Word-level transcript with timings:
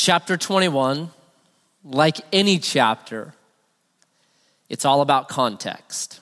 Chapter 0.00 0.36
21, 0.36 1.10
like 1.82 2.20
any 2.32 2.60
chapter, 2.60 3.34
it's 4.68 4.84
all 4.84 5.00
about 5.00 5.28
context. 5.28 6.20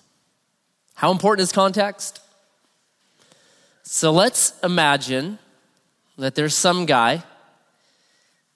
How 0.94 1.12
important 1.12 1.42
is 1.42 1.52
context? 1.52 2.20
So 3.82 4.12
let's 4.12 4.58
imagine 4.64 5.38
that 6.16 6.34
there's 6.34 6.54
some 6.54 6.86
guy 6.86 7.22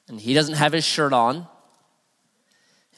and 0.09 0.19
he 0.19 0.33
doesn't 0.33 0.55
have 0.55 0.73
his 0.73 0.87
shirt 0.87 1.13
on. 1.13 1.47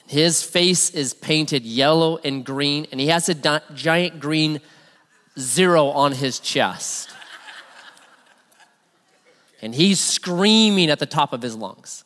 His 0.07 0.45
face 0.45 0.91
is 0.91 1.15
painted 1.15 1.65
yellow 1.65 2.19
and 2.19 2.45
green, 2.45 2.87
and 2.93 3.01
he 3.01 3.09
has 3.09 3.29
a 3.29 3.35
di- 3.35 3.63
giant 3.75 4.21
green 4.21 4.61
zero 5.37 5.89
on 5.89 6.13
his 6.13 6.39
chest. 6.39 7.11
and 9.61 9.75
he's 9.75 9.99
screaming 9.99 10.89
at 10.89 11.01
the 11.01 11.07
top 11.07 11.33
of 11.33 11.43
his 11.43 11.57
lungs. 11.57 12.05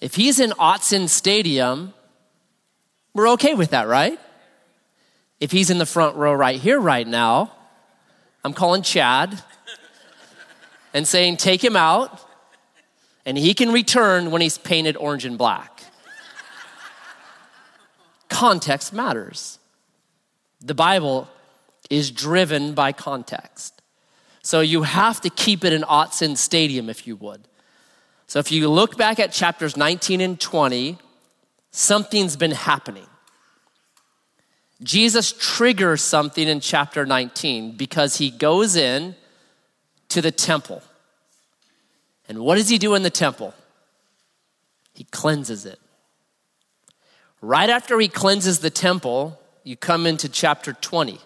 If 0.00 0.14
he's 0.14 0.40
in 0.40 0.50
Autzen 0.50 1.08
Stadium, 1.08 1.94
we're 3.14 3.30
okay 3.30 3.54
with 3.54 3.70
that, 3.70 3.88
right? 3.88 4.18
If 5.40 5.52
he's 5.52 5.70
in 5.70 5.78
the 5.78 5.86
front 5.86 6.16
row 6.16 6.32
right 6.32 6.60
here, 6.60 6.78
right 6.78 7.06
now, 7.06 7.52
I'm 8.44 8.52
calling 8.52 8.82
Chad 8.82 9.42
and 10.92 11.08
saying, 11.08 11.38
Take 11.38 11.64
him 11.64 11.76
out, 11.76 12.20
and 13.24 13.38
he 13.38 13.54
can 13.54 13.72
return 13.72 14.30
when 14.30 14.42
he's 14.42 14.58
painted 14.58 14.96
orange 14.96 15.24
and 15.24 15.38
black. 15.38 15.82
Context 18.28 18.92
matters. 18.92 19.58
The 20.60 20.74
Bible 20.74 21.28
is 21.88 22.10
driven 22.10 22.74
by 22.74 22.92
context. 22.92 23.80
So 24.42 24.60
you 24.60 24.82
have 24.82 25.20
to 25.22 25.30
keep 25.30 25.64
it 25.64 25.72
in 25.72 25.82
Autzen 25.82 26.36
Stadium 26.36 26.88
if 26.90 27.06
you 27.06 27.16
would. 27.16 27.48
So 28.26 28.38
if 28.38 28.50
you 28.50 28.68
look 28.68 28.96
back 28.96 29.20
at 29.20 29.32
chapters 29.32 29.76
19 29.76 30.20
and 30.20 30.40
20, 30.40 30.98
something's 31.70 32.36
been 32.36 32.50
happening. 32.50 33.06
Jesus 34.82 35.32
triggers 35.32 36.02
something 36.02 36.46
in 36.46 36.60
chapter 36.60 37.06
19 37.06 37.76
because 37.76 38.16
he 38.16 38.30
goes 38.30 38.76
in 38.76 39.14
to 40.08 40.20
the 40.20 40.30
temple. 40.30 40.82
And 42.28 42.40
what 42.40 42.56
does 42.56 42.68
he 42.68 42.78
do 42.78 42.94
in 42.94 43.02
the 43.02 43.10
temple? 43.10 43.54
He 44.94 45.04
cleanses 45.04 45.64
it. 45.64 45.78
Right 47.40 47.70
after 47.70 47.98
he 47.98 48.08
cleanses 48.08 48.58
the 48.58 48.70
temple, 48.70 49.38
you 49.62 49.76
come 49.76 50.06
into 50.06 50.28
chapter 50.28 50.72
20. 50.72 51.20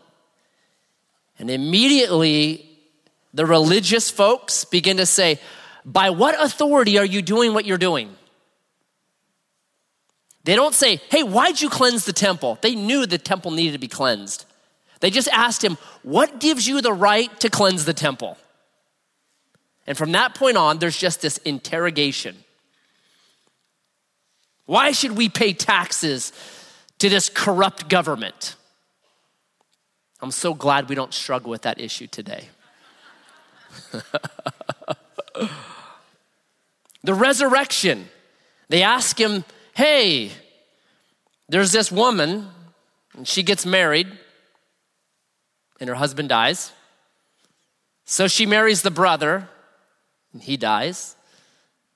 And 1.39 1.51
immediately 1.51 2.69
the 3.33 3.47
religious 3.47 4.11
folks 4.11 4.65
begin 4.65 4.99
to 4.99 5.07
say, 5.07 5.41
By 5.85 6.11
what 6.11 6.41
authority 6.41 6.99
are 6.99 7.05
you 7.05 7.23
doing 7.23 7.55
what 7.55 7.65
you're 7.65 7.79
doing? 7.79 8.15
They 10.45 10.55
don't 10.55 10.75
say, 10.75 11.01
Hey, 11.11 11.23
why'd 11.23 11.61
you 11.61 11.69
cleanse 11.69 12.05
the 12.05 12.13
temple? 12.13 12.59
They 12.61 12.75
knew 12.75 13.07
the 13.07 13.19
temple 13.19 13.51
needed 13.51 13.73
to 13.73 13.79
be 13.79 13.89
cleansed. 13.89 14.47
They 15.01 15.11
just 15.11 15.29
asked 15.29 15.65
him, 15.65 15.79
What 16.03 16.41
gives 16.41 16.67
you 16.67 16.81
the 16.81 16.93
right 16.93 17.39
to 17.41 17.51
cleanse 17.51 17.85
the 17.85 17.95
temple? 17.95 18.37
And 19.87 19.97
from 19.97 20.13
that 20.13 20.35
point 20.35 20.57
on, 20.57 20.79
there's 20.79 20.97
just 20.97 21.23
this 21.23 21.39
interrogation. 21.39 22.37
Why 24.67 24.93
should 24.93 25.17
we 25.17 25.29
pay 25.29 25.53
taxes 25.53 26.33
to 26.99 27.09
this 27.09 27.29
corrupt 27.29 27.89
government? 27.89 28.55
I'm 30.21 30.31
so 30.31 30.55
glad 30.55 30.89
we 30.89 30.95
don't 30.95 31.15
struggle 31.15 31.51
with 31.51 31.63
that 31.63 31.81
issue 31.81 32.07
today. 32.07 32.49
the 37.03 37.15
resurrection. 37.15 38.09
They 38.69 38.83
ask 38.83 39.19
him, 39.19 39.45
hey, 39.75 40.33
there's 41.49 41.73
this 41.73 41.91
woman, 41.91 42.49
and 43.17 43.27
she 43.27 43.43
gets 43.43 43.67
married, 43.67 44.07
and 45.81 45.89
her 45.89 45.97
husband 45.97 46.29
dies. 46.29 46.73
So 48.05 48.29
she 48.29 48.47
marries 48.47 48.83
the 48.83 48.91
brother, 48.91 49.49
and 50.33 50.43
he 50.43 50.57
dies. 50.57 51.17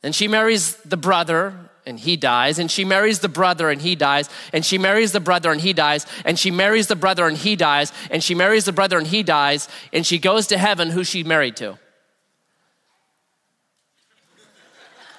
And 0.03 0.14
she 0.14 0.28
marries 0.28 0.76
the 0.76 0.97
brother, 0.97 1.54
and 1.87 1.98
he 1.98 2.16
dies. 2.16 2.59
And 2.59 2.70
she 2.70 2.84
marries 2.84 3.20
the 3.20 3.28
brother, 3.28 3.69
and 3.69 3.81
he 3.81 3.94
dies. 3.94 4.28
And 4.53 4.64
she 4.64 4.78
marries 4.78 5.12
the 5.12 5.20
brother, 5.20 5.53
and 5.53 5.60
he 5.60 5.72
dies. 5.72 6.06
And 6.25 6.38
she 6.38 6.50
marries 6.50 6.88
the 6.88 6.97
brother, 6.97 7.26
and 7.26 7.37
he 7.37 7.56
dies. 7.56 7.93
And 8.10 8.22
she 8.22 8.34
marries 8.34 8.64
the 8.64 8.72
brother, 8.72 8.98
and 8.98 9.06
he 9.06 9.22
dies. 9.22 9.69
And 9.93 10.06
she 10.06 10.19
goes 10.19 10.47
to 10.48 10.59
heaven, 10.59 10.91
who 10.91 11.04
she 11.04 11.22
married 11.25 11.56
to? 11.56 11.78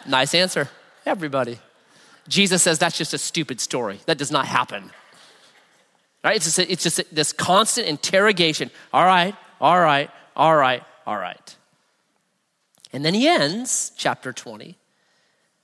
Nice 0.08 0.34
answer. 0.34 0.70
Everybody. 1.06 1.60
Jesus 2.28 2.64
says 2.64 2.80
that's 2.80 2.98
just 2.98 3.14
a 3.14 3.18
stupid 3.18 3.60
story. 3.60 4.00
That 4.06 4.18
does 4.18 4.32
not 4.32 4.46
happen. 4.46 4.92
Right? 6.24 6.36
It's 6.36 6.46
just, 6.46 6.60
it's 6.60 6.84
just 6.84 7.16
this 7.16 7.32
constant 7.32 7.88
interrogation. 7.88 8.72
All 8.92 9.06
right, 9.06 9.36
all 9.62 9.80
right, 9.80 10.10
all 10.36 10.56
right, 10.56 10.84
all 11.06 11.18
right. 11.18 11.56
And 12.92 13.06
then 13.06 13.14
he 13.14 13.28
ends 13.28 13.92
chapter 13.98 14.34
20 14.34 14.78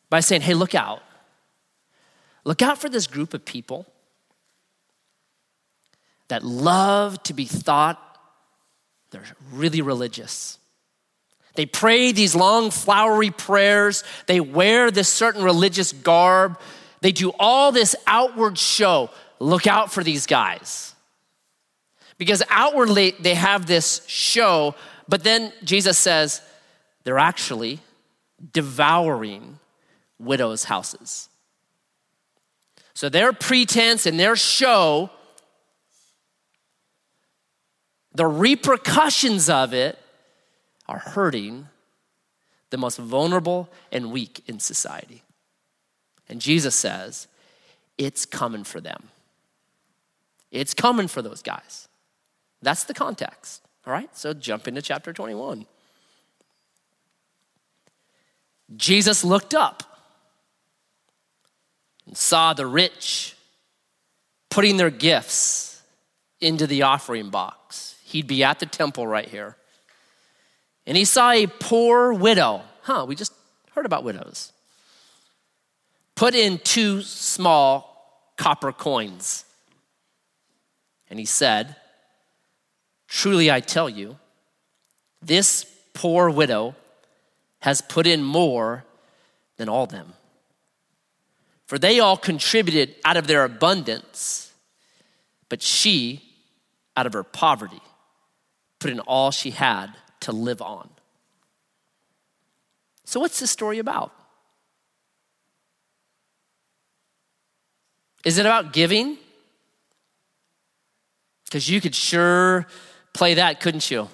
by 0.10 0.20
saying, 0.20 0.42
hey, 0.42 0.54
look 0.54 0.76
out. 0.76 1.02
Look 2.44 2.62
out 2.62 2.78
for 2.78 2.90
this 2.90 3.08
group 3.08 3.34
of 3.34 3.46
people 3.46 3.86
that 6.28 6.44
love 6.44 7.22
to 7.24 7.34
be 7.34 7.46
thought 7.46 8.00
they're 9.12 9.24
really 9.52 9.82
religious. 9.82 10.58
They 11.56 11.66
pray 11.66 12.12
these 12.12 12.36
long, 12.36 12.72
flowery 12.72 13.32
prayers. 13.32 14.04
They 14.28 14.40
wear 14.40 14.90
this 14.92 15.10
certain 15.10 15.44
religious 15.44 15.92
garb. 15.92 16.60
They 17.02 17.12
do 17.12 17.32
all 17.40 17.72
this 17.72 17.96
outward 18.08 18.58
show. 18.58 19.10
Look 19.40 19.68
out 19.68 19.92
for 19.92 20.04
these 20.04 20.26
guys. 20.26 20.96
Because 22.18 22.44
outwardly, 22.50 23.16
they 23.20 23.34
have 23.34 23.66
this 23.66 24.04
show, 24.08 24.76
but 25.08 25.24
then 25.24 25.52
Jesus 25.64 25.98
says, 25.98 26.42
they're 27.04 27.18
actually 27.18 27.80
devouring 28.54 29.60
widows' 30.20 30.66
houses. 30.66 31.30
So 32.94 33.10
their 33.10 33.34
pretense 33.34 34.06
and 34.06 34.20
their 34.20 34.36
show, 34.36 35.10
the 38.14 38.28
repercussions 38.28 39.50
of 39.50 39.74
it 39.74 39.98
are 40.92 41.00
hurting 41.00 41.70
the 42.70 42.78
most 42.78 42.98
vulnerable 42.98 43.70
and 43.94 44.12
weak 44.12 44.44
in 44.46 44.60
society. 44.60 45.24
And 46.28 46.42
Jesus 46.42 46.76
says, 46.76 47.28
it's 47.98 48.26
coming 48.26 48.66
for 48.66 48.82
them. 48.82 49.10
It's 50.52 50.74
coming 50.74 51.08
for 51.08 51.22
those 51.22 51.42
guys. 51.42 51.88
That's 52.62 52.84
the 52.84 52.94
context. 52.94 53.62
All 53.88 53.94
right, 53.94 54.16
so 54.16 54.34
jump 54.34 54.68
into 54.68 54.82
chapter 54.82 55.14
21. 55.14 55.66
Jesus 58.76 59.24
looked 59.24 59.54
up 59.54 59.84
and 62.06 62.18
saw 62.18 62.54
the 62.54 62.68
rich 62.68 63.36
putting 64.50 64.76
their 64.76 64.90
gifts 64.90 65.82
into 66.42 66.68
the 66.68 66.82
offering 66.82 67.30
box. 67.30 67.96
He'd 68.04 68.28
be 68.28 68.44
at 68.44 68.60
the 68.60 68.66
temple 68.66 69.08
right 69.08 69.28
here. 69.28 69.56
And 70.86 70.98
he 70.98 71.06
saw 71.06 71.32
a 71.32 71.48
poor 71.48 72.14
widow. 72.14 72.62
Huh, 72.82 73.06
we 73.08 73.16
just 73.16 73.34
heard 73.72 73.86
about 73.86 74.04
widows. 74.04 74.52
Put 76.16 76.36
in 76.36 76.60
two 76.60 77.02
small 77.02 78.32
copper 78.38 78.72
coins. 78.72 79.46
And 81.10 81.20
he 81.20 81.26
said, 81.26 81.76
Truly 83.08 83.52
I 83.52 83.60
tell 83.60 83.90
you, 83.90 84.18
this 85.22 85.66
poor 85.94 86.30
widow 86.30 86.76
has 87.60 87.82
put 87.82 88.08
in 88.08 88.24
more 88.24 88.86
than 89.58 89.70
all 89.70 89.86
them. 89.86 90.14
For 91.68 91.78
they 91.78 92.00
all 92.00 92.18
contributed 92.18 92.96
out 93.06 93.18
of 93.18 93.28
their 93.28 93.44
abundance, 93.44 94.52
but 95.48 95.62
she, 95.62 96.22
out 96.98 97.06
of 97.06 97.14
her 97.14 97.24
poverty, 97.24 97.82
put 98.80 98.92
in 98.92 99.00
all 99.02 99.32
she 99.32 99.52
had 99.52 99.94
to 100.22 100.32
live 100.32 100.62
on. 100.62 100.90
So, 103.06 103.20
what's 103.20 103.40
this 103.40 103.52
story 103.52 103.80
about? 103.80 104.14
Is 108.24 108.38
it 108.38 108.46
about 108.46 108.74
giving? 108.74 109.18
Because 111.46 111.70
you 111.70 111.82
could 111.82 111.96
sure 111.96 112.68
play 113.14 113.36
that, 113.36 113.60
couldn't 113.60 113.92
you? 113.92 114.08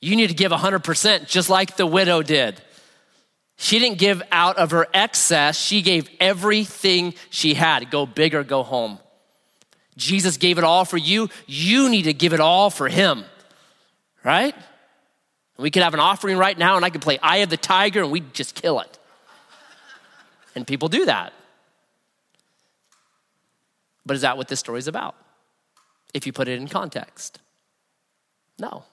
You 0.00 0.16
need 0.16 0.28
to 0.28 0.34
give 0.34 0.52
100%, 0.52 1.26
just 1.26 1.48
like 1.48 1.76
the 1.76 1.86
widow 1.86 2.22
did. 2.22 2.60
She 3.56 3.78
didn't 3.78 3.98
give 3.98 4.22
out 4.30 4.58
of 4.58 4.72
her 4.72 4.86
excess, 4.92 5.58
she 5.58 5.80
gave 5.80 6.10
everything 6.20 7.14
she 7.30 7.54
had. 7.54 7.90
Go 7.90 8.04
big 8.04 8.34
or 8.34 8.44
go 8.44 8.62
home. 8.62 8.98
Jesus 9.96 10.36
gave 10.36 10.58
it 10.58 10.64
all 10.64 10.84
for 10.84 10.98
you. 10.98 11.30
You 11.46 11.88
need 11.88 12.02
to 12.02 12.12
give 12.12 12.34
it 12.34 12.40
all 12.40 12.68
for 12.68 12.88
him, 12.88 13.24
right? 14.24 14.54
We 15.58 15.70
could 15.70 15.82
have 15.82 15.94
an 15.94 16.00
offering 16.00 16.36
right 16.36 16.56
now 16.56 16.76
and 16.76 16.84
I 16.84 16.90
could 16.90 17.00
play 17.00 17.18
Eye 17.22 17.38
of 17.38 17.48
the 17.48 17.56
Tiger 17.56 18.02
and 18.02 18.10
we'd 18.10 18.34
just 18.34 18.54
kill 18.54 18.80
it. 18.80 18.98
and 20.54 20.66
people 20.66 20.88
do 20.88 21.06
that. 21.06 21.32
But 24.04 24.14
is 24.14 24.22
that 24.22 24.36
what 24.36 24.48
this 24.48 24.60
story 24.60 24.78
is 24.78 24.88
about? 24.88 25.16
If 26.14 26.26
you 26.26 26.32
put 26.32 26.48
it 26.48 26.60
in 26.60 26.68
context. 26.68 27.40
No. 28.58 28.84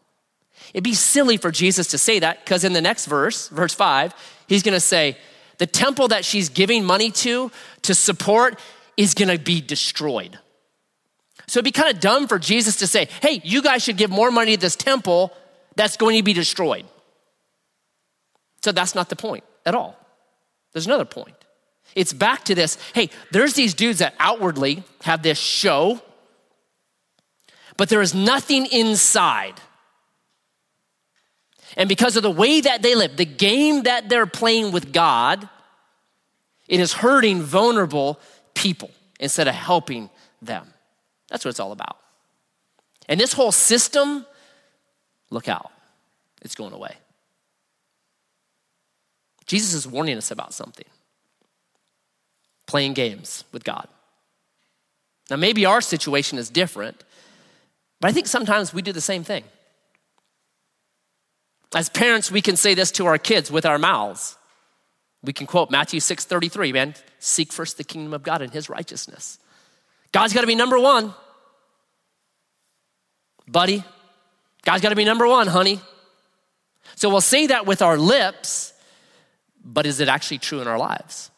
It'd 0.74 0.84
be 0.84 0.94
silly 0.94 1.38
for 1.38 1.52
Jesus 1.52 1.88
to 1.88 1.98
say 1.98 2.20
that 2.20 2.44
because 2.44 2.64
in 2.64 2.74
the 2.74 2.82
next 2.82 3.06
verse, 3.06 3.48
verse 3.50 3.74
5, 3.74 4.14
he's 4.48 4.64
going 4.64 4.74
to 4.74 4.80
say, 4.80 5.18
the 5.58 5.68
temple 5.68 6.10
that 6.10 6.26
she's 6.26 6.50
giving 6.50 6.84
money 6.84 7.12
to 7.12 7.52
to 7.84 7.94
support 7.94 8.60
is 8.98 9.14
going 9.14 9.30
to 9.30 9.42
be 9.42 9.62
destroyed. 9.62 10.40
So 11.48 11.60
it'd 11.60 11.66
be 11.66 11.72
kind 11.72 11.94
of 11.94 12.00
dumb 12.00 12.28
for 12.28 12.40
Jesus 12.40 12.78
to 12.78 12.88
say, 12.88 13.08
hey, 13.22 13.42
you 13.44 13.62
guys 13.62 13.84
should 13.84 13.98
give 13.98 14.10
more 14.10 14.32
money 14.32 14.56
to 14.56 14.62
this 14.62 14.76
temple 14.76 15.34
that's 15.76 15.98
going 15.98 16.18
to 16.18 16.24
be 16.24 16.34
destroyed. 16.34 16.86
So 18.64 18.72
that's 18.72 18.96
not 18.96 19.10
the 19.10 19.16
point 19.16 19.44
at 19.66 19.76
all. 19.76 19.98
There's 20.72 20.86
another 20.86 21.06
point. 21.06 21.36
It's 21.96 22.14
back 22.14 22.46
to 22.46 22.56
this 22.56 22.78
hey, 22.94 23.10
there's 23.32 23.54
these 23.54 23.74
dudes 23.74 24.00
that 24.00 24.16
outwardly 24.20 24.84
have 25.04 25.22
this 25.22 25.38
show, 25.38 26.02
but 27.78 27.90
there 27.90 28.02
is 28.02 28.16
nothing 28.16 28.66
inside. 28.68 29.56
And 31.76 31.90
because 31.90 32.16
of 32.16 32.24
the 32.24 32.32
way 32.32 32.62
that 32.62 32.82
they 32.82 32.96
live, 32.96 33.18
the 33.18 33.26
game 33.26 33.84
that 33.84 34.08
they're 34.08 34.28
playing 34.28 34.72
with 34.72 34.94
God, 34.94 35.50
it 36.68 36.80
is 36.80 36.94
hurting 36.94 37.42
vulnerable 37.42 38.20
people 38.54 38.92
instead 39.20 39.48
of 39.48 39.56
helping 39.56 40.10
them. 40.42 40.73
That's 41.30 41.46
what 41.46 41.50
it's 41.50 41.60
all 41.60 41.72
about. 41.72 41.98
And 43.08 43.20
this 43.20 43.34
whole 43.34 43.52
system, 43.52 44.26
look 45.30 45.48
out, 45.48 45.72
it's 46.42 46.56
going 46.56 46.74
away. 46.74 46.96
Jesus 49.46 49.74
is 49.74 49.88
warning 49.88 50.18
us 50.18 50.32
about 50.32 50.54
something 50.54 50.86
playing 52.66 52.94
games 52.94 53.44
with 53.52 53.64
God. 53.64 53.88
Now, 55.30 55.36
maybe 55.36 55.66
our 55.66 55.82
situation 55.82 56.38
is 56.38 56.50
different, 56.50 57.04
but 58.00 58.10
I 58.10 58.14
think 58.14 58.28
sometimes 58.28 58.74
we 58.74 58.82
do 58.82 58.92
the 58.92 59.02
same 59.02 59.24
thing. 59.24 59.44
As 61.76 61.90
parents, 61.90 62.32
we 62.32 62.42
can 62.42 62.56
say 62.56 62.74
this 62.74 62.92
to 62.94 63.06
our 63.06 63.18
kids 63.18 63.52
with 63.52 63.66
our 63.66 63.78
mouths. 63.78 64.38
We 65.24 65.34
can 65.34 65.48
quote 65.48 65.72
Matthew 65.72 66.00
6:33, 66.00 66.72
man, 66.74 66.96
seek 67.20 67.52
first 67.52 67.78
the 67.78 67.84
kingdom 67.84 68.14
of 68.14 68.24
God 68.24 68.42
and 68.42 68.52
his 68.52 68.70
righteousness. 68.70 69.40
God's 70.14 70.34
got 70.34 70.42
to 70.42 70.48
be 70.48 70.56
number 70.56 70.80
1. 70.80 71.14
Buddy, 73.48 73.84
God's 74.64 74.82
got 74.82 74.90
to 74.90 74.96
be 74.96 75.04
number 75.04 75.28
1, 75.28 75.48
honey. 75.48 75.82
So 76.96 77.10
we'll 77.10 77.20
say 77.20 77.48
that 77.48 77.66
with 77.66 77.82
our 77.82 77.98
lips, 77.98 78.72
but 79.66 79.86
is 79.86 80.00
it 80.00 80.08
actually 80.08 80.38
true 80.38 80.62
in 80.62 80.68
our 80.68 80.78
lives? 80.78 81.30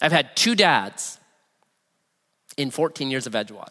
I've 0.00 0.12
had 0.12 0.34
two 0.34 0.56
dads 0.56 1.20
in 2.56 2.70
14 2.70 3.10
years 3.10 3.26
of 3.26 3.34
Edgewater 3.34 3.70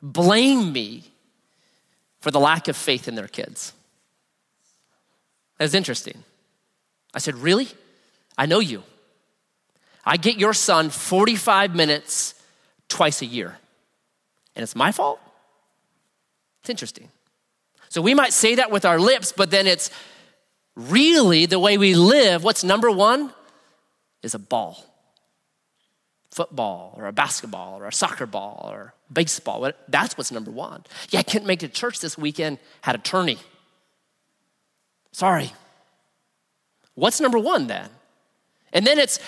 blame 0.00 0.72
me 0.72 1.02
for 2.20 2.30
the 2.30 2.40
lack 2.40 2.68
of 2.68 2.76
faith 2.76 3.08
in 3.08 3.14
their 3.14 3.28
kids. 3.28 3.72
That's 5.58 5.74
interesting. 5.74 6.22
I 7.14 7.18
said, 7.18 7.34
Really? 7.36 7.68
I 8.36 8.46
know 8.46 8.58
you. 8.60 8.82
I 10.06 10.16
get 10.16 10.38
your 10.38 10.54
son 10.54 10.90
45 10.90 11.74
minutes 11.74 12.34
twice 12.88 13.22
a 13.22 13.26
year, 13.26 13.56
and 14.54 14.62
it's 14.62 14.76
my 14.76 14.92
fault? 14.92 15.20
It's 16.60 16.70
interesting. 16.70 17.08
So 17.88 18.02
we 18.02 18.14
might 18.14 18.32
say 18.32 18.56
that 18.56 18.70
with 18.70 18.84
our 18.84 18.98
lips, 18.98 19.32
but 19.32 19.50
then 19.50 19.66
it's 19.66 19.90
really 20.74 21.46
the 21.46 21.58
way 21.58 21.78
we 21.78 21.94
live. 21.94 22.42
What's 22.42 22.64
number 22.64 22.90
one 22.90 23.32
is 24.22 24.34
a 24.34 24.38
ball 24.38 24.84
football 26.32 26.92
or 26.96 27.06
a 27.06 27.12
basketball 27.12 27.78
or 27.78 27.86
a 27.86 27.92
soccer 27.92 28.26
ball 28.26 28.68
or 28.72 28.92
baseball. 29.12 29.70
That's 29.86 30.18
what's 30.18 30.32
number 30.32 30.50
one. 30.50 30.82
Yeah, 31.10 31.20
I 31.20 31.22
couldn't 31.22 31.46
make 31.46 31.62
it 31.62 31.68
to 31.68 31.72
church 31.72 32.00
this 32.00 32.18
weekend, 32.18 32.58
had 32.80 32.96
a 32.96 32.98
tourney. 32.98 33.38
Sorry. 35.12 35.52
What's 36.96 37.20
number 37.20 37.38
one 37.38 37.68
then? 37.68 37.88
And 38.72 38.84
then 38.84 38.98
it's 38.98 39.20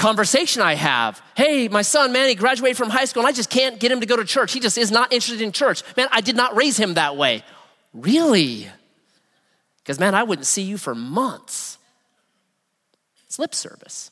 conversation 0.00 0.62
I 0.62 0.74
have. 0.74 1.22
Hey, 1.36 1.68
my 1.68 1.82
son, 1.82 2.10
man, 2.10 2.28
he 2.28 2.34
graduated 2.34 2.76
from 2.76 2.88
high 2.88 3.04
school 3.04 3.22
and 3.22 3.28
I 3.28 3.32
just 3.32 3.50
can't 3.50 3.78
get 3.78 3.92
him 3.92 4.00
to 4.00 4.06
go 4.06 4.16
to 4.16 4.24
church. 4.24 4.52
He 4.52 4.58
just 4.58 4.78
is 4.78 4.90
not 4.90 5.12
interested 5.12 5.42
in 5.42 5.52
church. 5.52 5.82
Man, 5.96 6.08
I 6.10 6.22
did 6.22 6.36
not 6.36 6.56
raise 6.56 6.78
him 6.78 6.94
that 6.94 7.16
way. 7.16 7.44
Really? 7.92 8.68
Because, 9.78 10.00
man, 10.00 10.14
I 10.14 10.22
wouldn't 10.22 10.46
see 10.46 10.62
you 10.62 10.78
for 10.78 10.94
months. 10.94 11.78
It's 13.26 13.38
lip 13.38 13.54
service. 13.54 14.10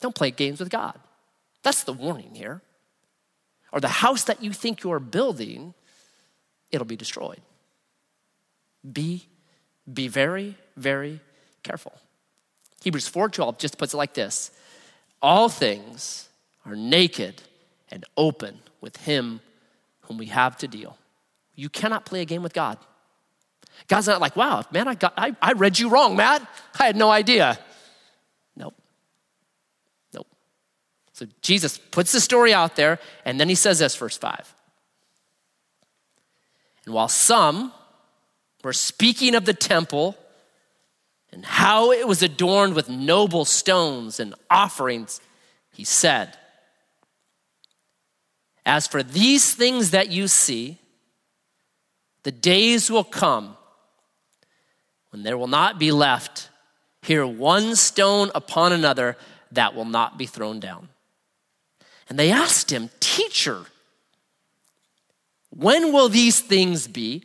Don't 0.00 0.14
play 0.14 0.30
games 0.30 0.60
with 0.60 0.68
God. 0.68 0.98
That's 1.62 1.84
the 1.84 1.92
warning 1.92 2.34
here. 2.34 2.60
Or 3.72 3.80
the 3.80 3.88
house 3.88 4.24
that 4.24 4.42
you 4.42 4.52
think 4.52 4.82
you're 4.82 5.00
building, 5.00 5.72
it'll 6.70 6.86
be 6.86 6.96
destroyed. 6.96 7.40
Be, 8.90 9.26
be 9.90 10.08
very, 10.08 10.56
very 10.76 11.20
careful. 11.62 11.94
Hebrews 12.82 13.08
4:12 13.08 13.58
just 13.58 13.78
puts 13.78 13.94
it 13.94 13.96
like 13.96 14.12
this: 14.12 14.50
all 15.22 15.48
things 15.48 16.28
are 16.66 16.76
naked 16.76 17.42
and 17.90 18.04
open 18.16 18.58
with 18.80 18.96
him 18.98 19.40
whom 20.02 20.18
we 20.18 20.26
have 20.26 20.56
to 20.58 20.68
deal. 20.68 20.98
You 21.54 21.68
cannot 21.68 22.04
play 22.04 22.20
a 22.20 22.24
game 22.24 22.42
with 22.42 22.52
God. 22.52 22.78
God's 23.88 24.06
not 24.06 24.20
like, 24.20 24.36
wow, 24.36 24.64
man, 24.70 24.88
I, 24.88 24.94
got, 24.94 25.14
I, 25.16 25.34
I 25.40 25.52
read 25.52 25.78
you 25.78 25.88
wrong, 25.88 26.16
Matt. 26.16 26.46
I 26.78 26.86
had 26.86 26.96
no 26.96 27.10
idea. 27.10 27.58
Nope. 28.56 28.74
Nope. 30.12 30.26
So 31.12 31.26
Jesus 31.40 31.78
puts 31.78 32.12
the 32.12 32.20
story 32.20 32.52
out 32.52 32.76
there, 32.76 32.98
and 33.24 33.38
then 33.38 33.48
he 33.48 33.54
says 33.54 33.78
this, 33.78 33.96
verse 33.96 34.16
5. 34.16 34.54
And 36.84 36.94
while 36.94 37.08
some 37.08 37.72
were 38.64 38.72
speaking 38.72 39.34
of 39.34 39.44
the 39.44 39.54
temple 39.54 40.16
and 41.32 41.44
how 41.44 41.92
it 41.92 42.06
was 42.06 42.22
adorned 42.22 42.74
with 42.74 42.88
noble 42.88 43.44
stones 43.44 44.20
and 44.20 44.34
offerings, 44.50 45.20
he 45.72 45.84
said, 45.84 46.36
As 48.66 48.86
for 48.86 49.02
these 49.02 49.54
things 49.54 49.90
that 49.92 50.10
you 50.10 50.28
see, 50.28 50.78
the 52.22 52.32
days 52.32 52.90
will 52.90 53.04
come 53.04 53.56
when 55.10 55.22
there 55.22 55.38
will 55.38 55.46
not 55.46 55.78
be 55.78 55.90
left 55.90 56.50
here 57.02 57.26
one 57.26 57.74
stone 57.74 58.30
upon 58.34 58.72
another 58.72 59.16
that 59.50 59.74
will 59.74 59.84
not 59.84 60.18
be 60.18 60.26
thrown 60.26 60.60
down. 60.60 60.88
And 62.08 62.18
they 62.18 62.30
asked 62.30 62.70
him, 62.70 62.90
Teacher, 63.00 63.64
when 65.50 65.92
will 65.92 66.08
these 66.08 66.40
things 66.40 66.86
be? 66.86 67.24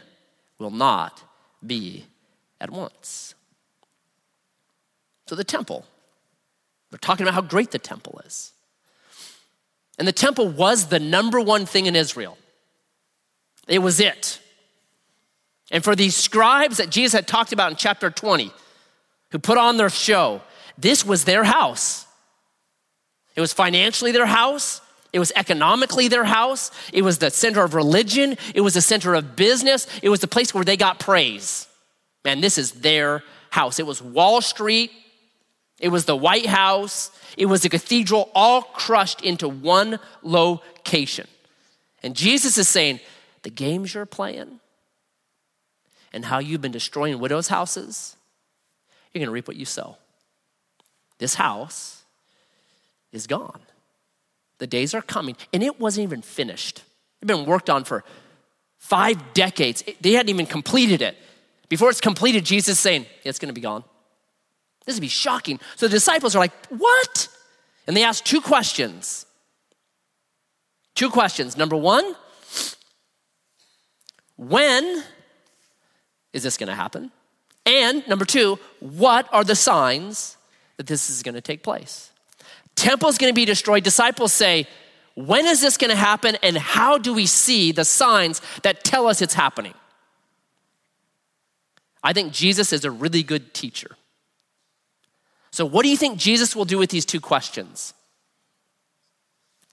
will 0.61 0.71
not 0.71 1.23
be 1.65 2.05
at 2.61 2.69
once. 2.69 3.35
So, 5.27 5.35
the 5.35 5.43
temple, 5.43 5.85
we're 6.91 6.97
talking 6.99 7.25
about 7.25 7.33
how 7.33 7.41
great 7.41 7.71
the 7.71 7.79
temple 7.79 8.21
is. 8.25 8.53
And 9.97 10.07
the 10.07 10.13
temple 10.13 10.49
was 10.49 10.87
the 10.87 10.99
number 10.99 11.39
one 11.39 11.65
thing 11.65 11.85
in 11.85 11.95
Israel, 11.95 12.37
it 13.67 13.79
was 13.79 13.99
it. 13.99 14.39
And 15.71 15.83
for 15.83 15.95
these 15.95 16.15
scribes 16.15 16.77
that 16.77 16.89
Jesus 16.89 17.13
had 17.13 17.27
talked 17.27 17.53
about 17.53 17.71
in 17.71 17.77
chapter 17.77 18.09
20, 18.09 18.51
who 19.31 19.39
put 19.39 19.57
on 19.57 19.77
their 19.77 19.89
show, 19.89 20.41
this 20.77 21.05
was 21.05 21.23
their 21.23 21.45
house. 21.45 22.05
It 23.35 23.41
was 23.41 23.53
financially 23.53 24.11
their 24.11 24.25
house. 24.25 24.81
It 25.13 25.19
was 25.19 25.31
economically 25.35 26.07
their 26.07 26.23
house. 26.23 26.71
It 26.93 27.01
was 27.01 27.17
the 27.17 27.29
center 27.29 27.63
of 27.63 27.73
religion. 27.73 28.37
It 28.55 28.61
was 28.61 28.75
the 28.75 28.81
center 28.81 29.13
of 29.13 29.35
business. 29.35 29.87
It 30.01 30.09
was 30.09 30.21
the 30.21 30.27
place 30.27 30.53
where 30.53 30.63
they 30.63 30.77
got 30.77 30.99
praise. 30.99 31.67
Man, 32.23 32.39
this 32.39 32.57
is 32.57 32.71
their 32.71 33.23
house. 33.49 33.79
It 33.79 33.85
was 33.85 34.01
Wall 34.01 34.41
Street. 34.41 34.91
It 35.79 35.89
was 35.89 36.05
the 36.05 36.15
White 36.15 36.45
House. 36.45 37.11
It 37.37 37.47
was 37.47 37.61
the 37.61 37.69
cathedral, 37.69 38.29
all 38.33 38.61
crushed 38.61 39.21
into 39.21 39.49
one 39.49 39.99
location. 40.21 41.27
And 42.03 42.15
Jesus 42.15 42.57
is 42.57 42.67
saying, 42.67 42.99
the 43.43 43.49
games 43.49 43.93
you're 43.93 44.05
playing 44.05 44.59
and 46.13 46.25
how 46.25 46.39
you've 46.39 46.61
been 46.61 46.71
destroying 46.71 47.19
widows' 47.19 47.47
houses, 47.47 48.15
you're 49.11 49.19
going 49.19 49.27
to 49.27 49.33
reap 49.33 49.47
what 49.47 49.57
you 49.57 49.65
sow. 49.65 49.97
this 51.17 51.35
house 51.35 52.03
is 53.11 53.27
gone. 53.27 53.61
The 54.61 54.67
days 54.67 54.93
are 54.93 55.01
coming, 55.01 55.35
and 55.51 55.63
it 55.63 55.79
wasn't 55.79 56.03
even 56.03 56.21
finished. 56.21 56.83
It 57.19 57.27
had 57.27 57.35
been 57.35 57.47
worked 57.47 57.67
on 57.67 57.83
for 57.83 58.03
five 58.77 59.33
decades. 59.33 59.83
They 60.01 60.11
hadn't 60.11 60.29
even 60.29 60.45
completed 60.45 61.01
it. 61.01 61.17
Before 61.67 61.89
it's 61.89 61.99
completed, 61.99 62.45
Jesus 62.45 62.79
saying, 62.79 63.07
It's 63.23 63.39
gonna 63.39 63.53
be 63.53 63.61
gone. 63.61 63.83
This 64.85 64.95
would 64.95 65.01
be 65.01 65.07
shocking. 65.07 65.59
So 65.77 65.87
the 65.87 65.93
disciples 65.93 66.35
are 66.35 66.37
like, 66.37 66.51
What? 66.67 67.27
And 67.87 67.97
they 67.97 68.03
ask 68.03 68.23
two 68.23 68.39
questions. 68.39 69.25
Two 70.93 71.09
questions. 71.09 71.57
Number 71.57 71.75
one, 71.75 72.15
when 74.35 75.03
is 76.33 76.43
this 76.43 76.55
gonna 76.55 76.75
happen? 76.75 77.09
And 77.65 78.07
number 78.07 78.25
two, 78.25 78.59
what 78.79 79.27
are 79.33 79.43
the 79.43 79.55
signs 79.55 80.37
that 80.77 80.85
this 80.85 81.09
is 81.09 81.23
gonna 81.23 81.41
take 81.41 81.63
place? 81.63 82.10
Temple's 82.81 83.19
gonna 83.19 83.31
be 83.31 83.45
destroyed. 83.45 83.83
Disciples 83.83 84.33
say, 84.33 84.67
when 85.13 85.45
is 85.45 85.61
this 85.61 85.77
gonna 85.77 85.95
happen 85.95 86.35
and 86.41 86.57
how 86.57 86.97
do 86.97 87.13
we 87.13 87.27
see 87.27 87.71
the 87.71 87.85
signs 87.85 88.41
that 88.63 88.83
tell 88.83 89.07
us 89.07 89.21
it's 89.21 89.35
happening? 89.35 89.75
I 92.03 92.11
think 92.11 92.33
Jesus 92.33 92.73
is 92.73 92.83
a 92.83 92.89
really 92.89 93.21
good 93.21 93.53
teacher. 93.53 93.97
So, 95.51 95.63
what 95.63 95.83
do 95.83 95.89
you 95.89 95.97
think 95.97 96.17
Jesus 96.17 96.55
will 96.55 96.65
do 96.65 96.79
with 96.79 96.89
these 96.89 97.05
two 97.05 97.19
questions? 97.19 97.93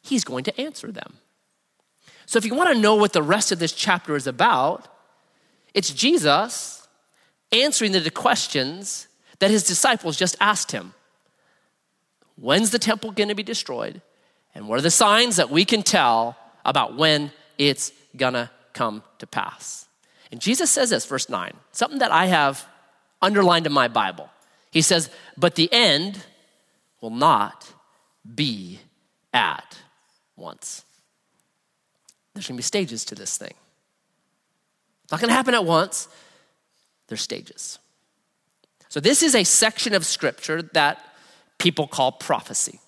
He's 0.02 0.24
going 0.24 0.44
to 0.44 0.60
answer 0.60 0.92
them. 0.92 1.14
So, 2.26 2.36
if 2.36 2.44
you 2.44 2.54
want 2.54 2.74
to 2.74 2.78
know 2.78 2.96
what 2.96 3.14
the 3.14 3.22
rest 3.22 3.52
of 3.52 3.58
this 3.58 3.72
chapter 3.72 4.16
is 4.16 4.26
about, 4.26 4.86
it's 5.72 5.94
Jesus 5.94 6.86
answering 7.52 7.92
the 7.92 8.10
questions 8.10 9.08
that 9.38 9.50
his 9.50 9.62
disciples 9.62 10.18
just 10.18 10.36
asked 10.40 10.72
him. 10.72 10.92
When's 12.40 12.71
the 12.71 12.78
temple 12.78 13.11
going 13.11 13.28
to 13.28 13.35
be 13.35 13.42
destroyed? 13.42 14.00
And 14.54 14.68
what 14.68 14.78
are 14.78 14.83
the 14.83 14.90
signs 14.90 15.37
that 15.37 15.50
we 15.50 15.64
can 15.64 15.83
tell 15.83 16.37
about 16.64 16.97
when 16.97 17.33
it's 17.59 17.92
going 18.16 18.35
to 18.35 18.50
come 18.73 19.02
to 19.18 19.26
pass? 19.26 19.87
And 20.30 20.40
Jesus 20.40 20.71
says 20.71 20.90
this, 20.90 21.04
verse 21.04 21.28
9, 21.28 21.52
something 21.73 21.99
that 22.00 22.12
I 22.12 22.26
have 22.26 22.66
underlined 23.21 23.66
in 23.66 23.73
my 23.73 23.88
Bible. 23.88 24.30
He 24.71 24.83
says, 24.83 25.11
But 25.37 25.54
the 25.54 25.68
end 25.73 26.18
will 27.00 27.11
not 27.11 27.73
be 28.35 28.80
at 29.33 29.78
once. 30.37 30.85
There's 32.35 32.47
gonna 32.47 32.57
be 32.57 32.62
stages 32.62 33.04
to 33.07 33.14
this 33.14 33.37
thing. 33.37 33.54
It's 35.02 35.12
not 35.12 35.21
gonna 35.21 35.33
happen 35.33 35.54
at 35.54 35.64
once, 35.64 36.09
there's 37.09 37.23
stages. 37.23 37.78
So, 38.88 39.00
this 39.00 39.23
is 39.23 39.35
a 39.35 39.45
section 39.45 39.95
of 39.95 40.07
scripture 40.07 40.62
that 40.62 41.04
people 41.58 41.86
call 41.86 42.12
prophecy. 42.12 42.80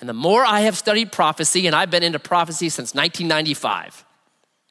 And 0.00 0.08
the 0.08 0.14
more 0.14 0.44
I 0.44 0.60
have 0.60 0.76
studied 0.76 1.12
prophecy, 1.12 1.66
and 1.66 1.76
I've 1.76 1.90
been 1.90 2.02
into 2.02 2.18
prophecy 2.18 2.68
since 2.68 2.94
1995, 2.94 4.04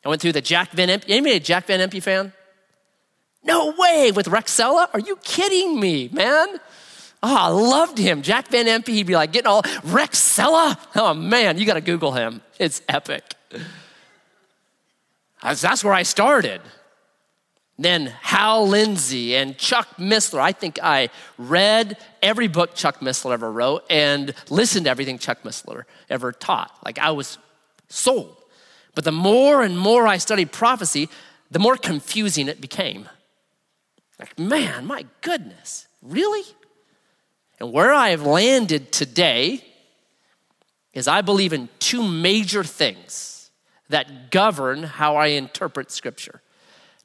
I 0.04 0.10
went 0.10 0.22
through 0.22 0.32
the 0.32 0.42
Jack 0.42 0.72
Van 0.72 0.88
Impe. 0.90 1.04
Anybody 1.08 1.36
a 1.36 1.40
Jack 1.40 1.68
Van 1.68 1.88
Impe 1.88 2.02
fan? 2.02 2.34
No 3.44 3.74
way, 3.78 4.12
with 4.12 4.28
Rexella? 4.28 4.88
Are 4.94 5.00
you 5.00 5.18
kidding 5.18 5.80
me, 5.80 6.10
man? 6.12 6.48
Oh, 7.22 7.36
I 7.36 7.48
loved 7.48 7.98
him. 7.98 8.22
Jack 8.22 8.48
Van 8.48 8.66
Impe, 8.66 8.88
he'd 8.88 9.08
be 9.08 9.16
like 9.16 9.32
getting 9.32 9.48
all, 9.48 9.62
Rexella? 9.62 10.78
Oh 10.96 11.14
man, 11.14 11.58
you 11.58 11.66
gotta 11.66 11.82
Google 11.82 12.14
him. 12.14 12.42
It's 12.58 12.82
epic. 12.88 13.36
That's 15.44 15.84
where 15.84 15.94
I 15.94 16.04
started. 16.04 16.62
Then 17.80 18.08
Hal 18.08 18.68
Lindsey 18.68 19.38
and 19.38 19.58
Chuck 19.58 19.88
Missler. 19.98 20.42
I 20.42 20.52
think 20.52 20.80
I 20.84 21.10
read 21.38 21.98
every 22.22 22.50
book 22.50 22.76
Chuck 22.76 23.00
Missler 23.00 23.32
ever 23.32 23.50
wrote 23.50 23.86
and 23.90 24.34
listened 24.50 24.84
to 24.84 24.92
everything 24.92 25.18
Chuck 25.18 25.44
Missler 25.44 25.86
ever 26.10 26.34
taught. 26.34 26.78
Like 26.84 27.00
I 27.00 27.12
was 27.12 27.38
sold. 27.88 28.36
But 28.96 29.06
the 29.06 29.14
more 29.14 29.64
and 29.64 29.80
more 29.80 30.06
I 30.06 30.18
studied 30.18 30.52
prophecy, 30.52 31.08
the 31.52 31.60
more 31.60 31.78
confusing 31.78 32.50
it 32.50 32.60
became. 32.60 33.08
Like, 34.20 34.38
man, 34.38 34.86
my 34.86 35.06
goodness, 35.22 35.88
really? 36.02 36.44
And 37.62 37.72
where 37.72 37.94
I 37.94 38.10
have 38.10 38.24
landed 38.24 38.92
today 38.92 39.64
is 40.94 41.08
I 41.08 41.22
believe 41.22 41.54
in 41.54 41.70
two 41.80 42.04
major 42.04 42.66
things 42.66 43.52
that 43.88 44.32
govern 44.32 44.84
how 44.84 45.16
I 45.16 45.28
interpret 45.28 45.92
Scripture. 45.92 46.42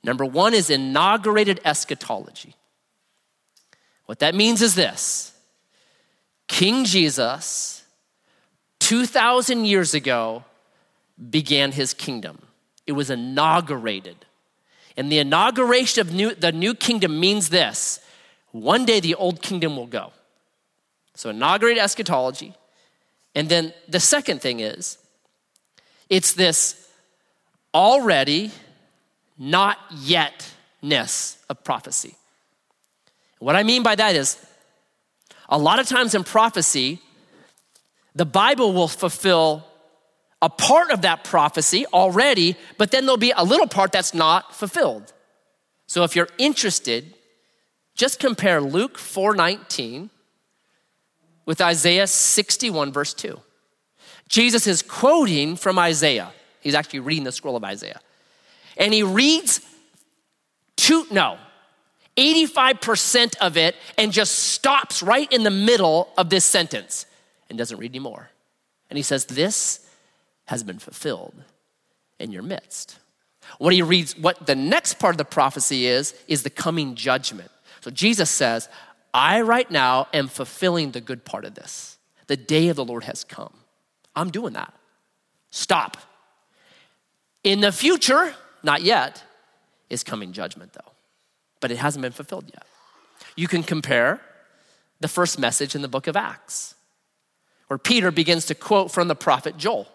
Number 0.05 0.25
one 0.25 0.55
is 0.55 0.71
inaugurated 0.71 1.61
eschatology. 1.65 2.55
What 4.07 4.19
that 4.21 4.35
means 4.35 4.61
is 4.63 4.75
this 4.75 5.33
King 6.47 6.85
Jesus, 6.85 7.83
2,000 8.81 9.65
years 9.65 9.95
ago, 9.95 10.45
began 11.31 11.73
his 11.73 11.95
kingdom. 11.95 12.43
It 12.87 12.93
was 12.93 13.11
inaugurated. 13.11 14.27
And 14.97 15.11
the 15.11 15.19
inauguration 15.19 16.01
of 16.03 16.13
new, 16.13 16.35
the 16.35 16.53
new 16.53 16.75
kingdom 16.75 17.19
means 17.19 17.49
this 17.49 17.99
one 18.53 18.85
day 18.85 19.01
the 19.01 19.15
old 19.17 19.43
kingdom 19.43 19.77
will 19.77 19.87
go. 19.87 20.13
So, 21.15 21.31
inaugurated 21.31 21.83
eschatology. 21.83 22.55
And 23.35 23.49
then 23.49 23.73
the 23.89 23.99
second 23.99 24.41
thing 24.43 24.61
is, 24.61 24.99
it's 26.09 26.35
this 26.35 26.89
already, 27.73 28.53
not 29.39 29.79
yetness 29.91 31.37
of 31.49 31.63
prophecy. 31.65 32.15
What 33.39 33.57
I 33.57 33.63
mean 33.63 33.83
by 33.83 33.95
that 33.95 34.15
is, 34.15 34.45
a 35.49 35.59
lot 35.59 35.79
of 35.79 35.87
times 35.87 36.15
in 36.15 36.25
prophecy, 36.25 37.01
the 38.15 38.25
Bible 38.25 38.73
will 38.73 38.89
fulfill 38.89 39.67
a 40.41 40.49
part 40.49 40.91
of 40.91 41.03
that 41.03 41.25
prophecy 41.25 41.87
already, 41.93 42.57
but 42.79 42.91
then 42.91 43.07
there'll 43.07 43.17
be 43.17 43.33
a 43.37 43.45
little 43.45 43.67
part 43.67 43.93
that's 43.93 44.15
not 44.15 44.55
fulfilled. 44.55 45.13
So 45.87 46.05
if 46.05 46.15
you're 46.15 46.29
interested, 46.39 47.15
just 47.95 48.19
compare 48.19 48.61
Luke 48.61 48.99
4:19 48.99 50.11
with 51.47 51.61
Isaiah 51.61 52.07
61 52.07 52.93
verse 52.93 53.15
2. 53.15 53.41
Jesus 54.29 54.67
is 54.67 54.83
quoting 54.83 55.57
from 55.57 55.79
Isaiah. 55.79 56.33
He's 56.61 56.75
actually 56.75 57.01
reading 57.01 57.25
the 57.25 57.33
scroll 57.33 57.57
of 57.57 57.65
Isaiah. 57.65 58.01
And 58.77 58.93
he 58.93 59.03
reads 59.03 59.61
two 60.77 61.07
no, 61.11 61.39
85% 62.17 63.37
of 63.39 63.57
it 63.57 63.77
and 63.99 64.13
just 64.13 64.35
stops 64.35 65.03
right 65.03 65.31
in 65.33 65.43
the 65.43 65.51
middle 65.51 66.09
of 66.17 66.31
this 66.31 66.45
sentence 66.45 67.07
and 67.49 67.59
doesn't 67.59 67.79
read 67.79 67.93
anymore. 67.93 68.31
And 68.91 68.97
he 68.97 69.03
says, 69.03 69.27
This 69.27 69.87
has 70.47 70.63
been 70.63 70.79
fulfilled 70.79 71.35
in 72.19 72.31
your 72.31 72.43
midst. 72.43 72.99
What 73.59 73.73
he 73.73 73.83
reads, 73.83 74.17
what 74.17 74.47
the 74.47 74.55
next 74.55 74.99
part 74.99 75.15
of 75.15 75.19
the 75.19 75.25
prophecy 75.25 75.87
is, 75.87 76.15
is 76.29 76.43
the 76.43 76.51
coming 76.51 76.95
judgment. 76.95 77.51
So 77.81 77.91
Jesus 77.91 78.31
says, 78.31 78.69
I 79.13 79.43
right 79.43 79.71
now 79.71 80.09
am 80.13 80.29
fulfilling 80.29 80.91
the 80.91 81.01
good 81.01 81.25
part 81.25 81.45
of 81.45 81.55
this. 81.55 81.99
The 82.27 82.37
day 82.37 82.69
of 82.69 82.77
the 82.77 82.85
Lord 82.85 83.05
has 83.05 83.23
come. 83.23 83.53
I'm 84.17 84.31
doing 84.31 84.55
that. 84.55 84.73
Stop. 85.51 85.99
In 87.43 87.61
the 87.61 87.71
future, 87.71 88.35
not 88.65 88.83
yet, 88.83 89.23
is 89.91 90.03
coming 90.03 90.33
judgment 90.33 90.73
though. 90.73 90.93
But 91.61 91.71
it 91.71 91.79
hasn't 91.79 92.03
been 92.03 92.13
fulfilled 92.13 92.51
yet. 92.53 92.67
You 93.37 93.49
can 93.49 93.63
compare 93.63 94.21
the 95.01 95.09
first 95.09 95.39
message 95.39 95.75
in 95.75 95.83
the 95.83 95.89
book 95.89 96.07
of 96.07 96.17
Acts, 96.17 96.75
where 97.69 97.79
Peter 97.79 98.11
begins 98.11 98.47
to 98.47 98.55
quote 98.55 98.91
from 98.91 99.09
the 99.09 99.15
prophet 99.15 99.57
Joel. 99.57 99.89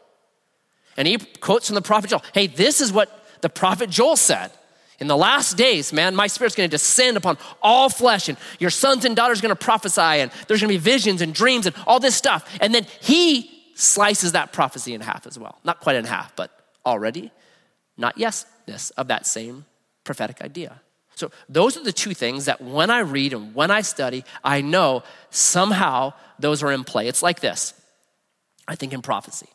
And 0.97 1.07
he 1.07 1.17
quotes 1.17 1.67
from 1.67 1.75
the 1.75 1.81
prophet 1.81 2.09
Joel 2.09 2.23
Hey, 2.33 2.47
this 2.47 2.81
is 2.81 2.91
what 2.91 3.25
the 3.41 3.49
prophet 3.49 3.89
Joel 3.89 4.15
said. 4.15 4.51
In 4.99 5.07
the 5.07 5.15
last 5.15 5.55
days, 5.55 5.93
man, 5.93 6.13
my 6.13 6.27
spirit's 6.27 6.55
gonna 6.55 6.67
descend 6.67 7.15
upon 7.15 7.37
all 7.61 7.89
flesh, 7.89 8.27
and 8.27 8.37
your 8.59 8.69
sons 8.69 9.05
and 9.05 9.15
daughters 9.15 9.39
gonna 9.39 9.55
prophesy, 9.55 10.01
and 10.01 10.31
there's 10.47 10.59
gonna 10.59 10.73
be 10.73 10.77
visions 10.77 11.21
and 11.21 11.33
dreams 11.33 11.65
and 11.65 11.75
all 11.87 11.99
this 11.99 12.15
stuff. 12.15 12.57
And 12.59 12.75
then 12.75 12.85
he 12.99 13.49
slices 13.75 14.33
that 14.33 14.51
prophecy 14.51 14.93
in 14.93 14.99
half 14.99 15.25
as 15.25 15.39
well. 15.39 15.59
Not 15.63 15.79
quite 15.79 15.95
in 15.95 16.03
half, 16.03 16.35
but 16.35 16.51
already 16.85 17.31
not 17.99 18.17
yetness 18.17 18.91
of 18.97 19.07
that 19.07 19.27
same 19.27 19.65
prophetic 20.03 20.41
idea. 20.41 20.81
So, 21.15 21.31
those 21.49 21.75
are 21.75 21.83
the 21.83 21.91
two 21.91 22.13
things 22.13 22.45
that 22.45 22.61
when 22.61 22.89
I 22.89 22.99
read 22.99 23.33
and 23.33 23.53
when 23.53 23.71
I 23.71 23.81
study, 23.81 24.23
I 24.43 24.61
know 24.61 25.03
somehow 25.29 26.13
those 26.39 26.63
are 26.63 26.71
in 26.71 26.85
play. 26.85 27.07
It's 27.07 27.21
like 27.21 27.41
this 27.41 27.73
I 28.69 28.75
think 28.75 28.93
in 28.93 29.01
prophecy. 29.01 29.47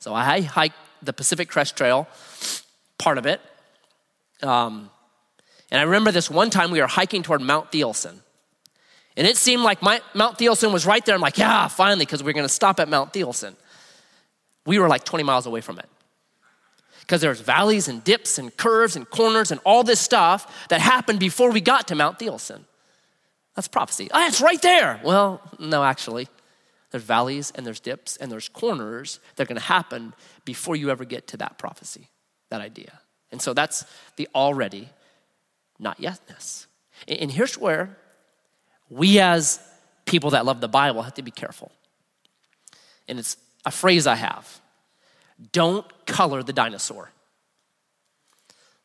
So 0.00 0.12
I 0.12 0.40
hiked 0.40 0.76
the 1.00 1.12
Pacific 1.12 1.48
Crest 1.48 1.76
Trail, 1.76 2.08
part 2.98 3.16
of 3.16 3.24
it. 3.24 3.40
Um, 4.42 4.90
and 5.70 5.80
I 5.80 5.84
remember 5.84 6.10
this 6.10 6.28
one 6.28 6.50
time 6.50 6.72
we 6.72 6.80
were 6.80 6.86
hiking 6.86 7.22
toward 7.22 7.40
Mount 7.40 7.70
Thielsen. 7.70 8.20
And 9.16 9.26
it 9.26 9.36
seemed 9.36 9.62
like 9.62 9.80
my, 9.80 10.00
Mount 10.14 10.38
Thielsen 10.38 10.72
was 10.72 10.86
right 10.86 11.04
there. 11.04 11.14
I'm 11.14 11.20
like, 11.20 11.38
yeah, 11.38 11.68
finally, 11.68 12.04
because 12.04 12.22
we're 12.22 12.32
going 12.32 12.46
to 12.46 12.52
stop 12.52 12.80
at 12.80 12.88
Mount 12.88 13.12
Thielsen. 13.12 13.54
We 14.66 14.78
were 14.78 14.88
like 14.88 15.04
20 15.04 15.24
miles 15.24 15.46
away 15.46 15.60
from 15.60 15.78
it. 15.78 15.88
Because 17.08 17.22
there's 17.22 17.40
valleys 17.40 17.88
and 17.88 18.04
dips 18.04 18.36
and 18.36 18.54
curves 18.54 18.94
and 18.94 19.08
corners 19.08 19.50
and 19.50 19.58
all 19.64 19.82
this 19.82 19.98
stuff 19.98 20.68
that 20.68 20.82
happened 20.82 21.18
before 21.18 21.50
we 21.50 21.62
got 21.62 21.88
to 21.88 21.94
Mount 21.94 22.18
Thielsen. 22.18 22.66
That's 23.56 23.66
prophecy. 23.66 24.10
Oh, 24.12 24.26
it's 24.26 24.42
right 24.42 24.60
there. 24.60 25.00
Well, 25.02 25.40
no, 25.58 25.82
actually. 25.82 26.28
There's 26.90 27.02
valleys 27.02 27.50
and 27.54 27.66
there's 27.66 27.80
dips 27.80 28.18
and 28.18 28.30
there's 28.30 28.50
corners 28.50 29.20
that 29.36 29.44
are 29.44 29.46
going 29.46 29.58
to 29.58 29.64
happen 29.64 30.12
before 30.44 30.76
you 30.76 30.90
ever 30.90 31.06
get 31.06 31.26
to 31.28 31.38
that 31.38 31.56
prophecy, 31.56 32.10
that 32.50 32.60
idea. 32.60 33.00
And 33.32 33.40
so 33.40 33.54
that's 33.54 33.86
the 34.16 34.28
already, 34.34 34.90
not 35.78 35.98
yetness. 35.98 36.66
And 37.08 37.32
here's 37.32 37.56
where 37.56 37.96
we, 38.90 39.18
as 39.18 39.60
people 40.04 40.30
that 40.30 40.44
love 40.44 40.60
the 40.60 40.68
Bible, 40.68 41.00
have 41.02 41.14
to 41.14 41.22
be 41.22 41.30
careful. 41.30 41.72
And 43.08 43.18
it's 43.18 43.38
a 43.64 43.70
phrase 43.70 44.06
I 44.06 44.16
have 44.16 44.60
don't 45.52 45.86
color 46.06 46.42
the 46.42 46.52
dinosaur. 46.52 47.10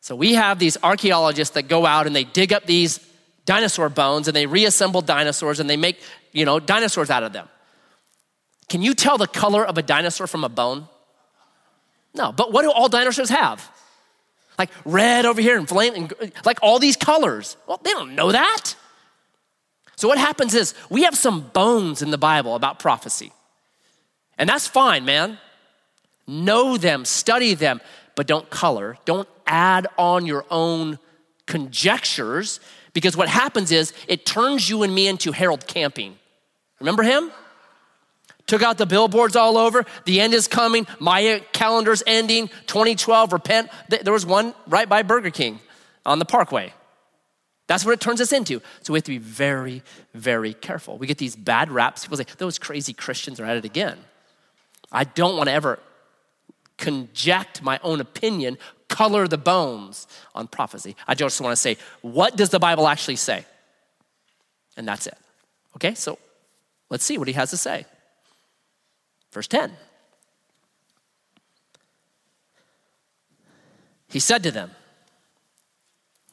So 0.00 0.14
we 0.14 0.34
have 0.34 0.58
these 0.58 0.76
archaeologists 0.82 1.54
that 1.54 1.68
go 1.68 1.86
out 1.86 2.06
and 2.06 2.14
they 2.14 2.24
dig 2.24 2.52
up 2.52 2.66
these 2.66 3.00
dinosaur 3.46 3.88
bones 3.88 4.28
and 4.28 4.36
they 4.36 4.46
reassemble 4.46 5.00
dinosaurs 5.00 5.60
and 5.60 5.68
they 5.68 5.76
make, 5.76 6.00
you 6.32 6.44
know, 6.44 6.60
dinosaurs 6.60 7.10
out 7.10 7.22
of 7.22 7.32
them. 7.32 7.48
Can 8.68 8.82
you 8.82 8.94
tell 8.94 9.18
the 9.18 9.26
color 9.26 9.64
of 9.64 9.78
a 9.78 9.82
dinosaur 9.82 10.26
from 10.26 10.44
a 10.44 10.48
bone? 10.48 10.88
No, 12.14 12.32
but 12.32 12.52
what 12.52 12.62
do 12.62 12.70
all 12.70 12.88
dinosaurs 12.88 13.28
have? 13.28 13.70
Like 14.58 14.70
red 14.84 15.26
over 15.26 15.40
here 15.40 15.58
and 15.58 15.68
flame, 15.68 15.94
and 15.94 16.32
like 16.44 16.58
all 16.62 16.78
these 16.78 16.96
colors. 16.96 17.56
Well, 17.66 17.80
they 17.82 17.90
don't 17.90 18.14
know 18.14 18.30
that. 18.32 18.76
So 19.96 20.06
what 20.06 20.18
happens 20.18 20.54
is 20.54 20.74
we 20.90 21.02
have 21.02 21.16
some 21.16 21.40
bones 21.40 22.02
in 22.02 22.10
the 22.10 22.18
Bible 22.18 22.54
about 22.54 22.78
prophecy. 22.78 23.32
And 24.38 24.48
that's 24.48 24.66
fine, 24.66 25.04
man. 25.04 25.38
Know 26.26 26.76
them, 26.76 27.04
study 27.04 27.54
them, 27.54 27.80
but 28.14 28.26
don't 28.26 28.48
color. 28.50 28.96
Don't 29.04 29.28
add 29.46 29.86
on 29.98 30.26
your 30.26 30.44
own 30.50 30.98
conjectures 31.46 32.60
because 32.92 33.16
what 33.16 33.28
happens 33.28 33.72
is 33.72 33.92
it 34.08 34.24
turns 34.24 34.68
you 34.68 34.82
and 34.82 34.94
me 34.94 35.08
into 35.08 35.32
Harold 35.32 35.66
Camping. 35.66 36.16
Remember 36.80 37.02
him? 37.02 37.30
Took 38.46 38.62
out 38.62 38.78
the 38.78 38.86
billboards 38.86 39.36
all 39.36 39.56
over. 39.56 39.84
The 40.04 40.20
end 40.20 40.34
is 40.34 40.48
coming. 40.48 40.86
My 40.98 41.42
calendar's 41.52 42.02
ending. 42.06 42.48
2012, 42.66 43.32
repent. 43.32 43.70
There 43.88 44.12
was 44.12 44.26
one 44.26 44.54
right 44.66 44.88
by 44.88 45.02
Burger 45.02 45.30
King 45.30 45.60
on 46.04 46.18
the 46.18 46.24
parkway. 46.24 46.72
That's 47.66 47.84
what 47.86 47.92
it 47.92 48.00
turns 48.00 48.20
us 48.20 48.32
into. 48.32 48.60
So 48.82 48.92
we 48.92 48.98
have 48.98 49.04
to 49.04 49.10
be 49.10 49.18
very, 49.18 49.82
very 50.12 50.52
careful. 50.52 50.98
We 50.98 51.06
get 51.06 51.16
these 51.16 51.34
bad 51.34 51.70
raps. 51.70 52.04
People 52.04 52.18
say, 52.18 52.26
those 52.36 52.58
crazy 52.58 52.92
Christians 52.92 53.40
are 53.40 53.46
at 53.46 53.56
it 53.56 53.64
again. 53.64 53.98
I 54.92 55.04
don't 55.04 55.36
want 55.36 55.48
to 55.48 55.52
ever 55.52 55.78
conject 56.78 57.62
my 57.62 57.78
own 57.82 58.00
opinion, 58.00 58.58
color 58.88 59.26
the 59.28 59.38
bones 59.38 60.06
on 60.34 60.48
prophecy. 60.48 60.96
I 61.06 61.14
just 61.14 61.40
want 61.40 61.52
to 61.52 61.56
say, 61.56 61.76
what 62.02 62.36
does 62.36 62.50
the 62.50 62.58
Bible 62.58 62.86
actually 62.86 63.16
say? 63.16 63.44
And 64.76 64.86
that's 64.86 65.06
it. 65.06 65.18
Okay, 65.76 65.94
so 65.94 66.18
let's 66.90 67.04
see 67.04 67.18
what 67.18 67.28
he 67.28 67.34
has 67.34 67.50
to 67.50 67.56
say. 67.56 67.86
Verse 69.32 69.48
10. 69.48 69.72
He 74.08 74.20
said 74.20 74.42
to 74.44 74.50
them, 74.50 74.70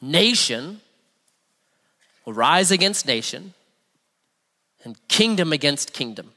Nation 0.00 0.80
will 2.24 2.32
rise 2.32 2.70
against 2.70 3.06
nation, 3.06 3.54
and 4.84 4.96
kingdom 5.08 5.52
against 5.52 5.92
kingdom. 5.92 6.32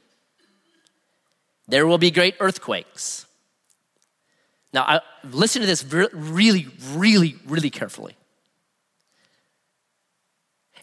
There 1.68 1.86
will 1.86 1.98
be 1.98 2.10
great 2.10 2.36
earthquakes. 2.40 3.25
Now, 4.76 4.82
I, 4.82 5.00
listen 5.24 5.62
to 5.62 5.66
this 5.66 5.82
really, 6.12 6.68
really, 6.92 7.36
really 7.46 7.70
carefully. 7.70 8.14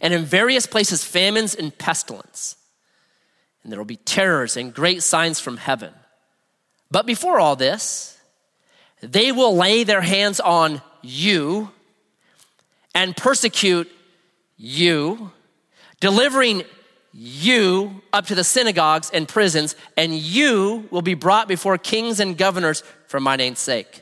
And 0.01 0.15
in 0.15 0.25
various 0.25 0.65
places, 0.65 1.03
famines 1.03 1.53
and 1.53 1.77
pestilence. 1.77 2.55
And 3.61 3.71
there 3.71 3.79
will 3.79 3.85
be 3.85 3.97
terrors 3.97 4.57
and 4.57 4.73
great 4.73 5.03
signs 5.03 5.39
from 5.39 5.57
heaven. 5.57 5.93
But 6.89 7.05
before 7.05 7.39
all 7.39 7.55
this, 7.55 8.17
they 9.01 9.31
will 9.31 9.55
lay 9.55 9.83
their 9.83 10.01
hands 10.01 10.39
on 10.39 10.81
you 11.03 11.69
and 12.95 13.15
persecute 13.15 13.91
you, 14.57 15.31
delivering 15.99 16.63
you 17.13 18.01
up 18.11 18.25
to 18.27 18.35
the 18.35 18.43
synagogues 18.43 19.11
and 19.13 19.27
prisons, 19.27 19.75
and 19.95 20.13
you 20.13 20.87
will 20.91 21.01
be 21.01 21.13
brought 21.13 21.47
before 21.47 21.77
kings 21.77 22.19
and 22.19 22.37
governors 22.37 22.83
for 23.07 23.19
my 23.19 23.35
name's 23.35 23.59
sake. 23.59 24.01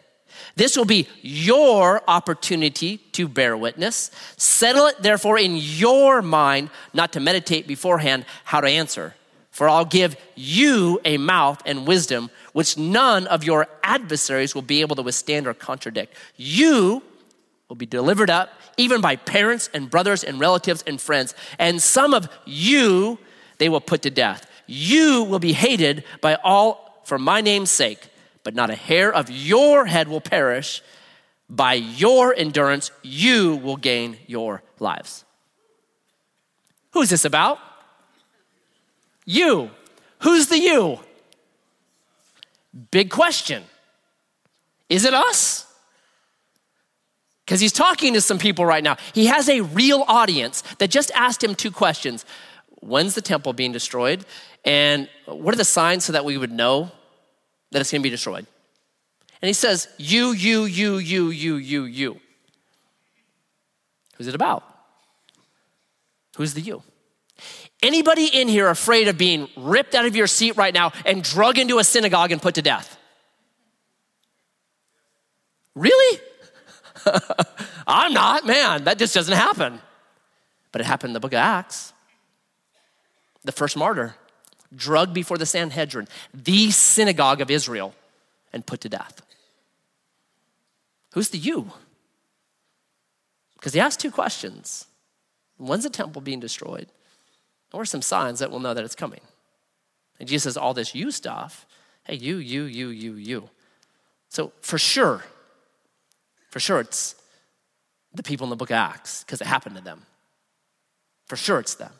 This 0.55 0.75
will 0.75 0.85
be 0.85 1.07
your 1.21 2.01
opportunity 2.07 2.97
to 3.13 3.27
bear 3.27 3.55
witness. 3.55 4.11
Settle 4.37 4.87
it, 4.87 5.01
therefore, 5.01 5.37
in 5.37 5.55
your 5.55 6.21
mind, 6.21 6.69
not 6.93 7.13
to 7.13 7.19
meditate 7.19 7.67
beforehand 7.67 8.25
how 8.43 8.61
to 8.61 8.67
answer. 8.67 9.15
For 9.51 9.67
I'll 9.67 9.85
give 9.85 10.15
you 10.35 10.99
a 11.03 11.17
mouth 11.17 11.61
and 11.65 11.85
wisdom 11.85 12.29
which 12.53 12.77
none 12.77 13.27
of 13.27 13.43
your 13.43 13.67
adversaries 13.83 14.55
will 14.55 14.61
be 14.61 14.81
able 14.81 14.95
to 14.95 15.01
withstand 15.01 15.45
or 15.45 15.53
contradict. 15.53 16.15
You 16.37 17.03
will 17.71 17.77
be 17.77 17.85
delivered 17.85 18.29
up 18.29 18.49
even 18.75 18.99
by 18.99 19.15
parents 19.15 19.69
and 19.73 19.89
brothers 19.89 20.25
and 20.25 20.41
relatives 20.41 20.83
and 20.85 20.99
friends. 20.99 21.33
And 21.57 21.81
some 21.81 22.13
of 22.13 22.27
you 22.45 23.17
they 23.59 23.69
will 23.69 23.79
put 23.79 24.01
to 24.01 24.09
death. 24.09 24.45
You 24.67 25.23
will 25.23 25.39
be 25.39 25.53
hated 25.53 26.03
by 26.19 26.35
all 26.43 27.01
for 27.05 27.17
my 27.17 27.39
name's 27.39 27.69
sake, 27.69 28.09
but 28.43 28.55
not 28.55 28.69
a 28.69 28.75
hair 28.75 29.13
of 29.13 29.31
your 29.31 29.85
head 29.85 30.09
will 30.09 30.19
perish. 30.19 30.81
By 31.49 31.75
your 31.75 32.35
endurance, 32.35 32.91
you 33.03 33.55
will 33.55 33.77
gain 33.77 34.17
your 34.27 34.63
lives. 34.79 35.23
Who's 36.91 37.09
this 37.09 37.23
about? 37.23 37.57
You. 39.23 39.71
Who's 40.23 40.47
the 40.47 40.59
you? 40.59 40.99
Big 42.91 43.09
question. 43.09 43.63
Is 44.89 45.05
it 45.05 45.13
us? 45.13 45.70
Because 47.51 47.59
he's 47.59 47.73
talking 47.73 48.13
to 48.13 48.21
some 48.21 48.37
people 48.37 48.65
right 48.65 48.81
now. 48.81 48.95
He 49.13 49.25
has 49.25 49.49
a 49.49 49.59
real 49.59 50.05
audience 50.07 50.61
that 50.77 50.89
just 50.89 51.11
asked 51.11 51.43
him 51.43 51.53
two 51.53 51.69
questions 51.69 52.23
When's 52.79 53.13
the 53.13 53.21
temple 53.21 53.51
being 53.51 53.73
destroyed? 53.73 54.23
And 54.63 55.09
what 55.25 55.53
are 55.53 55.57
the 55.57 55.65
signs 55.65 56.05
so 56.05 56.13
that 56.13 56.23
we 56.23 56.37
would 56.37 56.49
know 56.49 56.91
that 57.71 57.81
it's 57.81 57.91
going 57.91 57.99
to 57.99 58.03
be 58.03 58.09
destroyed? 58.09 58.47
And 59.41 59.47
he 59.47 59.53
says, 59.53 59.89
You, 59.97 60.31
you, 60.31 60.63
you, 60.63 60.95
you, 60.95 61.29
you, 61.29 61.55
you, 61.57 61.83
you. 61.83 62.21
Who's 64.15 64.27
it 64.27 64.35
about? 64.35 64.63
Who's 66.37 66.53
the 66.53 66.61
you? 66.61 66.83
Anybody 67.83 68.27
in 68.27 68.47
here 68.47 68.69
afraid 68.69 69.09
of 69.09 69.17
being 69.17 69.49
ripped 69.57 69.93
out 69.93 70.05
of 70.05 70.15
your 70.15 70.27
seat 70.27 70.55
right 70.55 70.73
now 70.73 70.93
and 71.05 71.21
drug 71.21 71.59
into 71.59 71.79
a 71.79 71.83
synagogue 71.83 72.31
and 72.31 72.41
put 72.41 72.55
to 72.55 72.61
death? 72.61 72.97
Really? 75.75 76.21
I'm 77.87 78.13
not, 78.13 78.45
man, 78.45 78.83
that 78.85 78.97
just 78.97 79.13
doesn't 79.13 79.35
happen. 79.35 79.79
But 80.71 80.81
it 80.81 80.85
happened 80.85 81.09
in 81.09 81.13
the 81.13 81.19
book 81.19 81.33
of 81.33 81.39
Acts. 81.39 81.93
The 83.43 83.51
first 83.51 83.75
martyr, 83.75 84.15
drugged 84.75 85.13
before 85.13 85.37
the 85.37 85.45
Sanhedrin, 85.45 86.07
the 86.33 86.71
synagogue 86.71 87.41
of 87.41 87.49
Israel, 87.51 87.93
and 88.53 88.65
put 88.65 88.81
to 88.81 88.89
death. 88.89 89.21
Who's 91.13 91.29
the 91.29 91.37
you? 91.37 91.71
Because 93.55 93.73
he 93.73 93.79
asked 93.79 93.99
two 93.99 94.11
questions 94.11 94.85
When's 95.57 95.83
the 95.83 95.89
temple 95.89 96.21
being 96.21 96.39
destroyed? 96.39 96.87
Or 97.71 97.85
some 97.85 98.01
signs 98.01 98.39
that 98.39 98.51
we'll 98.51 98.59
know 98.59 98.73
that 98.73 98.83
it's 98.83 98.95
coming? 98.95 99.21
And 100.19 100.27
Jesus 100.27 100.43
says, 100.43 100.57
All 100.57 100.73
this 100.73 100.95
you 100.95 101.11
stuff, 101.11 101.65
hey, 102.03 102.15
you, 102.15 102.37
you, 102.37 102.63
you, 102.63 102.89
you, 102.89 103.13
you. 103.13 103.49
So 104.29 104.51
for 104.61 104.77
sure, 104.77 105.23
for 106.51 106.59
sure, 106.59 106.81
it's 106.81 107.15
the 108.13 108.23
people 108.23 108.45
in 108.45 108.49
the 108.49 108.57
book 108.57 108.69
of 108.69 108.75
Acts 108.75 109.23
because 109.23 109.39
it 109.41 109.47
happened 109.47 109.77
to 109.77 109.83
them. 109.83 110.03
For 111.27 111.37
sure, 111.37 111.59
it's 111.59 111.75
them. 111.75 111.93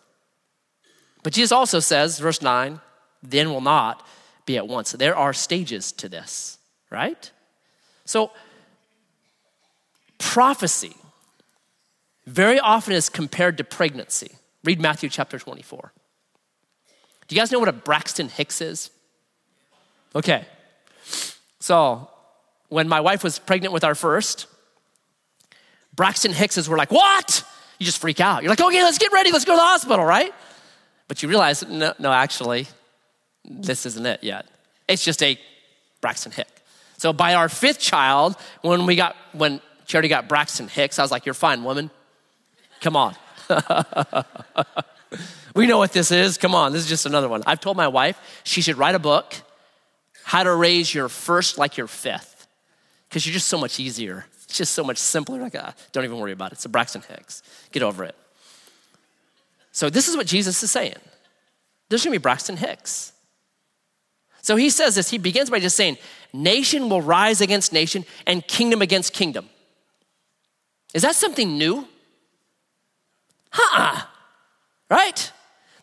But 1.24 1.34
Jesus 1.34 1.54
also 1.54 1.80
says, 1.80 2.20
verse 2.20 2.42
9, 2.42 2.82
then 3.24 3.50
will 3.50 3.62
not 3.62 4.06
be 4.46 4.58
at 4.58 4.68
once. 4.68 4.92
There 4.92 5.16
are 5.16 5.32
stages 5.32 5.94
to 5.94 6.10
this, 6.10 6.58
right? 6.90 7.32
So, 8.04 8.32
prophecy 10.18 10.96
very 12.26 12.60
often 12.60 12.94
is 12.94 13.08
compared 13.08 13.58
to 13.58 13.64
pregnancy. 13.64 14.32
Read 14.66 14.82
Matthew 14.82 15.08
chapter 15.08 15.40
24. 15.40 15.94
Do 17.28 17.36
you 17.36 17.42
guys 17.42 17.52
know 17.54 17.60
what 17.60 17.70
a 17.70 17.74
Braxton 17.74 18.28
Hicks 18.28 18.60
is? 18.60 18.90
Okay. 20.14 20.46
So, 21.60 22.11
when 22.72 22.88
my 22.88 23.02
wife 23.02 23.24
was 23.24 23.38
pregnant 23.38 23.74
with 23.74 23.84
our 23.84 23.96
first, 23.96 24.48
Braxton 25.96 26.34
Hickses 26.34 26.68
were 26.68 26.78
like, 26.78 26.92
What? 26.92 27.44
You 27.80 27.86
just 27.86 28.00
freak 28.00 28.20
out. 28.20 28.44
You're 28.44 28.50
like, 28.50 28.62
Okay, 28.62 28.84
let's 28.84 28.98
get 28.98 29.12
ready. 29.12 29.32
Let's 29.32 29.46
go 29.46 29.54
to 29.54 29.58
the 29.58 29.62
hospital, 29.62 30.06
right? 30.06 30.34
But 31.08 31.22
you 31.22 31.30
realize, 31.30 31.68
no, 31.68 31.94
no, 32.00 32.12
actually, 32.12 32.68
this 33.44 33.86
isn't 33.86 34.06
it 34.06 34.24
yet. 34.24 34.46
It's 34.88 35.04
just 35.04 35.22
a 35.22 35.38
Braxton 36.00 36.32
Hick. 36.32 36.48
So 36.98 37.12
by 37.12 37.34
our 37.34 37.50
fifth 37.50 37.80
child, 37.80 38.38
when 38.62 38.86
we 38.86 38.96
got, 38.96 39.16
when 39.34 39.60
Charity 39.86 40.08
got 40.08 40.30
Braxton 40.30 40.68
Hicks, 40.68 41.00
I 41.00 41.02
was 41.02 41.12
like, 41.12 41.26
You're 41.26 41.36
fine, 41.36 41.64
woman. 41.64 41.92
Come 42.80 42.96
on. 42.96 43.16
We 45.56 45.68
know 45.68 45.78
what 45.78 45.92
this 45.92 46.12
is. 46.12 46.38
Come 46.38 46.56
on, 46.56 46.72
this 46.72 46.84
is 46.84 46.90
just 46.90 47.06
another 47.06 47.28
one. 47.28 47.44
I've 47.46 47.60
told 47.60 47.78
my 47.78 47.88
wife 47.88 48.42
she 48.44 48.62
should 48.62 48.78
write 48.78 48.96
a 48.96 49.00
book, 49.00 49.34
How 50.24 50.44
to 50.44 50.54
Raise 50.54 50.94
Your 50.94 51.10
First 51.10 51.58
Like 51.58 51.78
Your 51.78 51.88
Fifth, 51.88 52.31
because 53.12 53.26
you're 53.26 53.34
just 53.34 53.50
so 53.50 53.58
much 53.58 53.78
easier. 53.78 54.26
It's 54.46 54.58
just 54.58 54.72
so 54.72 54.86
much 54.86 54.98
simpler. 54.98 55.38
Like, 55.38 55.54
uh, 55.54 55.74
don't 55.92 56.06
even 56.06 56.18
worry 56.18 56.32
about 56.32 56.54
it. 56.54 56.64
A 56.64 56.70
Braxton 56.70 57.02
Hicks. 57.02 57.44
Get 57.74 57.84
over 57.84 58.06
it. 58.06 58.16
So, 59.74 59.90
this 59.90 60.08
is 60.08 60.16
what 60.16 60.28
Jesus 60.28 60.64
is 60.64 60.72
saying. 60.72 60.96
There's 61.90 62.06
gonna 62.06 62.14
be 62.14 62.20
Braxton 62.20 62.56
Hicks. 62.56 63.12
So, 64.42 64.56
he 64.56 64.70
says 64.70 64.96
this. 64.96 65.10
He 65.10 65.18
begins 65.18 65.50
by 65.50 65.60
just 65.60 65.76
saying, 65.76 65.98
Nation 66.32 66.88
will 66.88 67.02
rise 67.02 67.42
against 67.42 67.74
nation 67.74 68.06
and 68.26 68.48
kingdom 68.48 68.82
against 68.82 69.12
kingdom. 69.12 69.50
Is 70.94 71.02
that 71.02 71.16
something 71.16 71.58
new? 71.58 71.86
Huh? 73.52 74.06
Right? 74.90 75.34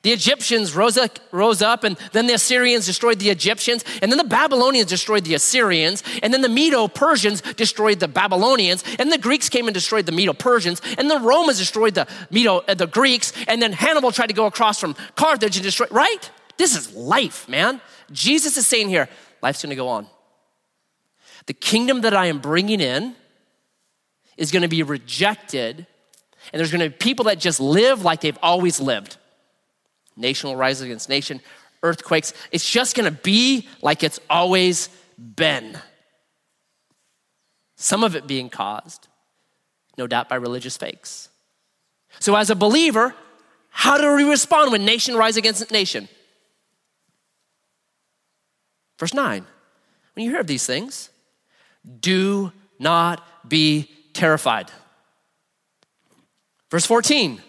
The 0.02 0.12
Egyptians 0.12 0.76
rose 0.76 0.96
up, 0.96 1.18
rose 1.32 1.60
up, 1.60 1.82
and 1.82 1.96
then 2.12 2.28
the 2.28 2.34
Assyrians 2.34 2.86
destroyed 2.86 3.18
the 3.18 3.30
Egyptians, 3.30 3.84
and 4.00 4.12
then 4.12 4.18
the 4.18 4.24
Babylonians 4.24 4.88
destroyed 4.88 5.24
the 5.24 5.34
Assyrians, 5.34 6.04
and 6.22 6.32
then 6.32 6.40
the 6.40 6.48
Medo 6.48 6.86
Persians 6.86 7.42
destroyed 7.42 7.98
the 7.98 8.06
Babylonians, 8.06 8.84
and 8.98 9.10
the 9.10 9.18
Greeks 9.18 9.48
came 9.48 9.66
and 9.66 9.74
destroyed 9.74 10.06
the 10.06 10.12
Medo 10.12 10.32
Persians, 10.32 10.80
and 10.96 11.10
the 11.10 11.18
Romans 11.18 11.58
destroyed 11.58 11.94
the 11.94 12.06
Medo 12.30 12.58
uh, 12.68 12.74
the 12.74 12.86
Greeks, 12.86 13.32
and 13.48 13.60
then 13.60 13.72
Hannibal 13.72 14.12
tried 14.12 14.28
to 14.28 14.34
go 14.34 14.46
across 14.46 14.78
from 14.78 14.94
Carthage 15.16 15.56
and 15.56 15.64
destroy. 15.64 15.88
Right? 15.90 16.30
This 16.58 16.76
is 16.76 16.94
life, 16.94 17.48
man. 17.48 17.80
Jesus 18.12 18.56
is 18.56 18.66
saying 18.66 18.88
here, 18.88 19.08
life's 19.42 19.62
going 19.62 19.70
to 19.70 19.76
go 19.76 19.88
on. 19.88 20.06
The 21.46 21.54
kingdom 21.54 22.02
that 22.02 22.14
I 22.14 22.26
am 22.26 22.38
bringing 22.38 22.80
in 22.80 23.16
is 24.36 24.52
going 24.52 24.62
to 24.62 24.68
be 24.68 24.82
rejected, 24.84 25.86
and 26.52 26.60
there's 26.60 26.70
going 26.70 26.82
to 26.82 26.90
be 26.90 26.96
people 26.96 27.24
that 27.24 27.40
just 27.40 27.58
live 27.58 28.02
like 28.02 28.20
they've 28.20 28.38
always 28.42 28.80
lived. 28.80 29.16
Nation 30.18 30.50
will 30.50 30.56
rise 30.56 30.80
against 30.80 31.08
nation, 31.08 31.40
earthquakes. 31.82 32.34
It's 32.50 32.68
just 32.68 32.96
going 32.96 33.12
to 33.12 33.22
be 33.22 33.68
like 33.80 34.02
it's 34.02 34.20
always 34.28 34.88
been. 35.16 35.78
Some 37.76 38.02
of 38.02 38.16
it 38.16 38.26
being 38.26 38.50
caused, 38.50 39.06
no 39.96 40.06
doubt, 40.06 40.28
by 40.28 40.36
religious 40.36 40.76
fakes. 40.76 41.28
So, 42.18 42.34
as 42.34 42.50
a 42.50 42.56
believer, 42.56 43.14
how 43.70 43.98
do 43.98 44.16
we 44.16 44.28
respond 44.28 44.72
when 44.72 44.84
nation 44.84 45.14
rise 45.14 45.36
against 45.36 45.70
nation? 45.70 46.08
Verse 48.98 49.14
9. 49.14 49.46
When 50.14 50.24
you 50.24 50.32
hear 50.32 50.40
of 50.40 50.48
these 50.48 50.66
things, 50.66 51.10
do 52.00 52.52
not 52.80 53.48
be 53.48 53.88
terrified. 54.12 54.70
Verse 56.70 56.84
14. 56.84 57.40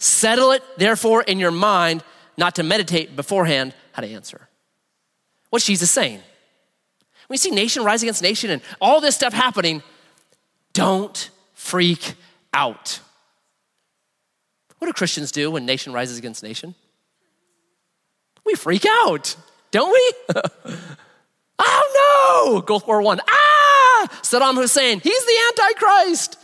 Settle 0.00 0.52
it, 0.52 0.64
therefore, 0.78 1.22
in 1.22 1.38
your 1.38 1.50
mind 1.50 2.02
not 2.38 2.54
to 2.54 2.62
meditate 2.62 3.14
beforehand 3.14 3.74
how 3.92 4.00
to 4.00 4.08
answer. 4.08 4.48
What's 5.50 5.66
Jesus 5.66 5.90
saying? 5.90 6.20
When 7.26 7.34
you 7.34 7.38
see 7.38 7.50
nation 7.50 7.84
rise 7.84 8.02
against 8.02 8.22
nation 8.22 8.50
and 8.50 8.62
all 8.80 9.00
this 9.02 9.14
stuff 9.14 9.34
happening, 9.34 9.82
don't 10.72 11.30
freak 11.52 12.14
out. 12.54 13.00
What 14.78 14.86
do 14.86 14.94
Christians 14.94 15.30
do 15.30 15.50
when 15.50 15.66
nation 15.66 15.92
rises 15.92 16.16
against 16.16 16.42
nation? 16.42 16.74
We 18.46 18.54
freak 18.54 18.86
out, 18.88 19.36
don't 19.70 19.92
we? 19.92 20.34
oh 21.58 22.52
no! 22.54 22.62
Gulf 22.62 22.86
War 22.86 23.02
One. 23.02 23.20
Ah! 23.28 24.08
Saddam 24.22 24.54
Hussein, 24.54 25.00
he's 25.00 25.24
the 25.26 25.36
Antichrist. 25.48 26.38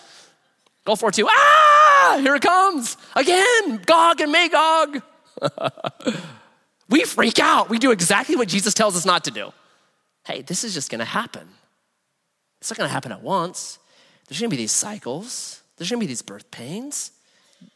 Gulf 0.87 1.03
War 1.03 1.11
Two. 1.11 1.29
Ah! 1.29 2.19
Here 2.21 2.35
it 2.37 2.43
comes 2.43 2.97
again. 3.15 3.83
Gog 3.85 4.21
and 4.21 4.33
Magog. 4.33 5.03
we 6.89 7.05
freak 7.05 7.39
out. 7.39 7.69
We 7.69 7.79
do 7.79 7.91
exactly 7.91 8.37
what 8.37 8.49
Jesus 8.49 8.73
tells 8.73 8.97
us 8.97 9.05
not 9.05 9.25
to 9.25 9.31
do. 9.31 9.53
Hey, 10.25 10.43
this 10.43 10.65
is 10.65 10.73
just 10.73 10.91
going 10.91 11.01
to 11.01 11.05
happen. 11.05 11.47
It's 12.61 12.71
not 12.71 12.79
going 12.79 12.89
to 12.89 12.93
happen 12.93 13.13
at 13.13 13.23
once. 13.23 13.79
There's 14.27 14.41
going 14.41 14.49
to 14.49 14.57
be 14.57 14.63
these 14.63 14.73
cycles. 14.73 15.61
There's 15.77 15.91
going 15.91 16.01
to 16.01 16.05
be 16.05 16.09
these 16.09 16.23
birth 16.23 16.51
pains. 16.51 17.11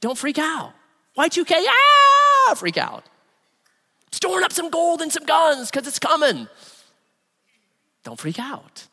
Don't 0.00 0.16
freak 0.16 0.38
out. 0.38 0.72
Y2K, 1.18 1.52
ah, 1.68 2.54
freak 2.54 2.78
out. 2.78 3.04
Storing 4.12 4.44
up 4.44 4.52
some 4.52 4.70
gold 4.70 5.02
and 5.02 5.12
some 5.12 5.24
guns 5.24 5.70
because 5.70 5.86
it's 5.86 5.98
coming. 5.98 6.48
Don't 8.04 8.18
freak 8.18 8.38
out. 8.38 8.86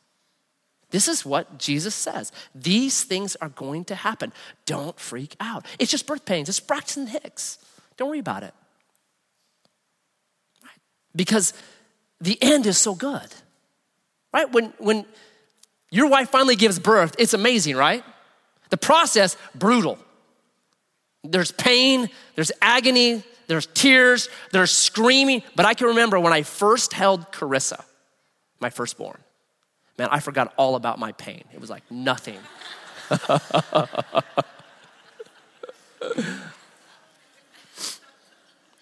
This 0.89 1.07
is 1.07 1.25
what 1.25 1.57
Jesus 1.57 1.93
says. 1.93 2.31
These 2.55 3.03
things 3.03 3.35
are 3.37 3.49
going 3.49 3.85
to 3.85 3.95
happen. 3.95 4.31
Don't 4.65 4.97
freak 4.99 5.35
out. 5.39 5.65
It's 5.79 5.91
just 5.91 6.07
birth 6.07 6.25
pains. 6.25 6.47
It's 6.47 6.59
Braxton 6.59 7.07
Hicks. 7.07 7.59
Don't 7.97 8.09
worry 8.09 8.19
about 8.19 8.43
it. 8.43 8.53
Right? 10.63 10.79
Because 11.15 11.53
the 12.21 12.41
end 12.41 12.65
is 12.65 12.77
so 12.77 12.95
good. 12.95 13.27
Right? 14.33 14.49
When, 14.51 14.73
when 14.77 15.05
your 15.91 16.07
wife 16.07 16.29
finally 16.29 16.55
gives 16.55 16.79
birth, 16.79 17.15
it's 17.19 17.33
amazing, 17.33 17.75
right? 17.75 18.03
The 18.69 18.77
process, 18.77 19.35
brutal. 19.55 19.97
There's 21.23 21.51
pain, 21.51 22.09
there's 22.35 22.51
agony, 22.61 23.23
there's 23.47 23.65
tears, 23.67 24.29
there's 24.51 24.71
screaming. 24.71 25.43
But 25.55 25.65
I 25.65 25.73
can 25.73 25.87
remember 25.87 26.17
when 26.19 26.33
I 26.33 26.43
first 26.43 26.93
held 26.93 27.31
Carissa, 27.33 27.83
my 28.61 28.69
firstborn. 28.69 29.17
Man, 29.97 30.09
I 30.11 30.19
forgot 30.19 30.53
all 30.57 30.75
about 30.75 30.99
my 30.99 31.11
pain. 31.13 31.43
It 31.53 31.59
was 31.59 31.69
like 31.69 31.83
nothing. 31.89 32.37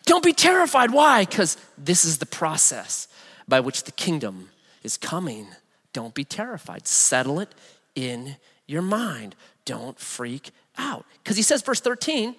Don't 0.06 0.24
be 0.24 0.34
terrified. 0.34 0.92
Why? 0.92 1.26
Because 1.26 1.58
this 1.78 2.06
is 2.06 2.20
the 2.20 2.26
process 2.26 3.08
by 3.48 3.60
which 3.60 3.84
the 3.84 3.92
kingdom 3.92 4.50
is 4.84 4.98
coming. 4.98 5.48
Don't 5.94 6.14
be 6.14 6.24
terrified. 6.24 6.88
Settle 6.88 7.40
it 7.40 7.56
in 7.96 8.36
your 8.68 8.82
mind. 8.82 9.36
Don't 9.66 10.00
freak 10.00 10.52
out. 10.78 11.06
Because 11.24 11.38
he 11.38 11.44
says, 11.44 11.62
verse 11.62 11.80
13, 11.80 12.36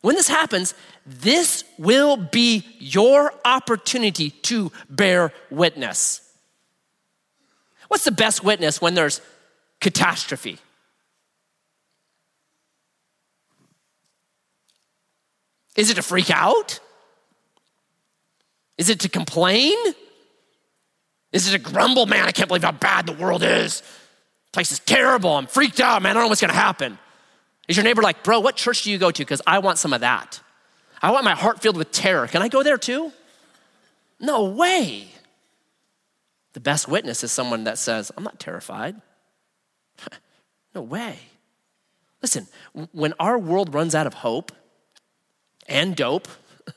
when 0.00 0.14
this 0.14 0.28
happens, 0.28 0.74
this 1.06 1.64
will 1.78 2.16
be 2.16 2.64
your 2.78 3.32
opportunity 3.44 4.30
to 4.30 4.70
bear 4.88 5.32
witness. 5.50 6.27
What's 7.88 8.04
the 8.04 8.12
best 8.12 8.44
witness 8.44 8.80
when 8.80 8.94
there's 8.94 9.20
catastrophe? 9.80 10.58
Is 15.76 15.90
it 15.90 15.94
to 15.94 16.02
freak 16.02 16.30
out? 16.30 16.80
Is 18.76 18.90
it 18.90 19.00
to 19.00 19.08
complain? 19.08 19.76
Is 21.32 21.48
it 21.48 21.52
to 21.52 21.58
grumble, 21.58 22.06
man, 22.06 22.24
I 22.24 22.32
can't 22.32 22.48
believe 22.48 22.64
how 22.64 22.72
bad 22.72 23.06
the 23.06 23.12
world 23.12 23.42
is? 23.42 23.80
This 23.80 23.82
place 24.52 24.72
is 24.72 24.78
terrible. 24.80 25.36
I'm 25.36 25.46
freaked 25.46 25.80
out, 25.80 26.02
man. 26.02 26.10
I 26.10 26.14
don't 26.14 26.24
know 26.24 26.28
what's 26.28 26.40
gonna 26.40 26.52
happen. 26.52 26.98
Is 27.68 27.76
your 27.76 27.84
neighbor 27.84 28.02
like, 28.02 28.22
bro, 28.24 28.40
what 28.40 28.56
church 28.56 28.82
do 28.82 28.90
you 28.90 28.98
go 28.98 29.10
to? 29.10 29.22
Because 29.22 29.42
I 29.46 29.58
want 29.58 29.78
some 29.78 29.92
of 29.92 30.00
that. 30.00 30.40
I 31.02 31.10
want 31.10 31.24
my 31.24 31.34
heart 31.34 31.60
filled 31.60 31.76
with 31.76 31.92
terror. 31.92 32.26
Can 32.26 32.42
I 32.42 32.48
go 32.48 32.62
there 32.62 32.78
too? 32.78 33.12
No 34.18 34.44
way. 34.44 35.08
The 36.58 36.62
best 36.62 36.88
witness 36.88 37.22
is 37.22 37.30
someone 37.30 37.62
that 37.64 37.78
says, 37.78 38.10
I'm 38.16 38.24
not 38.24 38.40
terrified. 38.40 39.00
no 40.74 40.82
way. 40.82 41.16
Listen, 42.20 42.48
when 42.90 43.14
our 43.20 43.38
world 43.38 43.72
runs 43.72 43.94
out 43.94 44.08
of 44.08 44.14
hope 44.14 44.50
and 45.68 45.94
dope, 45.94 46.26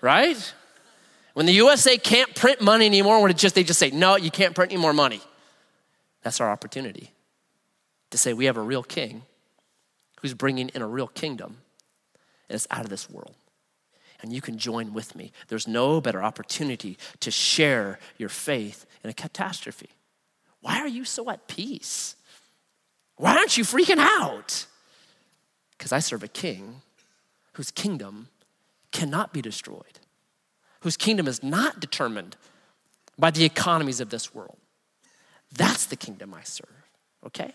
right? 0.00 0.54
When 1.34 1.46
the 1.46 1.52
USA 1.52 1.98
can't 1.98 2.34
print 2.34 2.60
money 2.60 2.84
anymore, 2.84 3.22
when 3.22 3.30
it 3.30 3.36
just 3.36 3.54
they 3.54 3.62
just 3.62 3.78
say, 3.78 3.92
no, 3.92 4.16
you 4.16 4.32
can't 4.32 4.56
print 4.56 4.72
any 4.72 4.82
more 4.82 4.92
money. 4.92 5.20
That's 6.24 6.40
our 6.40 6.50
opportunity 6.50 7.12
to 8.10 8.18
say 8.18 8.32
we 8.32 8.46
have 8.46 8.56
a 8.56 8.60
real 8.60 8.82
king 8.82 9.22
who's 10.20 10.34
bringing 10.34 10.70
in 10.70 10.82
a 10.82 10.88
real 10.88 11.06
kingdom 11.06 11.58
and 12.48 12.56
it's 12.56 12.66
out 12.72 12.82
of 12.82 12.90
this 12.90 13.08
world. 13.08 13.36
And 14.20 14.32
you 14.32 14.40
can 14.40 14.58
join 14.58 14.92
with 14.92 15.14
me. 15.14 15.32
There's 15.48 15.68
no 15.68 16.00
better 16.00 16.22
opportunity 16.22 16.98
to 17.20 17.30
share 17.30 17.98
your 18.16 18.28
faith 18.28 18.84
in 19.04 19.10
a 19.10 19.14
catastrophe. 19.14 19.90
Why 20.60 20.78
are 20.78 20.88
you 20.88 21.04
so 21.04 21.30
at 21.30 21.46
peace? 21.46 22.16
Why 23.16 23.36
aren't 23.36 23.56
you 23.56 23.64
freaking 23.64 23.98
out? 23.98 24.66
Because 25.76 25.92
I 25.92 26.00
serve 26.00 26.22
a 26.22 26.28
king 26.28 26.82
whose 27.52 27.70
kingdom 27.70 28.28
cannot 28.92 29.32
be 29.32 29.42
destroyed, 29.42 30.00
whose 30.80 30.96
kingdom 30.96 31.28
is 31.28 31.42
not 31.42 31.80
determined 31.80 32.36
by 33.18 33.30
the 33.30 33.44
economies 33.44 34.00
of 34.00 34.10
this 34.10 34.34
world. 34.34 34.56
That's 35.52 35.86
the 35.86 35.96
kingdom 35.96 36.34
I 36.34 36.42
serve, 36.42 36.68
okay? 37.26 37.52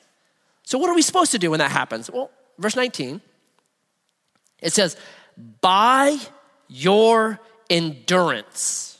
So, 0.63 0.77
what 0.77 0.89
are 0.89 0.95
we 0.95 1.01
supposed 1.01 1.31
to 1.31 1.39
do 1.39 1.51
when 1.51 1.59
that 1.59 1.71
happens? 1.71 2.09
Well, 2.09 2.31
verse 2.57 2.75
19, 2.75 3.21
it 4.61 4.73
says, 4.73 4.97
By 5.61 6.17
your 6.73 7.39
endurance, 7.69 8.99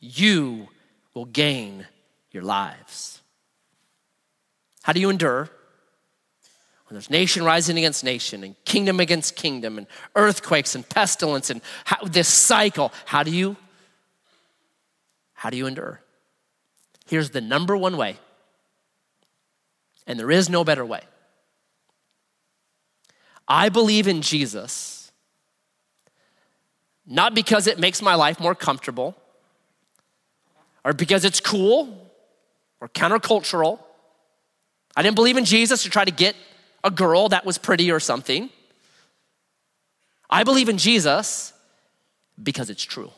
you 0.00 0.68
will 1.14 1.26
gain 1.26 1.86
your 2.32 2.42
lives. 2.42 3.20
How 4.82 4.92
do 4.92 5.00
you 5.00 5.10
endure? 5.10 5.50
when 6.90 6.96
there's 6.96 7.08
nation 7.08 7.44
rising 7.44 7.78
against 7.78 8.02
nation 8.02 8.42
and 8.42 8.56
kingdom 8.64 8.98
against 8.98 9.36
kingdom 9.36 9.78
and 9.78 9.86
earthquakes 10.16 10.74
and 10.74 10.88
pestilence 10.88 11.48
and 11.48 11.60
how, 11.84 12.04
this 12.04 12.26
cycle, 12.26 12.92
how 13.04 13.22
do 13.22 13.30
you 13.30 13.56
how 15.34 15.50
do 15.50 15.56
you 15.56 15.68
endure? 15.68 16.02
Here's 17.06 17.30
the 17.30 17.40
number 17.40 17.76
one 17.76 17.96
way. 17.96 18.16
And 20.04 20.18
there 20.18 20.32
is 20.32 20.50
no 20.50 20.64
better 20.64 20.84
way. 20.84 21.02
I 23.46 23.68
believe 23.68 24.08
in 24.08 24.20
Jesus 24.20 24.99
not 27.06 27.34
because 27.34 27.66
it 27.66 27.78
makes 27.78 28.02
my 28.02 28.14
life 28.14 28.40
more 28.40 28.54
comfortable 28.54 29.16
or 30.84 30.92
because 30.92 31.24
it's 31.24 31.40
cool 31.40 32.10
or 32.80 32.88
countercultural. 32.88 33.80
I 34.96 35.02
didn't 35.02 35.16
believe 35.16 35.36
in 35.36 35.44
Jesus 35.44 35.82
to 35.82 35.90
try 35.90 36.04
to 36.04 36.10
get 36.10 36.34
a 36.82 36.90
girl 36.90 37.28
that 37.28 37.44
was 37.44 37.58
pretty 37.58 37.90
or 37.90 38.00
something. 38.00 38.50
I 40.28 40.44
believe 40.44 40.68
in 40.68 40.78
Jesus 40.78 41.52
because 42.42 42.70
it's 42.70 42.82
true. 42.82 43.10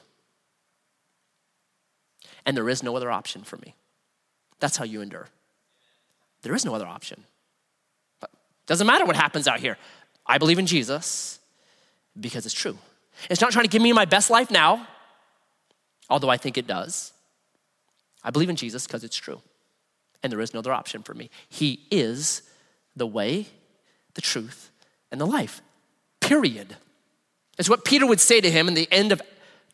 And 2.44 2.56
there 2.56 2.68
is 2.68 2.82
no 2.82 2.96
other 2.96 3.10
option 3.10 3.44
for 3.44 3.56
me. 3.58 3.74
That's 4.58 4.76
how 4.76 4.84
you 4.84 5.00
endure. 5.00 5.28
There 6.42 6.54
is 6.54 6.64
no 6.64 6.74
other 6.74 6.86
option. 6.86 7.24
But 8.20 8.30
doesn't 8.66 8.86
matter 8.86 9.04
what 9.04 9.16
happens 9.16 9.46
out 9.46 9.60
here. 9.60 9.78
I 10.26 10.38
believe 10.38 10.58
in 10.58 10.66
Jesus 10.66 11.38
because 12.18 12.46
it's 12.46 12.54
true. 12.54 12.78
It's 13.30 13.40
not 13.40 13.52
trying 13.52 13.64
to 13.64 13.70
give 13.70 13.82
me 13.82 13.92
my 13.92 14.04
best 14.04 14.30
life 14.30 14.50
now, 14.50 14.86
although 16.08 16.28
I 16.28 16.36
think 16.36 16.58
it 16.58 16.66
does. 16.66 17.12
I 18.24 18.30
believe 18.30 18.50
in 18.50 18.56
Jesus 18.56 18.86
because 18.86 19.04
it's 19.04 19.16
true. 19.16 19.40
And 20.22 20.32
there 20.32 20.40
is 20.40 20.54
no 20.54 20.60
other 20.60 20.72
option 20.72 21.02
for 21.02 21.14
me. 21.14 21.30
He 21.48 21.80
is 21.90 22.42
the 22.94 23.06
way, 23.06 23.46
the 24.14 24.20
truth, 24.20 24.70
and 25.10 25.20
the 25.20 25.26
life. 25.26 25.60
Period. 26.20 26.76
It's 27.58 27.68
what 27.68 27.84
Peter 27.84 28.06
would 28.06 28.20
say 28.20 28.40
to 28.40 28.50
him 28.50 28.68
in 28.68 28.74
the 28.74 28.88
end 28.92 29.12
of 29.12 29.20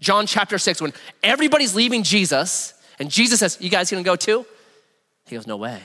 John 0.00 0.26
chapter 0.26 0.58
6 0.58 0.80
when 0.80 0.92
everybody's 1.22 1.74
leaving 1.74 2.02
Jesus 2.02 2.74
and 2.98 3.10
Jesus 3.10 3.40
says, 3.40 3.58
You 3.60 3.70
guys 3.70 3.90
gonna 3.90 4.02
go 4.02 4.16
too? 4.16 4.46
He 5.26 5.36
goes, 5.36 5.46
No 5.46 5.56
way. 5.56 5.82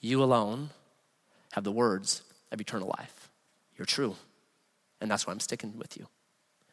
You 0.00 0.22
alone 0.22 0.70
have 1.52 1.64
the 1.64 1.72
words 1.72 2.22
of 2.52 2.60
eternal 2.60 2.94
life. 2.98 3.30
You're 3.76 3.86
true. 3.86 4.16
And 5.00 5.10
that's 5.10 5.26
why 5.26 5.32
I'm 5.32 5.40
sticking 5.40 5.76
with 5.76 5.96
you. 5.96 6.06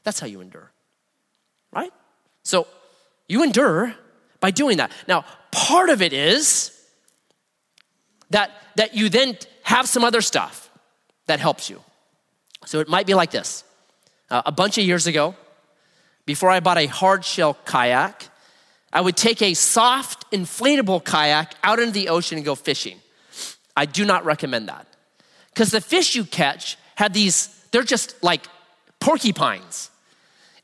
That's 0.05 0.19
how 0.19 0.27
you 0.27 0.39
endure, 0.39 0.71
right? 1.73 1.91
So 2.43 2.67
you 3.27 3.43
endure 3.43 3.93
by 4.39 4.51
doing 4.51 4.77
that. 4.77 4.91
Now, 5.07 5.25
part 5.51 5.89
of 5.89 6.01
it 6.01 6.13
is 6.13 6.71
that, 8.29 8.51
that 8.75 8.95
you 8.95 9.09
then 9.09 9.37
have 9.63 9.89
some 9.89 10.03
other 10.03 10.21
stuff 10.21 10.69
that 11.25 11.39
helps 11.39 11.69
you. 11.69 11.81
So 12.65 12.79
it 12.79 12.87
might 12.87 13.07
be 13.07 13.15
like 13.15 13.31
this. 13.31 13.63
Uh, 14.29 14.43
a 14.45 14.51
bunch 14.51 14.77
of 14.77 14.85
years 14.85 15.07
ago, 15.07 15.35
before 16.25 16.49
I 16.49 16.59
bought 16.59 16.77
a 16.77 16.85
hard 16.85 17.25
shell 17.25 17.57
kayak, 17.65 18.29
I 18.93 19.01
would 19.01 19.17
take 19.17 19.41
a 19.41 19.53
soft, 19.53 20.31
inflatable 20.31 21.03
kayak 21.03 21.55
out 21.63 21.79
into 21.79 21.91
the 21.91 22.09
ocean 22.09 22.37
and 22.37 22.45
go 22.45 22.55
fishing. 22.55 22.99
I 23.75 23.85
do 23.85 24.05
not 24.05 24.23
recommend 24.25 24.69
that. 24.69 24.87
Because 25.49 25.71
the 25.71 25.81
fish 25.81 26.15
you 26.15 26.25
catch 26.25 26.77
have 26.95 27.13
these, 27.13 27.47
they're 27.71 27.83
just 27.83 28.23
like 28.23 28.45
porcupines. 28.99 29.89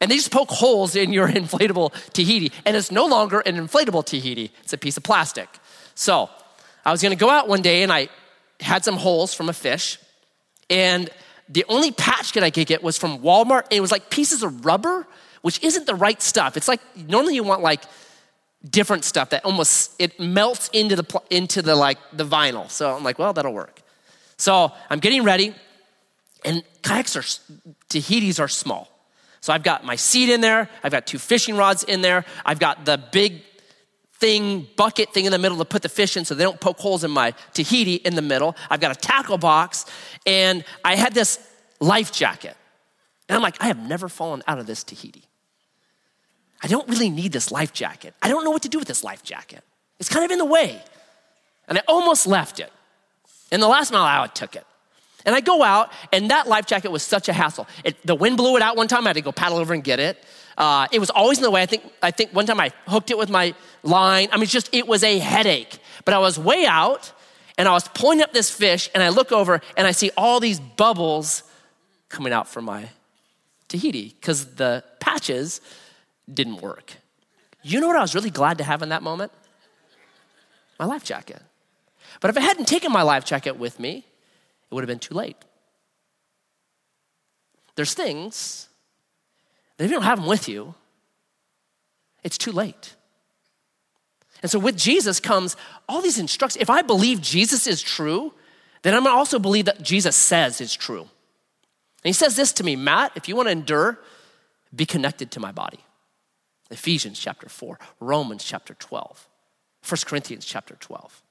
And 0.01 0.11
they 0.11 0.15
just 0.15 0.31
poke 0.31 0.49
holes 0.49 0.95
in 0.95 1.13
your 1.13 1.27
inflatable 1.41 1.93
Tahiti. 2.11 2.51
And 2.65 2.75
it's 2.75 2.91
no 2.91 3.05
longer 3.05 3.39
an 3.39 3.55
inflatable 3.55 4.05
Tahiti, 4.05 4.51
it's 4.63 4.73
a 4.73 4.77
piece 4.77 4.97
of 4.97 5.03
plastic. 5.03 5.47
So 5.95 6.29
I 6.83 6.91
was 6.91 7.01
gonna 7.01 7.15
go 7.15 7.29
out 7.29 7.47
one 7.47 7.61
day 7.61 7.83
and 7.83 7.93
I 7.93 8.09
had 8.59 8.83
some 8.83 8.97
holes 8.97 9.33
from 9.33 9.47
a 9.47 9.53
fish. 9.53 9.99
And 10.69 11.09
the 11.47 11.65
only 11.67 11.91
patch 11.91 12.33
that 12.33 12.43
I 12.43 12.49
could 12.49 12.67
get 12.67 12.81
was 12.81 12.97
from 12.97 13.19
Walmart. 13.19 13.63
And 13.65 13.73
it 13.73 13.81
was 13.81 13.91
like 13.91 14.09
pieces 14.09 14.41
of 14.41 14.65
rubber, 14.65 15.05
which 15.41 15.61
isn't 15.63 15.85
the 15.85 15.95
right 15.95 16.21
stuff. 16.21 16.57
It's 16.57 16.67
like 16.67 16.81
normally 16.95 17.35
you 17.35 17.43
want 17.43 17.61
like 17.61 17.83
different 18.69 19.03
stuff 19.03 19.31
that 19.31 19.43
almost 19.43 19.93
it 19.99 20.19
melts 20.19 20.69
into 20.69 20.95
the 20.95 21.21
into 21.29 21.61
the 21.61 21.75
like 21.75 21.97
the 22.13 22.25
vinyl. 22.25 22.69
So 22.69 22.95
I'm 22.95 23.03
like, 23.03 23.19
well, 23.19 23.33
that'll 23.33 23.53
work. 23.53 23.81
So 24.37 24.71
I'm 24.89 24.99
getting 24.99 25.23
ready, 25.23 25.53
and 26.45 26.63
kayaks 26.83 27.15
are 27.15 27.21
Tahitis 27.89 28.39
are 28.39 28.47
small. 28.47 28.87
So 29.41 29.51
I've 29.51 29.63
got 29.63 29.83
my 29.83 29.95
seat 29.95 30.29
in 30.29 30.41
there. 30.41 30.69
I've 30.83 30.91
got 30.91 31.07
two 31.07 31.17
fishing 31.19 31.57
rods 31.57 31.83
in 31.83 32.01
there. 32.01 32.25
I've 32.45 32.59
got 32.59 32.85
the 32.85 33.03
big 33.11 33.41
thing, 34.13 34.67
bucket 34.77 35.13
thing 35.13 35.25
in 35.25 35.31
the 35.31 35.39
middle 35.39 35.57
to 35.57 35.65
put 35.65 35.81
the 35.81 35.89
fish 35.89 36.15
in 36.15 36.25
so 36.25 36.35
they 36.35 36.43
don't 36.43 36.59
poke 36.59 36.79
holes 36.79 37.03
in 37.03 37.09
my 37.09 37.33
Tahiti 37.53 37.95
in 37.95 38.15
the 38.15 38.21
middle. 38.21 38.55
I've 38.69 38.79
got 38.79 38.95
a 38.95 38.99
tackle 38.99 39.39
box, 39.39 39.85
and 40.27 40.63
I 40.85 40.95
had 40.95 41.15
this 41.15 41.39
life 41.79 42.11
jacket. 42.11 42.55
And 43.27 43.35
I'm 43.35 43.41
like, 43.41 43.55
I 43.59 43.67
have 43.67 43.79
never 43.79 44.07
fallen 44.07 44.43
out 44.47 44.59
of 44.59 44.67
this 44.67 44.83
Tahiti. 44.83 45.23
I 46.61 46.67
don't 46.67 46.87
really 46.87 47.09
need 47.09 47.31
this 47.31 47.51
life 47.51 47.73
jacket. 47.73 48.13
I 48.21 48.27
don't 48.27 48.43
know 48.43 48.51
what 48.51 48.61
to 48.61 48.69
do 48.69 48.77
with 48.77 48.87
this 48.87 49.03
life 49.03 49.23
jacket. 49.23 49.63
It's 49.99 50.09
kind 50.09 50.23
of 50.23 50.29
in 50.29 50.37
the 50.37 50.45
way. 50.45 50.79
And 51.67 51.79
I 51.79 51.81
almost 51.87 52.27
left 52.27 52.59
it. 52.59 52.71
In 53.51 53.59
the 53.59 53.67
last 53.67 53.91
mile 53.91 54.21
I 54.21 54.27
took 54.27 54.55
it. 54.55 54.65
And 55.25 55.35
I 55.35 55.41
go 55.41 55.63
out, 55.63 55.91
and 56.11 56.31
that 56.31 56.47
life 56.47 56.65
jacket 56.65 56.91
was 56.91 57.03
such 57.03 57.29
a 57.29 57.33
hassle. 57.33 57.67
It, 57.83 58.05
the 58.05 58.15
wind 58.15 58.37
blew 58.37 58.55
it 58.55 58.61
out 58.61 58.75
one 58.75 58.87
time. 58.87 59.05
I 59.05 59.09
had 59.09 59.13
to 59.13 59.21
go 59.21 59.31
paddle 59.31 59.57
over 59.57 59.73
and 59.73 59.83
get 59.83 59.99
it. 59.99 60.23
Uh, 60.57 60.87
it 60.91 60.99
was 60.99 61.09
always 61.09 61.37
in 61.37 61.43
the 61.43 61.51
way. 61.51 61.61
I 61.61 61.65
think, 61.65 61.83
I 62.01 62.11
think 62.11 62.31
one 62.31 62.45
time 62.45 62.59
I 62.59 62.71
hooked 62.87 63.11
it 63.11 63.17
with 63.17 63.29
my 63.29 63.53
line. 63.83 64.29
I 64.31 64.37
mean, 64.37 64.47
just, 64.47 64.73
it 64.73 64.87
was 64.87 65.03
a 65.03 65.19
headache. 65.19 65.79
But 66.05 66.13
I 66.13 66.19
was 66.19 66.39
way 66.39 66.65
out, 66.65 67.13
and 67.57 67.67
I 67.67 67.71
was 67.71 67.87
pulling 67.89 68.21
up 68.21 68.33
this 68.33 68.49
fish, 68.49 68.89
and 68.93 69.03
I 69.03 69.09
look 69.09 69.31
over, 69.31 69.61
and 69.77 69.87
I 69.87 69.91
see 69.91 70.11
all 70.17 70.39
these 70.39 70.59
bubbles 70.59 71.43
coming 72.09 72.33
out 72.33 72.47
from 72.47 72.65
my 72.65 72.89
Tahiti 73.67 74.15
because 74.19 74.55
the 74.55 74.83
patches 74.99 75.61
didn't 76.31 76.61
work. 76.61 76.93
You 77.63 77.79
know 77.79 77.87
what 77.87 77.95
I 77.95 78.01
was 78.01 78.15
really 78.15 78.29
glad 78.29 78.57
to 78.57 78.63
have 78.63 78.81
in 78.81 78.89
that 78.89 79.03
moment? 79.03 79.31
My 80.79 80.85
life 80.85 81.03
jacket. 81.03 81.41
But 82.19 82.29
if 82.29 82.37
I 82.37 82.41
hadn't 82.41 82.67
taken 82.67 82.91
my 82.91 83.03
life 83.03 83.23
jacket 83.23 83.57
with 83.57 83.79
me, 83.79 84.05
it 84.71 84.75
would 84.75 84.83
have 84.83 84.87
been 84.87 84.99
too 84.99 85.13
late. 85.13 85.35
There's 87.75 87.93
things 87.93 88.69
that 89.77 89.83
if 89.83 89.91
you 89.91 89.97
don't 89.97 90.05
have 90.05 90.19
them 90.19 90.27
with 90.27 90.47
you, 90.47 90.75
it's 92.23 92.37
too 92.37 92.51
late. 92.51 92.95
And 94.41 94.49
so 94.49 94.59
with 94.59 94.77
Jesus 94.77 95.19
comes 95.19 95.55
all 95.87 96.01
these 96.01 96.19
instructions. 96.19 96.61
If 96.61 96.69
I 96.69 96.81
believe 96.81 97.21
Jesus 97.21 97.67
is 97.67 97.81
true, 97.81 98.33
then 98.81 98.93
I'm 98.93 99.03
gonna 99.03 99.15
also 99.15 99.39
believe 99.39 99.65
that 99.65 99.81
Jesus 99.81 100.15
says 100.15 100.61
is 100.61 100.73
true. 100.73 101.01
And 101.01 101.09
he 102.09 102.13
says 102.13 102.35
this 102.35 102.53
to 102.53 102.63
me 102.63 102.75
Matt, 102.75 103.11
if 103.15 103.27
you 103.27 103.35
wanna 103.35 103.51
endure, 103.51 103.99
be 104.73 104.85
connected 104.85 105.31
to 105.31 105.39
my 105.39 105.51
body. 105.51 105.79
Ephesians 106.71 107.19
chapter 107.19 107.49
4, 107.49 107.77
Romans 107.99 108.43
chapter 108.43 108.73
12, 108.73 109.27
1 109.87 109.97
Corinthians 110.05 110.45
chapter 110.45 110.75
12. 110.79 111.21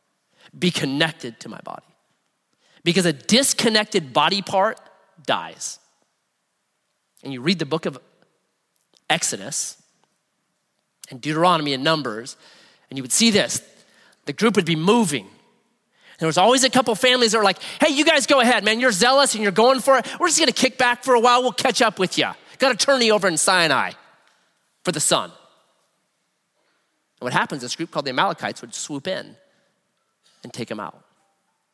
Be 0.59 0.71
connected 0.71 1.41
to 1.41 1.49
my 1.49 1.61
body. 1.65 1.90
Because 2.85 3.07
a 3.07 3.13
disconnected 3.13 4.13
body 4.13 4.43
part 4.43 4.81
dies. 5.27 5.79
And 7.23 7.33
you 7.33 7.41
read 7.41 7.59
the 7.59 7.67
book 7.67 7.87
of 7.87 7.99
Exodus 9.09 9.77
and 11.11 11.21
Deuteronomy 11.21 11.75
and 11.75 11.85
Numbers, 11.85 12.37
and 12.89 12.97
you 12.97 13.03
would 13.03 13.13
see 13.13 13.31
this. 13.31 13.63
The 14.27 14.33
group 14.33 14.57
would 14.57 14.65
be 14.65 14.77
moving. 14.77 15.27
There 16.19 16.27
was 16.27 16.39
always 16.39 16.65
a 16.65 16.71
couple 16.71 16.95
families 16.95 17.33
that 17.33 17.39
were 17.39 17.45
like, 17.45 17.61
hey, 17.81 17.93
you 17.93 18.05
guys 18.05 18.27
go 18.27 18.41
ahead, 18.41 18.65
man. 18.65 18.79
You're 18.79 18.93
zealous 18.93 19.35
and 19.35 19.43
you're 19.43 19.53
going 19.53 19.81
for 19.81 19.99
it. 19.99 20.07
We're 20.21 20.29
just 20.29 20.39
gonna 20.39 20.53
kick 20.53 20.79
back 20.79 21.03
for 21.03 21.15
a 21.15 21.21
while. 21.21 21.43
We'll 21.43 21.53
catch 21.53 21.83
up 21.83 21.99
with 21.99 22.19
you. 22.19 22.29
Got 22.59 22.73
a 22.73 22.77
tourney 22.77 23.11
over 23.11 23.27
in 23.27 23.39
Sinai 23.39 23.93
for 24.85 24.93
the 24.93 25.01
son. 25.01 25.31
And 25.31 27.27
what 27.27 27.33
happens, 27.33 27.63
this 27.63 27.75
group 27.75 27.91
called 27.91 28.05
the 28.05 28.11
Amalekites 28.11 28.61
would 28.61 28.75
swoop 28.75 29.07
in 29.07 29.35
and 30.43 30.53
take 30.53 30.69
them 30.69 30.81
out 30.81 31.03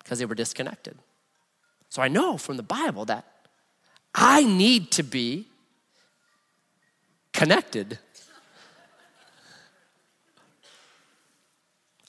because 0.06 0.20
they 0.20 0.24
were 0.24 0.36
disconnected. 0.36 0.96
So 1.88 2.00
I 2.00 2.06
know 2.06 2.38
from 2.38 2.56
the 2.56 2.62
Bible 2.62 3.04
that 3.06 3.24
I 4.14 4.44
need 4.44 4.92
to 4.92 5.02
be 5.02 5.46
connected. 7.32 7.98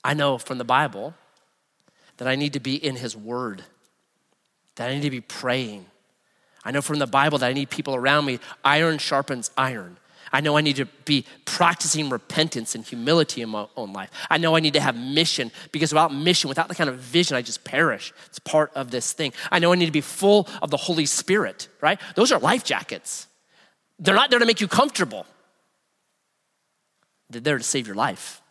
I 0.04 0.14
know 0.14 0.38
from 0.38 0.60
the 0.60 0.64
Bible 0.64 1.16
that 2.18 2.28
I 2.28 2.36
need 2.36 2.54
to 2.54 2.60
be 2.60 2.76
in 2.76 2.98
His 2.98 3.18
Word, 3.18 3.64
that 4.76 4.92
I 4.92 4.94
need 4.94 5.02
to 5.02 5.10
be 5.10 5.22
praying. 5.22 5.88
I 6.64 6.70
know 6.70 6.84
from 6.84 7.00
the 7.00 7.08
Bible 7.08 7.40
that 7.40 7.48
I 7.48 7.54
need 7.54 7.72
people 7.72 7.96
around 7.96 8.26
me. 8.26 8.38
Iron 8.64 9.00
sharpens 9.00 9.50
iron. 9.58 9.98
I 10.32 10.42
know 10.42 10.58
I 10.58 10.62
need 10.62 10.78
to 10.78 10.86
be 11.06 11.26
practicing 11.46 12.10
repentance 12.10 12.76
and 12.76 12.86
humility 12.86 13.42
in 13.42 13.50
my 13.50 13.68
own 13.76 13.94
life. 13.94 14.10
I 14.30 14.38
know 14.38 14.56
I 14.56 14.60
need 14.60 14.74
to 14.74 14.82
have 14.82 14.96
mission 14.96 15.52
because 15.72 15.92
without 15.92 16.14
mission, 16.14 16.50
without 16.50 16.68
the 16.68 16.76
kind 16.76 16.90
of 16.90 16.98
vision, 16.98 17.36
I 17.38 17.42
just 17.42 17.64
perish. 17.64 18.14
It's 18.28 18.40
part 18.40 18.72
of 18.76 18.92
this 18.92 19.14
thing. 19.14 19.34
I 19.52 19.60
know 19.60 19.72
I 19.72 19.76
need 19.76 19.86
to 19.86 19.92
be 19.92 20.02
full 20.02 20.48
of 20.62 20.70
the 20.70 20.78
Holy 20.78 21.06
Spirit, 21.06 21.68
right? 21.82 22.00
Those 22.16 22.32
are 22.32 22.40
life 22.40 22.64
jackets. 22.64 23.28
They're 24.00 24.16
not 24.16 24.30
there 24.30 24.40
to 24.40 24.46
make 24.46 24.62
you 24.62 24.68
comfortable, 24.68 25.26
they're 27.30 27.42
there 27.42 27.58
to 27.58 27.64
save 27.64 27.88
your 27.88 27.96
life. 27.96 28.42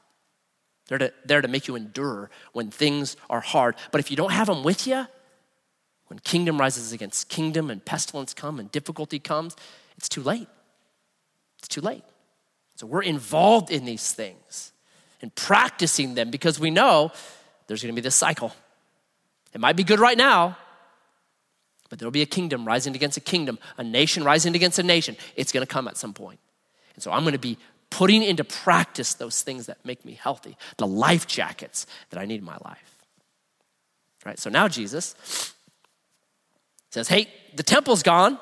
They're 0.89 0.99
to, 0.99 1.13
there 1.25 1.43
to 1.43 1.49
make 1.49 1.67
you 1.67 1.75
endure 1.75 2.31
when 2.53 2.71
things 2.71 3.17
are 3.29 3.41
hard. 3.41 3.75
But 3.91 4.01
if 4.01 4.11
you 4.11 4.17
don't 4.17 4.31
have 4.31 4.47
them 4.47 4.63
with 4.63 4.87
you, 4.87 5.07
when 6.07 6.21
kingdom 6.21 6.59
rises 6.59 6.93
against 6.93 7.29
kingdom 7.29 7.71
and 7.71 7.85
pestilence 7.85 8.33
come 8.33 8.61
and 8.61 8.71
difficulty 8.71 9.19
comes, 9.19 9.57
it's 9.97 10.09
too 10.09 10.23
late. 10.23 10.49
It's 11.67 11.75
too 11.75 11.81
late. 11.81 12.05
So 12.77 12.87
we're 12.87 13.03
involved 13.03 13.73
in 13.73 13.85
these 13.85 14.13
things 14.13 14.73
and 15.21 15.35
practicing 15.35 16.15
them 16.15 16.31
because 16.31 16.61
we 16.61 16.71
know 16.71 17.11
there's 17.67 17.83
going 17.83 17.93
to 17.93 18.01
be 18.01 18.05
this 18.05 18.15
cycle. 18.15 18.55
It 19.53 19.61
might 19.61 19.75
be 19.75 19.83
good 19.83 19.99
right 19.99 20.17
now, 20.17 20.57
but 21.91 21.99
there'll 21.99 22.13
be 22.13 22.23
a 22.23 22.27
kingdom 22.27 22.65
rising 22.65 22.95
against 22.95 23.17
a 23.17 23.21
kingdom, 23.21 23.59
a 23.79 23.83
nation 23.83 24.23
rising 24.23 24.55
against 24.55 24.79
a 24.79 24.85
nation. 24.85 25.17
It's 25.35 25.51
going 25.51 25.67
to 25.67 25.73
come 25.73 25.89
at 25.89 25.97
some 25.97 26.15
point. 26.15 26.39
And 26.95 27.03
so 27.03 27.11
I'm 27.11 27.25
going 27.25 27.33
to 27.33 27.39
be 27.39 27.59
putting 27.91 28.23
into 28.23 28.45
practice 28.45 29.15
those 29.15 29.43
things 29.43 29.67
that 29.67 29.85
make 29.85 30.05
me 30.05 30.13
healthy, 30.13 30.57
the 30.77 30.87
life 30.87 31.27
jackets 31.27 31.87
that 32.11 32.21
I 32.21 32.27
need 32.27 32.39
in 32.39 32.45
my 32.45 32.59
life. 32.65 32.97
Right? 34.25 34.39
So 34.39 34.51
now 34.51 34.69
Jesus 34.69 35.17
says, 36.91 37.09
Hey, 37.09 37.27
the 37.57 37.65
temple's 37.65 38.05
gone, 38.05 38.39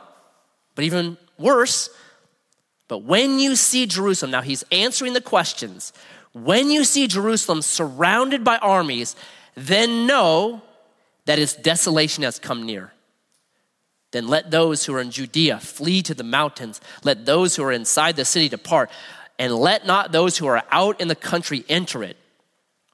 but 0.75 0.85
even 0.85 1.17
worse, 1.39 1.89
but 2.95 3.03
when 3.03 3.41
you 3.41 3.57
see 3.57 3.87
Jerusalem, 3.87 4.31
now 4.31 4.41
he's 4.41 4.63
answering 4.71 5.15
the 5.15 5.21
questions. 5.21 5.93
When 6.33 6.71
you 6.71 6.85
see 6.85 7.09
Jerusalem 7.09 7.61
surrounded 7.61 8.45
by 8.45 8.57
armies, 8.59 9.17
then 9.57 10.07
know 10.07 10.63
that 11.25 11.41
its 11.41 11.57
desolation 11.57 12.23
has 12.23 12.39
come 12.39 12.63
near. 12.63 12.93
Then 14.13 14.29
let 14.29 14.53
those 14.53 14.87
who 14.87 14.95
are 14.95 15.01
in 15.01 15.11
Judea 15.11 15.59
flee 15.59 16.03
to 16.03 16.15
the 16.15 16.23
mountains. 16.23 16.81
Let 17.03 17.27
those 17.27 17.57
who 17.57 17.65
are 17.65 17.73
inside 17.73 18.15
the 18.15 18.25
city 18.25 18.49
depart. 18.49 18.93
And 19.41 19.53
let 19.53 19.85
not 19.85 20.13
those 20.13 20.39
who 20.39 20.47
are 20.47 20.63
out 20.71 21.01
in 21.01 21.09
the 21.09 21.17
country 21.17 21.65
enter 21.69 22.05
it. 22.05 22.17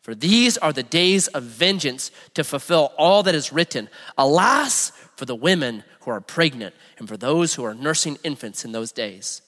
For 0.00 0.14
these 0.14 0.56
are 0.56 0.72
the 0.72 0.82
days 0.82 1.26
of 1.26 1.42
vengeance 1.42 2.10
to 2.32 2.42
fulfill 2.42 2.94
all 2.96 3.22
that 3.24 3.34
is 3.34 3.52
written. 3.52 3.90
Alas, 4.16 4.92
for 5.16 5.26
the 5.26 5.36
women 5.36 5.84
who 6.00 6.10
are 6.10 6.22
pregnant 6.22 6.74
and 6.96 7.06
for 7.06 7.18
those 7.18 7.54
who 7.54 7.64
are 7.64 7.74
nursing 7.74 8.16
infants 8.24 8.64
in 8.64 8.72
those 8.72 8.92
days. 8.92 9.42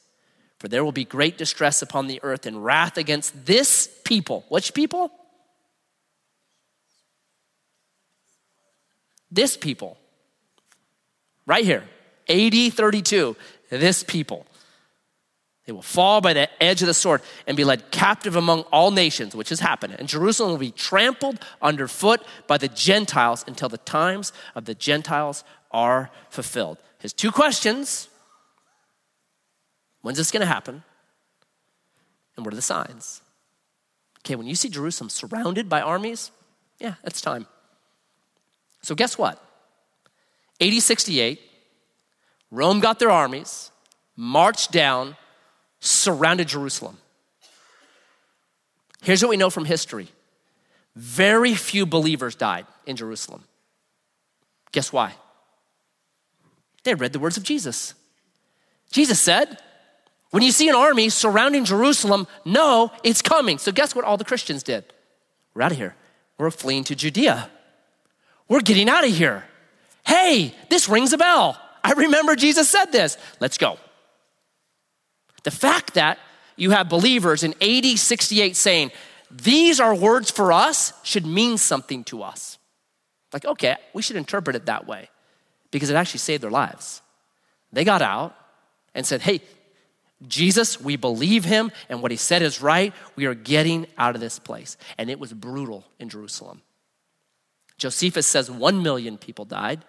For 0.62 0.68
there 0.68 0.84
will 0.84 0.92
be 0.92 1.04
great 1.04 1.38
distress 1.38 1.82
upon 1.82 2.06
the 2.06 2.20
earth 2.22 2.46
and 2.46 2.64
wrath 2.64 2.96
against 2.96 3.46
this 3.46 3.88
people. 4.04 4.44
Which 4.48 4.74
people? 4.74 5.10
This 9.28 9.56
people. 9.56 9.98
Right 11.46 11.64
here. 11.64 11.82
AD 12.28 12.54
32. 12.74 13.36
This 13.70 14.04
people. 14.04 14.46
They 15.66 15.72
will 15.72 15.82
fall 15.82 16.20
by 16.20 16.32
the 16.32 16.48
edge 16.62 16.80
of 16.80 16.86
the 16.86 16.94
sword 16.94 17.22
and 17.48 17.56
be 17.56 17.64
led 17.64 17.90
captive 17.90 18.36
among 18.36 18.60
all 18.70 18.92
nations, 18.92 19.34
which 19.34 19.48
has 19.48 19.58
happened. 19.58 19.96
And 19.98 20.08
Jerusalem 20.08 20.52
will 20.52 20.58
be 20.58 20.70
trampled 20.70 21.40
underfoot 21.60 22.20
by 22.46 22.56
the 22.56 22.68
Gentiles 22.68 23.44
until 23.48 23.68
the 23.68 23.78
times 23.78 24.32
of 24.54 24.66
the 24.66 24.76
Gentiles 24.76 25.42
are 25.72 26.12
fulfilled. 26.30 26.78
His 27.00 27.12
two 27.12 27.32
questions 27.32 28.08
when's 30.02 30.18
this 30.18 30.30
going 30.30 30.42
to 30.42 30.46
happen? 30.46 30.82
And 32.36 32.44
what 32.44 32.52
are 32.52 32.56
the 32.56 32.62
signs? 32.62 33.22
Okay, 34.20 34.36
when 34.36 34.46
you 34.46 34.54
see 34.54 34.68
Jerusalem 34.68 35.10
surrounded 35.10 35.68
by 35.68 35.80
armies, 35.80 36.30
yeah, 36.78 36.94
it's 37.04 37.20
time. 37.20 37.46
So, 38.82 38.94
guess 38.94 39.16
what? 39.16 39.42
AD 40.60 40.74
68, 40.74 41.40
Rome 42.50 42.80
got 42.80 42.98
their 42.98 43.10
armies, 43.10 43.70
marched 44.16 44.70
down, 44.70 45.16
surrounded 45.80 46.48
Jerusalem. 46.48 46.98
Here's 49.02 49.22
what 49.22 49.30
we 49.30 49.36
know 49.36 49.50
from 49.50 49.64
history 49.64 50.08
very 50.94 51.54
few 51.54 51.86
believers 51.86 52.34
died 52.34 52.66
in 52.86 52.96
Jerusalem. 52.96 53.44
Guess 54.72 54.92
why? 54.92 55.14
They 56.84 56.94
read 56.94 57.12
the 57.12 57.18
words 57.18 57.36
of 57.36 57.42
Jesus. 57.42 57.94
Jesus 58.90 59.20
said, 59.20 59.58
When 60.32 60.42
you 60.42 60.50
see 60.50 60.68
an 60.70 60.74
army 60.74 61.10
surrounding 61.10 61.66
Jerusalem, 61.66 62.26
know 62.46 62.90
it's 63.04 63.20
coming. 63.20 63.58
So, 63.58 63.70
guess 63.70 63.94
what 63.94 64.06
all 64.06 64.16
the 64.16 64.24
Christians 64.24 64.62
did? 64.62 64.84
We're 65.54 65.62
out 65.62 65.72
of 65.72 65.78
here. 65.78 65.94
We're 66.38 66.50
fleeing 66.50 66.84
to 66.84 66.94
Judea. 66.94 67.50
We're 68.48 68.62
getting 68.62 68.88
out 68.88 69.04
of 69.04 69.14
here. 69.14 69.44
Hey, 70.06 70.54
this 70.70 70.88
rings 70.88 71.12
a 71.12 71.18
bell. 71.18 71.60
I 71.84 71.92
remember 71.92 72.34
Jesus 72.34 72.68
said 72.68 72.86
this. 72.86 73.18
Let's 73.40 73.58
go. 73.58 73.78
The 75.42 75.50
fact 75.50 75.94
that 75.94 76.18
you 76.56 76.70
have 76.70 76.88
believers 76.88 77.42
in 77.42 77.54
AD 77.60 77.98
68 77.98 78.56
saying, 78.56 78.90
These 79.30 79.80
are 79.80 79.94
words 79.94 80.30
for 80.30 80.50
us 80.50 80.94
should 81.02 81.26
mean 81.26 81.58
something 81.58 82.04
to 82.04 82.22
us. 82.22 82.56
Like, 83.34 83.44
okay, 83.44 83.76
we 83.92 84.00
should 84.00 84.16
interpret 84.16 84.56
it 84.56 84.64
that 84.64 84.86
way 84.86 85.10
because 85.70 85.90
it 85.90 85.94
actually 85.94 86.20
saved 86.20 86.42
their 86.42 86.50
lives. 86.50 87.02
They 87.70 87.84
got 87.84 88.00
out 88.00 88.34
and 88.94 89.04
said, 89.04 89.20
Hey, 89.20 89.42
Jesus, 90.28 90.80
we 90.80 90.96
believe 90.96 91.44
him, 91.44 91.72
and 91.88 92.02
what 92.02 92.10
he 92.10 92.16
said 92.16 92.42
is 92.42 92.62
right. 92.62 92.92
We 93.16 93.26
are 93.26 93.34
getting 93.34 93.86
out 93.98 94.14
of 94.14 94.20
this 94.20 94.38
place. 94.38 94.76
And 94.98 95.10
it 95.10 95.18
was 95.18 95.32
brutal 95.32 95.84
in 95.98 96.08
Jerusalem. 96.08 96.62
Josephus 97.78 98.26
says 98.26 98.50
1 98.50 98.82
million 98.82 99.18
people 99.18 99.44
died. 99.44 99.84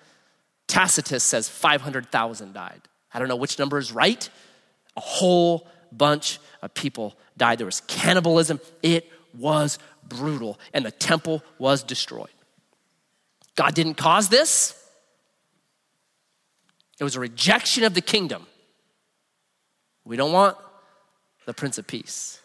Tacitus 0.68 1.24
says 1.24 1.50
500,000 1.50 2.54
died. 2.54 2.82
I 3.14 3.20
don't 3.20 3.28
know 3.28 3.36
which 3.36 3.60
number 3.60 3.78
is 3.78 3.92
right. 3.92 4.28
A 4.98 5.02
whole 5.02 5.68
bunch 5.92 6.40
of 6.62 6.74
people 6.74 7.16
died. 7.38 7.60
There 7.60 7.66
was 7.66 7.82
cannibalism. 7.82 8.60
It 8.82 9.12
was 9.38 9.78
brutal, 10.08 10.60
and 10.74 10.86
the 10.86 10.92
temple 10.92 11.44
was 11.60 11.84
destroyed. 11.84 12.30
God 13.56 13.76
didn't 13.76 13.96
cause 13.96 14.30
this. 14.30 14.80
It 17.00 17.04
was 17.04 17.16
a 17.16 17.20
rejection 17.20 17.84
of 17.84 17.94
the 17.94 18.02
kingdom. 18.02 18.48
We 20.06 20.18
don't 20.18 20.32
want 20.32 20.58
the 21.46 21.54
Prince 21.54 21.78
of 21.78 21.88
Peace. 21.88 22.40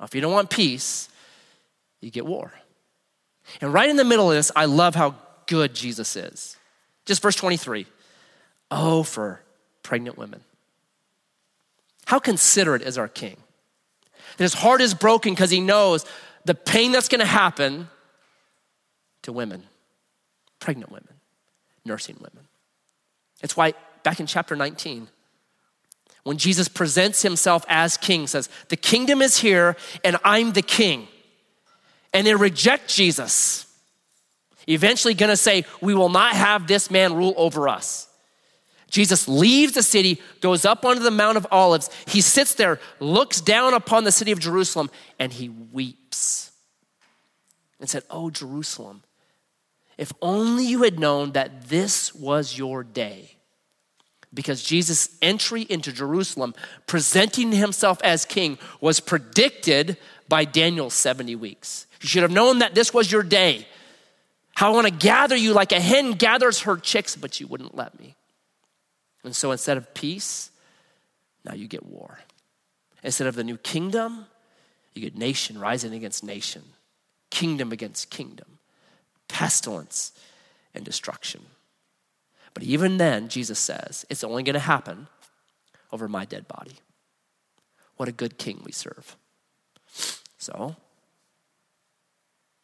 If 0.00 0.14
you 0.14 0.20
don't 0.20 0.32
want 0.32 0.50
peace, 0.50 1.08
you 2.00 2.10
get 2.10 2.26
war. 2.26 2.52
And 3.60 3.72
right 3.72 3.88
in 3.88 3.96
the 3.96 4.04
middle 4.04 4.30
of 4.30 4.36
this, 4.36 4.52
I 4.54 4.66
love 4.66 4.94
how 4.94 5.16
good 5.46 5.74
Jesus 5.74 6.16
is. 6.16 6.56
Just 7.06 7.22
verse 7.22 7.36
23. 7.36 7.86
Oh, 8.70 9.02
for 9.02 9.40
pregnant 9.82 10.18
women. 10.18 10.40
How 12.06 12.18
considerate 12.18 12.82
is 12.82 12.98
our 12.98 13.08
king? 13.08 13.36
That 14.36 14.44
his 14.44 14.54
heart 14.54 14.80
is 14.80 14.94
broken 14.94 15.32
because 15.32 15.50
he 15.50 15.60
knows 15.60 16.04
the 16.44 16.54
pain 16.54 16.92
that's 16.92 17.08
going 17.08 17.20
to 17.20 17.26
happen 17.26 17.88
to 19.22 19.32
women, 19.32 19.64
pregnant 20.60 20.90
women, 20.90 21.14
nursing 21.84 22.16
women. 22.16 22.46
It's 23.42 23.56
why 23.56 23.74
back 24.02 24.20
in 24.20 24.26
chapter 24.26 24.54
19, 24.54 25.08
when 26.24 26.36
Jesus 26.36 26.68
presents 26.68 27.22
himself 27.22 27.64
as 27.68 27.96
king, 27.96 28.26
says, 28.26 28.48
The 28.68 28.76
kingdom 28.76 29.22
is 29.22 29.38
here 29.38 29.76
and 30.04 30.16
I'm 30.24 30.52
the 30.52 30.62
king. 30.62 31.08
And 32.12 32.26
they 32.26 32.34
reject 32.34 32.88
Jesus. 32.88 33.66
Eventually, 34.66 35.14
gonna 35.14 35.36
say, 35.36 35.64
We 35.80 35.94
will 35.94 36.08
not 36.08 36.34
have 36.34 36.66
this 36.66 36.90
man 36.90 37.14
rule 37.14 37.34
over 37.36 37.68
us. 37.68 38.08
Jesus 38.90 39.28
leaves 39.28 39.72
the 39.72 39.82
city, 39.82 40.20
goes 40.40 40.64
up 40.64 40.84
onto 40.84 41.02
the 41.02 41.10
Mount 41.10 41.36
of 41.36 41.46
Olives. 41.50 41.90
He 42.06 42.20
sits 42.20 42.54
there, 42.54 42.80
looks 43.00 43.40
down 43.40 43.74
upon 43.74 44.04
the 44.04 44.12
city 44.12 44.32
of 44.32 44.38
Jerusalem, 44.38 44.90
and 45.18 45.32
he 45.32 45.48
weeps 45.48 46.52
and 47.80 47.88
said, 47.88 48.02
Oh, 48.10 48.30
Jerusalem, 48.30 49.02
if 49.96 50.12
only 50.22 50.64
you 50.64 50.82
had 50.82 50.98
known 50.98 51.32
that 51.32 51.68
this 51.68 52.14
was 52.14 52.56
your 52.56 52.82
day 52.82 53.37
because 54.32 54.62
Jesus' 54.62 55.16
entry 55.22 55.62
into 55.62 55.92
Jerusalem, 55.92 56.54
presenting 56.86 57.52
himself 57.52 58.00
as 58.02 58.24
king, 58.24 58.58
was 58.80 59.00
predicted 59.00 59.96
by 60.28 60.44
Daniel's 60.44 60.94
70 60.94 61.34
weeks. 61.36 61.86
You 62.02 62.08
should 62.08 62.22
have 62.22 62.32
known 62.32 62.58
that 62.58 62.74
this 62.74 62.92
was 62.92 63.10
your 63.10 63.22
day. 63.22 63.66
How 64.54 64.72
I 64.72 64.74
want 64.74 64.86
to 64.86 64.92
gather 64.92 65.36
you 65.36 65.52
like 65.52 65.72
a 65.72 65.80
hen 65.80 66.12
gathers 66.12 66.62
her 66.62 66.76
chicks, 66.76 67.16
but 67.16 67.40
you 67.40 67.46
wouldn't 67.46 67.74
let 67.74 67.98
me. 67.98 68.16
And 69.24 69.34
so 69.34 69.52
instead 69.52 69.76
of 69.76 69.94
peace, 69.94 70.50
now 71.44 71.54
you 71.54 71.66
get 71.66 71.86
war. 71.86 72.18
Instead 73.02 73.28
of 73.28 73.34
the 73.34 73.44
new 73.44 73.56
kingdom, 73.56 74.26
you 74.94 75.02
get 75.02 75.16
nation 75.16 75.58
rising 75.58 75.94
against 75.94 76.24
nation, 76.24 76.62
kingdom 77.30 77.72
against 77.72 78.10
kingdom, 78.10 78.58
pestilence 79.28 80.12
and 80.74 80.84
destruction. 80.84 81.42
But 82.58 82.66
even 82.66 82.96
then, 82.96 83.28
Jesus 83.28 83.56
says, 83.56 84.04
it's 84.10 84.24
only 84.24 84.42
going 84.42 84.54
to 84.54 84.58
happen 84.58 85.06
over 85.92 86.08
my 86.08 86.24
dead 86.24 86.48
body. 86.48 86.72
What 87.96 88.08
a 88.08 88.12
good 88.12 88.36
king 88.36 88.62
we 88.64 88.72
serve. 88.72 89.16
So, 90.38 90.74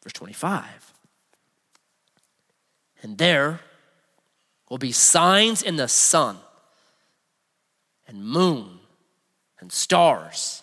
verse 0.03 0.11
25. 0.11 0.65
And 3.03 3.17
there 3.17 3.61
will 4.69 4.77
be 4.77 4.91
signs 4.91 5.61
in 5.61 5.77
the 5.77 5.87
sun 5.87 6.39
and 8.05 8.21
moon 8.21 8.79
and 9.61 9.71
stars. 9.71 10.61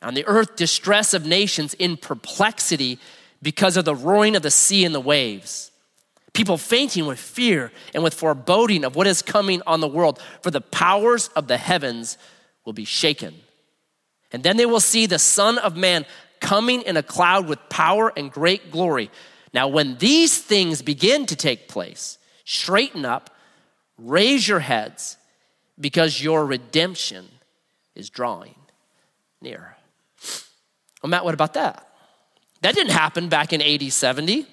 On 0.00 0.14
the 0.14 0.24
earth, 0.24 0.56
distress 0.56 1.12
of 1.12 1.26
nations 1.26 1.74
in 1.74 1.98
perplexity 1.98 2.98
because 3.42 3.76
of 3.76 3.84
the 3.84 3.94
roaring 3.94 4.34
of 4.34 4.40
the 4.40 4.50
sea 4.50 4.86
and 4.86 4.94
the 4.94 4.98
waves 4.98 5.69
People 6.32 6.58
fainting 6.58 7.06
with 7.06 7.18
fear 7.18 7.72
and 7.92 8.02
with 8.02 8.14
foreboding 8.14 8.84
of 8.84 8.94
what 8.96 9.06
is 9.06 9.22
coming 9.22 9.62
on 9.66 9.80
the 9.80 9.88
world, 9.88 10.22
for 10.42 10.50
the 10.50 10.60
powers 10.60 11.28
of 11.28 11.48
the 11.48 11.56
heavens 11.56 12.16
will 12.64 12.72
be 12.72 12.84
shaken. 12.84 13.34
And 14.32 14.42
then 14.42 14.56
they 14.56 14.66
will 14.66 14.80
see 14.80 15.06
the 15.06 15.18
Son 15.18 15.58
of 15.58 15.76
Man 15.76 16.06
coming 16.40 16.82
in 16.82 16.96
a 16.96 17.02
cloud 17.02 17.48
with 17.48 17.58
power 17.68 18.12
and 18.16 18.30
great 18.30 18.70
glory. 18.70 19.10
Now, 19.52 19.68
when 19.68 19.98
these 19.98 20.38
things 20.38 20.82
begin 20.82 21.26
to 21.26 21.36
take 21.36 21.68
place, 21.68 22.18
straighten 22.44 23.04
up, 23.04 23.30
raise 23.98 24.46
your 24.46 24.60
heads, 24.60 25.16
because 25.78 26.22
your 26.22 26.46
redemption 26.46 27.26
is 27.94 28.10
drawing 28.10 28.54
near. 29.40 29.76
Well, 31.02 31.10
Matt, 31.10 31.24
what 31.24 31.34
about 31.34 31.54
that? 31.54 31.86
That 32.60 32.74
didn't 32.74 32.92
happen 32.92 33.28
back 33.28 33.52
in 33.52 33.62
AD 33.62 33.92
70. 33.92 34.46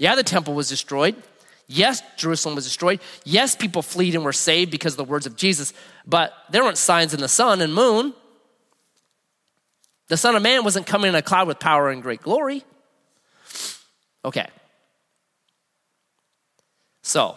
Yeah, 0.00 0.14
the 0.14 0.22
temple 0.22 0.54
was 0.54 0.70
destroyed. 0.70 1.14
Yes, 1.68 2.02
Jerusalem 2.16 2.54
was 2.54 2.64
destroyed. 2.64 3.00
Yes, 3.24 3.54
people 3.54 3.82
fled 3.82 4.14
and 4.14 4.24
were 4.24 4.32
saved 4.32 4.70
because 4.70 4.94
of 4.94 4.96
the 4.96 5.04
words 5.04 5.26
of 5.26 5.36
Jesus, 5.36 5.74
but 6.06 6.32
there 6.48 6.64
weren't 6.64 6.78
signs 6.78 7.12
in 7.12 7.20
the 7.20 7.28
sun 7.28 7.60
and 7.60 7.74
moon. 7.74 8.14
The 10.08 10.16
Son 10.16 10.34
of 10.34 10.42
Man 10.42 10.64
wasn't 10.64 10.86
coming 10.86 11.10
in 11.10 11.14
a 11.14 11.20
cloud 11.20 11.48
with 11.48 11.60
power 11.60 11.90
and 11.90 12.02
great 12.02 12.22
glory. 12.22 12.64
Okay. 14.24 14.48
So, 17.02 17.36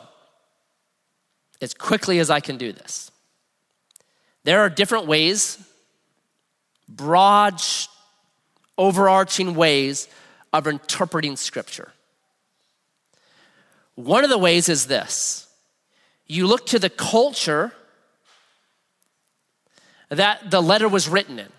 as 1.61 1.73
quickly 1.73 2.19
as 2.19 2.29
I 2.29 2.39
can 2.39 2.55
do 2.55 2.71
this, 2.71 3.11
there 4.45 4.61
are 4.61 4.69
different 4.69 5.05
ways, 5.05 5.57
broad, 6.87 7.61
overarching 8.77 9.53
ways 9.53 10.07
of 10.53 10.65
interpreting 10.65 11.35
Scripture. 11.35 11.91
One 13.95 14.23
of 14.23 14.29
the 14.29 14.37
ways 14.37 14.69
is 14.69 14.87
this 14.87 15.47
you 16.27 16.47
look 16.47 16.65
to 16.67 16.79
the 16.79 16.89
culture 16.89 17.71
that 20.09 20.49
the 20.49 20.61
letter 20.61 20.87
was 20.87 21.09
written 21.09 21.39
in. 21.39 21.49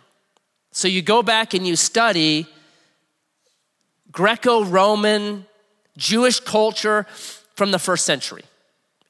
So 0.73 0.89
you 0.89 1.03
go 1.03 1.23
back 1.23 1.55
and 1.55 1.67
you 1.67 1.77
study 1.77 2.47
Greco 4.11 4.65
Roman 4.65 5.47
Jewish 5.97 6.41
culture 6.41 7.07
from 7.55 7.71
the 7.71 7.79
first 7.79 8.05
century. 8.05 8.43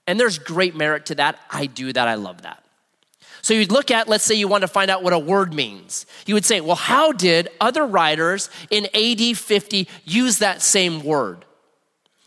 And 0.06 0.20
there's 0.20 0.38
great 0.38 0.74
merit 0.74 1.06
to 1.06 1.14
that. 1.16 1.38
I 1.50 1.66
do 1.66 1.92
that. 1.92 2.08
I 2.08 2.14
love 2.14 2.42
that. 2.42 2.62
So 3.40 3.52
you'd 3.54 3.72
look 3.72 3.90
at, 3.90 4.08
let's 4.08 4.24
say 4.24 4.34
you 4.34 4.48
want 4.48 4.62
to 4.62 4.68
find 4.68 4.90
out 4.90 5.02
what 5.02 5.12
a 5.12 5.18
word 5.18 5.52
means. 5.52 6.06
You 6.26 6.34
would 6.34 6.44
say, 6.44 6.60
well, 6.60 6.76
how 6.76 7.12
did 7.12 7.48
other 7.60 7.86
writers 7.86 8.48
in 8.70 8.86
AD 8.94 9.36
50 9.36 9.88
use 10.04 10.38
that 10.38 10.62
same 10.62 11.02
word? 11.02 11.44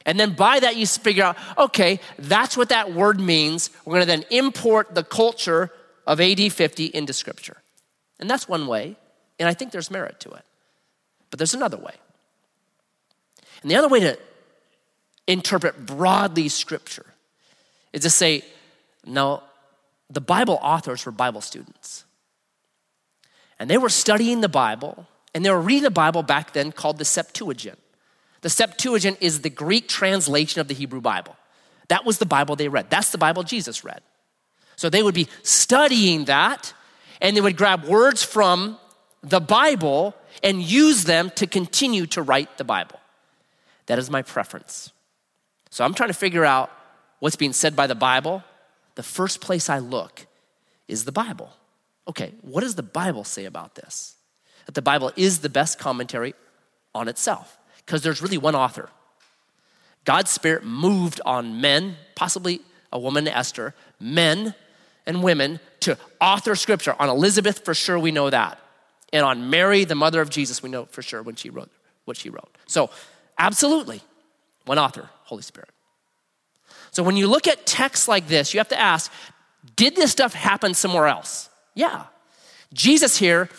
And 0.08 0.18
then 0.18 0.34
by 0.34 0.62
that, 0.62 0.78
you 0.78 0.88
figure 0.88 1.26
out, 1.26 1.38
okay, 1.58 1.99
that's 2.18 2.55
what 2.55 2.70
that 2.70 2.93
word 2.93 3.20
means. 3.20 3.70
We're 3.84 3.95
going 3.95 4.03
to 4.03 4.08
then 4.08 4.24
import 4.32 4.95
the 4.95 5.03
culture 5.03 5.70
of 6.08 6.22
AD 6.22 6.51
50 6.51 6.86
into 6.86 7.12
Scripture. 7.12 7.58
And 8.18 8.30
that's 8.30 8.47
one 8.47 8.68
way. 8.68 8.95
And 9.38 9.49
I 9.49 9.53
think 9.53 9.72
there's 9.72 9.91
merit 9.91 10.22
to 10.22 10.32
it. 10.32 10.45
But 11.30 11.39
there's 11.39 11.53
another 11.53 11.76
way. 11.76 11.93
And 13.62 13.70
the 13.70 13.76
other 13.76 13.89
way 13.89 13.99
to 13.99 14.18
interpret 15.28 15.86
broadly 15.86 16.47
Scripture 16.47 17.05
is 17.91 18.01
to 18.03 18.10
say, 18.10 18.43
no, 19.05 19.43
the 20.10 20.22
Bible 20.22 20.58
authors 20.62 21.05
were 21.05 21.12
Bible 21.12 21.41
students. 21.41 22.05
And 23.60 23.70
they 23.70 23.78
were 23.78 23.89
studying 23.89 24.39
the 24.39 24.49
Bible, 24.49 25.05
and 25.34 25.43
they 25.43 25.49
were 25.49 25.60
reading 25.60 25.84
the 25.84 25.91
Bible 25.91 26.24
back 26.24 26.53
then 26.53 26.72
called 26.72 26.97
the 26.97 27.05
Septuagint. 27.05 27.80
The 28.42 28.50
Septuagint 28.50 29.18
is 29.22 29.42
the 29.42 29.50
Greek 29.50 29.88
translation 29.88 30.62
of 30.62 30.68
the 30.68 30.74
Hebrew 30.74 31.02
Bible. 31.02 31.36
That 31.88 32.06
was 32.06 32.18
the 32.18 32.26
Bible 32.26 32.56
they 32.56 32.68
read. 32.68 32.90
That's 32.90 33.12
the 33.12 33.18
Bible 33.18 33.44
Jesus 33.44 33.84
read. 33.84 34.02
So 34.76 34.90
they 34.90 35.02
would 35.02 35.16
be 35.16 35.28
studying 35.44 36.26
that, 36.26 36.74
and 37.22 37.36
they 37.36 37.42
would 37.42 37.58
grab 37.58 37.86
words 37.86 38.24
from 38.24 38.78
the 39.24 39.40
Bible 39.40 40.16
and 40.44 40.62
use 40.62 41.06
them 41.06 41.32
to 41.36 41.48
continue 41.48 42.06
to 42.08 42.22
write 42.22 42.58
the 42.58 42.64
Bible. 42.64 43.00
That 43.88 43.98
is 43.98 44.10
my 44.10 44.22
preference. 44.22 44.92
So 45.70 45.84
I'm 45.84 45.94
trying 45.94 46.10
to 46.10 46.14
figure 46.14 46.46
out 46.46 46.70
what's 47.20 47.36
being 47.36 47.54
said 47.54 47.76
by 47.76 47.88
the 47.88 47.96
Bible. 47.96 48.44
The 48.96 49.04
first 49.04 49.42
place 49.42 49.70
I 49.70 49.80
look 49.80 50.28
is 50.88 51.06
the 51.06 51.12
Bible. 51.12 51.52
Okay, 52.08 52.34
what 52.42 52.62
does 52.62 52.76
the 52.76 52.84
Bible 52.84 53.24
say 53.24 53.46
about 53.46 53.76
this? 53.76 54.16
That 54.66 54.76
the 54.76 54.82
Bible 54.82 55.12
is 55.16 55.40
the 55.40 55.50
best 55.50 55.80
commentary 55.80 56.36
on 56.94 57.08
itself 57.08 57.58
because 57.88 58.02
there's 58.02 58.22
really 58.22 58.38
one 58.38 58.54
author. 58.54 58.90
God's 60.04 60.30
Spirit 60.30 60.66
moved 60.66 61.22
on 61.26 61.62
men, 61.62 61.96
possibly 62.16 62.62
a 62.92 63.00
woman, 63.00 63.28
Esther, 63.28 63.74
men 64.00 64.54
and 65.06 65.24
women 65.24 65.60
to 65.80 65.98
author 66.20 66.56
scripture. 66.56 66.96
On 67.00 67.08
Elizabeth, 67.08 67.64
for 67.64 67.74
sure, 67.74 67.98
we 67.98 68.12
know 68.12 68.30
that. 68.30 68.60
And 69.14 69.26
on 69.26 69.50
Mary, 69.50 69.86
the 69.86 69.96
mother 69.96 70.20
of 70.20 70.30
Jesus, 70.30 70.62
we 70.62 70.70
know 70.70 70.86
for 70.86 71.02
sure 71.02 71.24
when 71.24 71.36
she 71.36 71.50
wrote 71.50 71.72
what 72.04 72.18
she 72.18 72.30
wrote. 72.30 72.58
So, 72.68 72.90
absolutely, 73.40 74.02
one 74.66 74.78
author, 74.78 75.10
Holy 75.24 75.44
Spirit. 75.44 75.70
So, 76.92 77.04
when 77.04 77.16
you 77.16 77.28
look 77.28 77.48
at 77.48 77.66
texts 77.66 78.10
like 78.10 78.28
this, 78.28 78.54
you 78.54 78.60
have 78.60 78.68
to 78.70 78.80
ask 78.80 79.12
did 79.76 79.96
this 79.96 80.12
stuff 80.12 80.34
happen 80.34 80.74
somewhere 80.74 81.08
else? 81.08 81.50
Yeah. 81.74 82.06
Jesus 82.74 83.18
here 83.18 83.50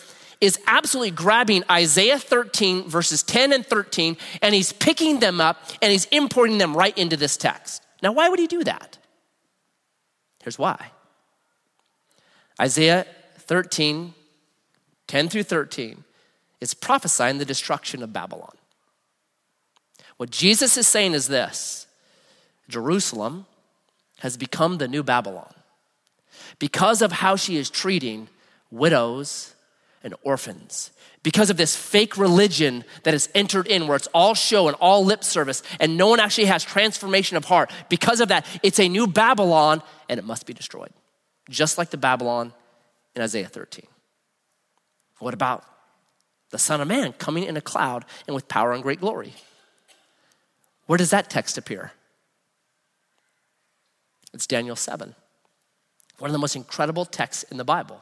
is 0.41 0.59
absolutely 0.67 1.11
grabbing 1.11 1.63
Isaiah 1.69 2.17
13, 2.17 2.87
verses 2.87 3.23
10 3.23 3.51
and 3.51 3.65
13, 3.65 4.17
and 4.41 4.55
he's 4.55 4.71
picking 4.71 5.19
them 5.19 5.41
up 5.41 5.57
and 5.81 5.91
he's 5.91 6.05
importing 6.05 6.57
them 6.57 6.75
right 6.75 6.97
into 6.97 7.17
this 7.17 7.35
text. 7.35 7.83
Now, 8.01 8.13
why 8.13 8.29
would 8.29 8.39
he 8.39 8.47
do 8.47 8.63
that? 8.63 8.97
Here's 10.43 10.57
why 10.57 10.91
Isaiah 12.59 13.05
13, 13.39 14.13
10 15.07 15.29
through 15.29 15.43
13, 15.43 16.03
is 16.61 16.73
prophesying 16.73 17.37
the 17.37 17.45
destruction 17.45 18.01
of 18.03 18.13
Babylon. 18.13 18.55
What 20.17 20.29
Jesus 20.31 20.77
is 20.77 20.87
saying 20.87 21.13
is 21.13 21.27
this 21.27 21.87
Jerusalem 22.69 23.45
has 24.19 24.37
become 24.37 24.77
the 24.77 24.87
new 24.87 25.03
Babylon 25.03 25.53
because 26.59 27.01
of 27.01 27.11
how 27.11 27.35
she 27.35 27.57
is 27.57 27.69
treating 27.69 28.27
widows 28.71 29.55
and 30.03 30.15
orphans. 30.23 30.91
Because 31.23 31.49
of 31.49 31.57
this 31.57 31.75
fake 31.75 32.17
religion 32.17 32.85
that 33.03 33.13
has 33.13 33.29
entered 33.35 33.67
in, 33.67 33.87
where 33.87 33.97
it's 33.97 34.07
all 34.13 34.33
show 34.33 34.67
and 34.67 34.77
all 34.79 35.03
lip 35.03 35.23
service, 35.23 35.61
and 35.79 35.97
no 35.97 36.07
one 36.07 36.19
actually 36.19 36.45
has 36.45 36.63
transformation 36.63 37.35
of 37.35 37.45
heart. 37.45 37.71
Because 37.89 38.21
of 38.21 38.29
that, 38.29 38.45
it's 38.63 38.79
a 38.79 38.87
new 38.87 39.07
Babylon 39.07 39.83
and 40.07 40.17
it 40.17 40.23
must 40.23 40.45
be 40.45 40.53
destroyed, 40.53 40.91
just 41.49 41.77
like 41.77 41.89
the 41.89 41.97
Babylon 41.97 42.53
in 43.15 43.21
Isaiah 43.21 43.47
13. 43.47 43.85
What 45.19 45.33
about 45.33 45.65
the 46.51 46.57
Son 46.57 46.79
of 46.81 46.87
Man 46.87 47.13
coming 47.13 47.43
in 47.43 47.57
a 47.57 47.61
cloud 47.61 48.05
and 48.27 48.33
with 48.33 48.47
power 48.47 48.71
and 48.71 48.81
great 48.81 49.01
glory? 49.01 49.33
Where 50.85 50.97
does 50.97 51.11
that 51.11 51.29
text 51.29 51.57
appear? 51.57 51.91
It's 54.33 54.47
Daniel 54.47 54.75
7, 54.75 55.15
one 56.19 56.29
of 56.29 56.33
the 56.33 56.39
most 56.39 56.55
incredible 56.55 57.05
texts 57.05 57.43
in 57.43 57.57
the 57.57 57.65
Bible. 57.65 58.01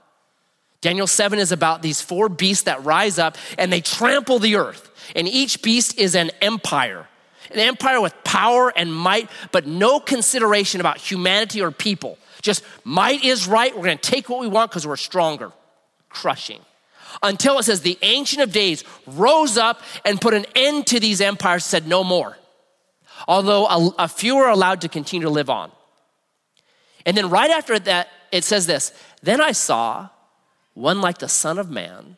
Daniel 0.88 1.05
7 1.05 1.38
is 1.38 1.51
about 1.51 1.81
these 1.81 1.99
four 1.99 2.29
beasts 2.29 2.63
that 2.63 2.85
rise 2.85 3.19
up 3.19 3.35
and 3.57 3.73
they 3.73 3.81
trample 3.81 4.39
the 4.39 4.55
earth. 4.55 4.89
And 5.17 5.27
each 5.27 5.61
beast 5.61 5.99
is 5.99 6.15
an 6.15 6.31
empire, 6.41 7.09
an 7.51 7.59
empire 7.59 7.99
with 7.99 8.13
power 8.23 8.71
and 8.73 8.95
might, 8.95 9.29
but 9.51 9.67
no 9.67 9.99
consideration 9.99 10.79
about 10.79 10.95
humanity 10.95 11.61
or 11.61 11.71
people. 11.71 12.17
Just 12.41 12.63
might 12.85 13.21
is 13.25 13.49
right. 13.49 13.75
We're 13.75 13.83
going 13.83 13.97
to 13.97 14.11
take 14.11 14.29
what 14.29 14.39
we 14.39 14.47
want 14.47 14.71
because 14.71 14.88
we're 14.88 14.95
stronger. 14.95 15.51
Crushing. 16.07 16.61
Until 17.21 17.59
it 17.59 17.63
says 17.63 17.81
the 17.81 17.99
Ancient 18.01 18.41
of 18.41 18.53
Days 18.53 18.85
rose 19.05 19.57
up 19.57 19.81
and 20.05 20.21
put 20.21 20.33
an 20.33 20.45
end 20.55 20.88
to 20.88 21.01
these 21.01 21.19
empires, 21.19 21.65
said 21.65 21.85
no 21.85 22.05
more. 22.05 22.38
Although 23.27 23.67
a, 23.67 23.95
a 23.99 24.07
few 24.07 24.38
are 24.38 24.49
allowed 24.49 24.79
to 24.79 24.88
continue 24.88 25.25
to 25.27 25.33
live 25.33 25.49
on. 25.49 25.69
And 27.05 27.17
then 27.17 27.29
right 27.29 27.51
after 27.51 27.77
that, 27.77 28.07
it 28.31 28.45
says 28.45 28.67
this 28.67 28.93
Then 29.21 29.41
I 29.41 29.51
saw 29.51 30.11
one 30.78 31.01
like 31.01 31.17
the 31.17 31.28
Son 31.28 31.57
of 31.57 31.71
Man, 31.71 32.17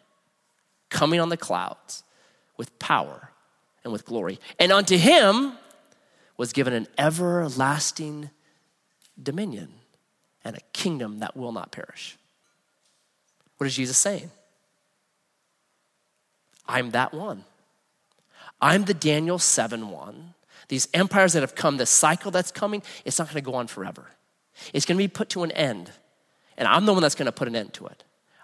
coming 0.89 1.19
on 1.21 1.29
the 1.29 1.37
clouds 1.37 2.03
with 2.57 2.77
power 2.77 3.31
and 3.83 3.93
with 3.93 4.03
glory. 4.05 4.37
And 4.59 4.71
unto 4.73 4.97
him 4.97 5.53
was 6.35 6.51
given 6.51 6.73
an 6.73 6.87
everlasting 6.97 8.29
dominion 9.21 9.69
and 10.43 10.57
a 10.57 10.61
kingdom 10.73 11.19
that 11.19 11.37
will 11.37 11.53
not 11.53 11.71
perish. 11.71 12.17
What 13.57 13.67
is 13.67 13.75
Jesus 13.75 13.97
saying? 13.97 14.29
I'm 16.67 16.91
that 16.91 17.13
one. 17.13 17.45
I'm 18.61 18.83
the 18.83 18.93
Daniel 18.93 19.39
7 19.39 19.89
one. 19.89 20.33
These 20.67 20.89
empires 20.93 21.31
that 21.33 21.41
have 21.41 21.55
come, 21.55 21.77
this 21.77 21.89
cycle 21.89 22.29
that's 22.29 22.51
coming, 22.51 22.83
it's 23.05 23.17
not 23.19 23.29
going 23.29 23.41
to 23.41 23.51
go 23.51 23.55
on 23.55 23.67
forever. 23.67 24.05
It's 24.73 24.85
going 24.85 24.97
to 24.97 25.03
be 25.03 25.07
put 25.07 25.29
to 25.29 25.43
an 25.43 25.51
end. 25.51 25.91
And 26.57 26.67
I'm 26.67 26.85
the 26.85 26.91
one 26.91 27.01
that's 27.01 27.15
going 27.15 27.25
to 27.25 27.31
put 27.31 27.47
an 27.47 27.55
end 27.55 27.73
to 27.75 27.87
it. 27.87 28.03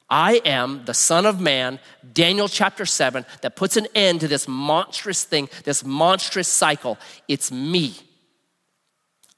I 0.10 0.42
am 0.46 0.86
the 0.86 0.94
Son 0.94 1.26
of 1.26 1.40
Man, 1.40 1.80
Daniel 2.14 2.48
chapter 2.48 2.86
7, 2.86 3.26
that 3.42 3.56
puts 3.56 3.76
an 3.76 3.88
end 3.96 4.22
to 4.22 4.28
this 4.28 4.48
monstrous 4.48 5.24
thing, 5.24 5.50
this 5.64 5.84
monstrous 5.84 6.48
cycle. 6.48 6.98
It's 7.28 7.52
me. 7.52 7.96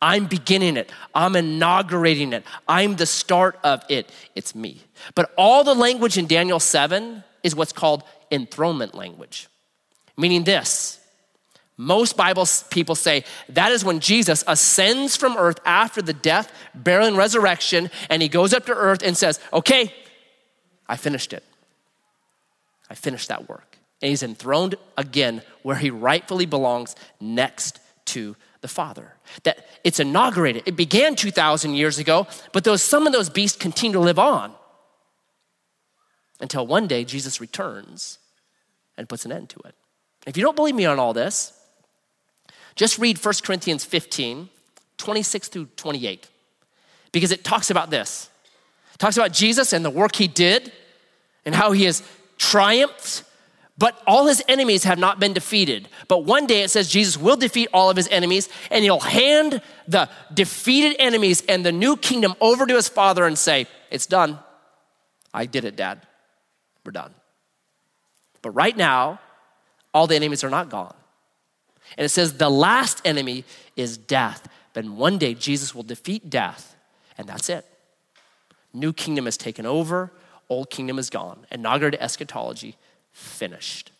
I'm 0.01 0.25
beginning 0.25 0.77
it. 0.77 0.91
I'm 1.15 1.35
inaugurating 1.35 2.33
it. 2.33 2.43
I'm 2.67 2.97
the 2.97 3.05
start 3.05 3.59
of 3.63 3.83
it. 3.89 4.11
It's 4.35 4.53
me. 4.53 4.81
But 5.15 5.31
all 5.37 5.63
the 5.63 5.73
language 5.73 6.17
in 6.17 6.27
Daniel 6.27 6.59
7 6.59 7.23
is 7.43 7.55
what's 7.55 7.73
called 7.73 8.03
enthronement 8.29 8.93
language, 8.93 9.47
meaning 10.17 10.43
this. 10.43 10.99
Most 11.77 12.17
Bible 12.17 12.47
people 12.71 12.95
say 12.95 13.23
that 13.49 13.71
is 13.71 13.85
when 13.85 13.99
Jesus 13.99 14.43
ascends 14.47 15.15
from 15.15 15.37
earth 15.37 15.59
after 15.63 16.01
the 16.01 16.13
death, 16.13 16.51
burial, 16.73 17.07
and 17.07 17.17
resurrection, 17.17 17.91
and 18.09 18.21
he 18.21 18.27
goes 18.27 18.53
up 18.53 18.65
to 18.65 18.73
earth 18.73 19.03
and 19.03 19.15
says, 19.15 19.39
Okay, 19.53 19.93
I 20.87 20.95
finished 20.95 21.33
it. 21.33 21.43
I 22.89 22.95
finished 22.95 23.27
that 23.29 23.49
work. 23.49 23.77
And 24.01 24.09
he's 24.09 24.23
enthroned 24.23 24.75
again 24.95 25.41
where 25.63 25.75
he 25.75 25.89
rightfully 25.89 26.45
belongs 26.45 26.95
next 27.19 27.79
to 28.05 28.35
the 28.61 28.67
Father. 28.67 29.13
That 29.43 29.65
it's 29.83 29.99
inaugurated. 29.99 30.63
It 30.65 30.75
began 30.75 31.15
2,000 31.15 31.73
years 31.73 31.99
ago, 31.99 32.27
but 32.53 32.63
those, 32.63 32.81
some 32.81 33.07
of 33.07 33.13
those 33.13 33.29
beasts 33.29 33.57
continue 33.57 33.93
to 33.93 33.99
live 33.99 34.19
on 34.19 34.53
until 36.39 36.65
one 36.65 36.87
day 36.87 37.03
Jesus 37.03 37.41
returns 37.41 38.19
and 38.97 39.09
puts 39.09 39.25
an 39.25 39.31
end 39.31 39.49
to 39.49 39.59
it. 39.65 39.75
If 40.25 40.37
you 40.37 40.43
don't 40.43 40.55
believe 40.55 40.75
me 40.75 40.85
on 40.85 40.99
all 40.99 41.13
this, 41.13 41.53
just 42.75 42.99
read 42.99 43.23
1 43.23 43.33
Corinthians 43.43 43.83
15, 43.85 44.49
26 44.97 45.47
through 45.47 45.65
28, 45.77 46.27
because 47.11 47.31
it 47.31 47.43
talks 47.43 47.71
about 47.71 47.89
this. 47.89 48.29
It 48.93 48.99
talks 48.99 49.17
about 49.17 49.31
Jesus 49.31 49.73
and 49.73 49.83
the 49.83 49.89
work 49.89 50.15
he 50.15 50.27
did 50.27 50.71
and 51.47 51.55
how 51.55 51.71
he 51.71 51.85
has 51.85 52.03
triumphed 52.37 53.23
but 53.77 54.01
all 54.07 54.25
his 54.25 54.41
enemies 54.47 54.85
have 54.85 54.97
not 54.97 55.19
been 55.19 55.33
defeated. 55.33 55.87
But 56.07 56.25
one 56.25 56.47
day 56.47 56.63
it 56.63 56.69
says 56.69 56.89
Jesus 56.89 57.15
will 57.15 57.35
defeat 57.35 57.69
all 57.73 57.89
of 57.89 57.97
his 57.97 58.07
enemies 58.07 58.49
and 58.71 58.83
he'll 58.83 58.99
hand 58.99 59.61
the 59.87 60.09
defeated 60.33 60.95
enemies 60.99 61.43
and 61.47 61.63
the 61.63 61.71
new 61.71 61.95
kingdom 61.95 62.33
over 62.41 62.65
to 62.65 62.75
his 62.75 62.89
father 62.89 63.25
and 63.25 63.37
say, 63.37 63.67
It's 63.91 64.07
done. 64.07 64.39
I 65.33 65.45
did 65.45 65.63
it, 65.63 65.75
Dad. 65.75 66.01
We're 66.83 66.91
done. 66.91 67.13
But 68.41 68.51
right 68.51 68.75
now, 68.75 69.19
all 69.93 70.07
the 70.07 70.15
enemies 70.15 70.43
are 70.43 70.49
not 70.49 70.69
gone. 70.69 70.95
And 71.97 72.05
it 72.05 72.09
says 72.09 72.33
the 72.33 72.49
last 72.49 73.01
enemy 73.05 73.45
is 73.75 73.97
death. 73.97 74.47
But 74.73 74.85
one 74.85 75.17
day 75.17 75.33
Jesus 75.33 75.75
will 75.75 75.83
defeat 75.83 76.29
death, 76.29 76.75
and 77.17 77.27
that's 77.27 77.49
it. 77.49 77.65
New 78.73 78.93
kingdom 78.93 79.25
has 79.25 79.37
taken 79.37 79.65
over, 79.65 80.11
old 80.49 80.69
kingdom 80.69 80.99
is 80.99 81.09
gone. 81.09 81.45
Inaugurated 81.51 82.01
eschatology 82.01 82.75
finished. 83.11 83.91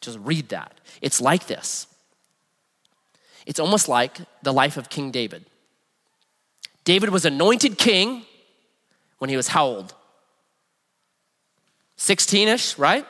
Just 0.00 0.18
read 0.20 0.48
that. 0.50 0.80
It's 1.00 1.20
like 1.20 1.46
this. 1.46 1.86
It's 3.46 3.60
almost 3.60 3.88
like 3.88 4.18
the 4.42 4.52
life 4.52 4.76
of 4.76 4.88
King 4.88 5.10
David. 5.10 5.46
David 6.84 7.10
was 7.10 7.24
anointed 7.24 7.78
king 7.78 8.24
when 9.18 9.30
he 9.30 9.36
was 9.36 9.48
how 9.48 9.66
old? 9.66 9.94
16 11.96 12.48
ish, 12.48 12.78
right? 12.78 13.06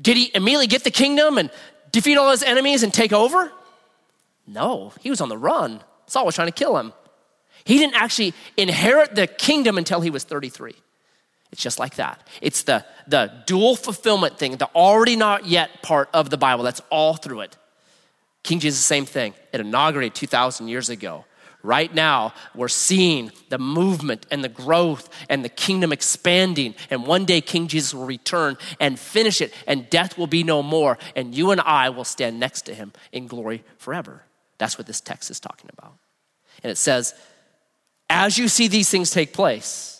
Did 0.00 0.16
he 0.16 0.30
immediately 0.34 0.66
get 0.66 0.84
the 0.84 0.90
kingdom 0.90 1.38
and 1.38 1.50
defeat 1.92 2.16
all 2.16 2.30
his 2.30 2.42
enemies 2.42 2.82
and 2.82 2.92
take 2.92 3.12
over? 3.12 3.52
No, 4.46 4.92
he 5.00 5.10
was 5.10 5.20
on 5.20 5.28
the 5.28 5.38
run. 5.38 5.82
Saul 6.06 6.26
was 6.26 6.34
trying 6.34 6.48
to 6.48 6.52
kill 6.52 6.76
him. 6.76 6.92
He 7.64 7.78
didn't 7.78 7.94
actually 7.94 8.34
inherit 8.56 9.14
the 9.14 9.26
kingdom 9.26 9.78
until 9.78 10.00
he 10.00 10.10
was 10.10 10.24
33. 10.24 10.74
It's 11.56 11.62
just 11.62 11.78
like 11.78 11.94
that. 11.94 12.20
It's 12.42 12.64
the, 12.64 12.84
the 13.06 13.32
dual 13.46 13.76
fulfillment 13.76 14.38
thing, 14.38 14.58
the 14.58 14.68
already 14.74 15.16
not 15.16 15.46
yet 15.46 15.80
part 15.80 16.10
of 16.12 16.28
the 16.28 16.36
Bible. 16.36 16.64
That's 16.64 16.82
all 16.90 17.14
through 17.14 17.40
it. 17.40 17.56
King 18.42 18.60
Jesus, 18.60 18.84
same 18.84 19.06
thing. 19.06 19.32
It 19.54 19.60
inaugurated 19.62 20.14
2,000 20.14 20.68
years 20.68 20.90
ago. 20.90 21.24
Right 21.62 21.94
now, 21.94 22.34
we're 22.54 22.68
seeing 22.68 23.32
the 23.48 23.56
movement 23.56 24.26
and 24.30 24.44
the 24.44 24.50
growth 24.50 25.08
and 25.30 25.42
the 25.42 25.48
kingdom 25.48 25.94
expanding. 25.94 26.74
And 26.90 27.06
one 27.06 27.24
day, 27.24 27.40
King 27.40 27.68
Jesus 27.68 27.94
will 27.94 28.04
return 28.04 28.58
and 28.78 28.98
finish 28.98 29.40
it, 29.40 29.54
and 29.66 29.88
death 29.88 30.18
will 30.18 30.26
be 30.26 30.44
no 30.44 30.62
more. 30.62 30.98
And 31.16 31.34
you 31.34 31.52
and 31.52 31.60
I 31.62 31.88
will 31.88 32.04
stand 32.04 32.38
next 32.38 32.66
to 32.66 32.74
him 32.74 32.92
in 33.12 33.28
glory 33.28 33.64
forever. 33.78 34.24
That's 34.58 34.76
what 34.76 34.86
this 34.86 35.00
text 35.00 35.30
is 35.30 35.40
talking 35.40 35.70
about. 35.72 35.94
And 36.62 36.70
it 36.70 36.76
says, 36.76 37.14
as 38.10 38.36
you 38.36 38.48
see 38.48 38.68
these 38.68 38.90
things 38.90 39.10
take 39.10 39.32
place, 39.32 39.95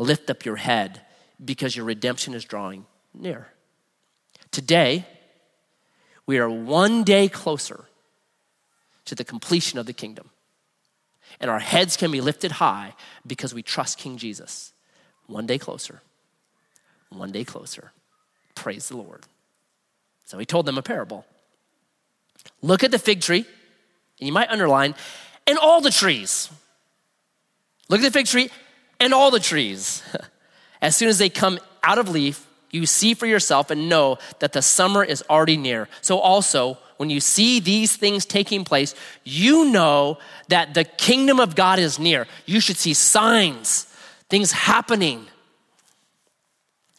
Lift 0.00 0.30
up 0.30 0.46
your 0.46 0.56
head 0.56 1.02
because 1.44 1.76
your 1.76 1.84
redemption 1.84 2.32
is 2.32 2.46
drawing 2.46 2.86
near. 3.12 3.48
Today, 4.50 5.04
we 6.24 6.38
are 6.38 6.48
one 6.48 7.04
day 7.04 7.28
closer 7.28 7.84
to 9.04 9.14
the 9.14 9.24
completion 9.24 9.78
of 9.78 9.84
the 9.84 9.92
kingdom. 9.92 10.30
And 11.38 11.50
our 11.50 11.58
heads 11.58 11.98
can 11.98 12.10
be 12.10 12.22
lifted 12.22 12.52
high 12.52 12.94
because 13.26 13.52
we 13.52 13.62
trust 13.62 13.98
King 13.98 14.16
Jesus. 14.16 14.72
One 15.26 15.46
day 15.46 15.58
closer. 15.58 16.00
One 17.10 17.30
day 17.30 17.44
closer. 17.44 17.92
Praise 18.54 18.88
the 18.88 18.96
Lord. 18.96 19.26
So 20.24 20.38
he 20.38 20.46
told 20.46 20.64
them 20.64 20.78
a 20.78 20.82
parable. 20.82 21.26
Look 22.62 22.82
at 22.82 22.90
the 22.90 22.98
fig 22.98 23.20
tree, 23.20 23.44
and 24.18 24.26
you 24.26 24.32
might 24.32 24.48
underline, 24.48 24.94
and 25.46 25.58
all 25.58 25.82
the 25.82 25.90
trees. 25.90 26.48
Look 27.90 28.00
at 28.00 28.04
the 28.04 28.18
fig 28.18 28.26
tree 28.26 28.48
and 29.00 29.12
all 29.12 29.30
the 29.30 29.40
trees. 29.40 30.02
As 30.82 30.94
soon 30.94 31.08
as 31.08 31.18
they 31.18 31.28
come 31.28 31.58
out 31.82 31.98
of 31.98 32.08
leaf, 32.08 32.46
you 32.70 32.86
see 32.86 33.14
for 33.14 33.26
yourself 33.26 33.70
and 33.70 33.88
know 33.88 34.18
that 34.38 34.52
the 34.52 34.62
summer 34.62 35.02
is 35.02 35.24
already 35.28 35.56
near. 35.56 35.88
So, 36.02 36.18
also, 36.18 36.78
when 36.98 37.10
you 37.10 37.20
see 37.20 37.60
these 37.60 37.96
things 37.96 38.26
taking 38.26 38.64
place, 38.64 38.94
you 39.24 39.70
know 39.70 40.18
that 40.48 40.74
the 40.74 40.84
kingdom 40.84 41.40
of 41.40 41.54
God 41.54 41.78
is 41.78 41.98
near. 41.98 42.26
You 42.46 42.60
should 42.60 42.76
see 42.76 42.94
signs, 42.94 43.84
things 44.28 44.52
happening. 44.52 45.26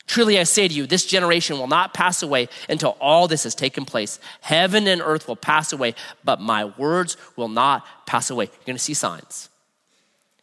Truly, 0.08 0.40
I 0.40 0.44
say 0.44 0.68
to 0.68 0.74
you, 0.74 0.88
this 0.88 1.06
generation 1.06 1.58
will 1.58 1.68
not 1.68 1.94
pass 1.94 2.22
away 2.22 2.50
until 2.68 2.98
all 3.00 3.30
this 3.30 3.44
has 3.44 3.56
taken 3.56 3.86
place. 3.86 4.20
Heaven 4.42 4.88
and 4.88 5.02
earth 5.02 5.28
will 5.28 5.38
pass 5.38 5.72
away, 5.72 5.96
but 6.24 6.42
my 6.42 6.66
words 6.66 7.16
will 7.38 7.48
not 7.48 7.86
pass 8.06 8.30
away. 8.30 8.46
You're 8.46 8.66
going 8.66 8.76
to 8.76 8.84
see 8.84 8.94
signs. 8.94 9.51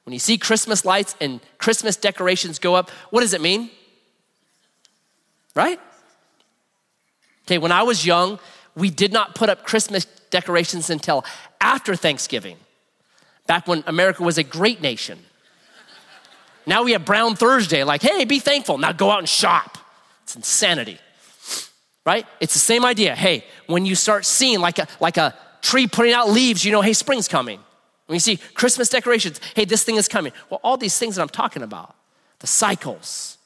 When 0.09 0.15
you 0.15 0.19
see 0.19 0.39
Christmas 0.39 0.87
lights 0.87 1.15
and 1.21 1.39
Christmas 1.59 1.95
decorations 1.95 2.59
go 2.59 2.75
up, 2.75 2.89
what 3.11 3.21
does 3.21 3.35
it 3.35 3.43
mean? 3.43 3.69
Right? 5.55 5.79
Okay, 7.45 7.59
when 7.59 7.73
I 7.73 7.83
was 7.83 8.07
young, 8.07 8.39
we 8.75 8.89
did 8.89 9.13
not 9.13 9.35
put 9.35 9.51
up 9.51 9.67
Christmas 9.67 10.07
decorations 10.31 10.89
until 10.89 11.27
after 11.61 11.95
Thanksgiving, 11.95 12.57
back 13.47 13.69
when 13.69 13.85
America 13.87 14.23
was 14.23 14.39
a 14.39 14.43
great 14.43 14.81
nation. 14.81 15.19
Now 16.65 16.85
we 16.85 16.93
have 16.93 17.05
Brown 17.05 17.37
Thursday, 17.37 17.85
like, 17.85 18.01
hey, 18.01 18.25
be 18.25 18.39
thankful. 18.39 18.79
Now 18.79 18.93
go 18.93 19.11
out 19.11 19.19
and 19.19 19.29
shop. 19.29 19.77
It's 20.23 20.37
insanity, 20.37 20.99
right? 22.07 22.25
It's 22.41 22.55
the 22.55 22.61
same 22.61 22.87
idea. 22.87 23.15
Hey, 23.15 23.45
when 23.67 23.85
you 23.85 23.95
start 23.95 24.25
seeing 24.25 24.61
like 24.61 24.79
a, 24.79 24.89
like 25.01 25.19
a 25.19 25.35
tree 25.61 25.87
putting 25.87 26.15
out 26.15 26.31
leaves, 26.31 26.65
you 26.65 26.73
know, 26.73 26.81
hey, 26.81 26.95
spring's 26.95 27.29
coming. 27.29 27.61
When 28.09 28.17
you 28.17 28.21
see 28.21 28.39
Christmas 28.39 28.89
decorations, 28.89 29.39
hey, 29.55 29.67
this 29.67 29.85
thing 29.85 29.97
is 29.97 30.09
coming. 30.09 30.33
Well, 30.49 30.61
all 30.65 30.79
these 30.79 30.99
things 30.99 31.17
that 31.17 31.23
I'm 31.23 31.29
talking 31.29 31.63
about, 31.63 31.95
the 32.39 32.47
cycles, 32.47 33.37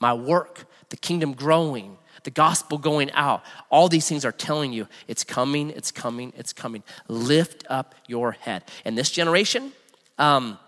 my 0.00 0.12
work, 0.12 0.64
the 0.88 0.96
kingdom 0.96 1.32
growing, 1.32 1.96
the 2.24 2.32
gospel 2.32 2.76
going 2.76 3.12
out, 3.12 3.44
all 3.70 3.88
these 3.88 4.08
things 4.08 4.24
are 4.24 4.32
telling 4.32 4.72
you 4.72 4.88
it's 5.06 5.22
coming, 5.22 5.70
it's 5.70 5.92
coming, 5.92 6.32
it's 6.36 6.52
coming. 6.52 6.82
Lift 7.06 7.64
up 7.70 7.94
your 8.08 8.32
head. 8.32 8.64
And 8.84 8.98
this 8.98 9.12
generation, 9.12 9.70
um, 10.18 10.58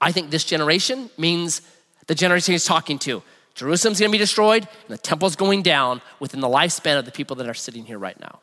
I 0.00 0.10
think 0.10 0.30
this 0.30 0.42
generation 0.42 1.08
means 1.16 1.62
the 2.08 2.16
generation 2.16 2.50
he's 2.50 2.64
talking 2.64 2.98
to. 3.00 3.22
Jerusalem's 3.54 4.00
gonna 4.00 4.10
be 4.10 4.18
destroyed 4.18 4.66
and 4.88 4.88
the 4.88 4.98
temple's 4.98 5.36
going 5.36 5.62
down 5.62 6.02
within 6.18 6.40
the 6.40 6.48
lifespan 6.48 6.98
of 6.98 7.04
the 7.04 7.12
people 7.12 7.36
that 7.36 7.48
are 7.48 7.54
sitting 7.54 7.84
here 7.84 7.98
right 7.98 8.18
now. 8.18 8.40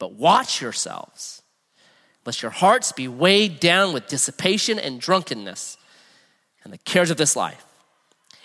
But 0.00 0.14
watch 0.14 0.60
yourselves 0.60 1.42
lest 2.24 2.42
your 2.42 2.50
hearts 2.50 2.92
be 2.92 3.08
weighed 3.08 3.60
down 3.60 3.92
with 3.92 4.06
dissipation 4.06 4.78
and 4.78 5.00
drunkenness 5.00 5.76
and 6.62 6.72
the 6.72 6.78
cares 6.78 7.10
of 7.10 7.16
this 7.16 7.36
life. 7.36 7.64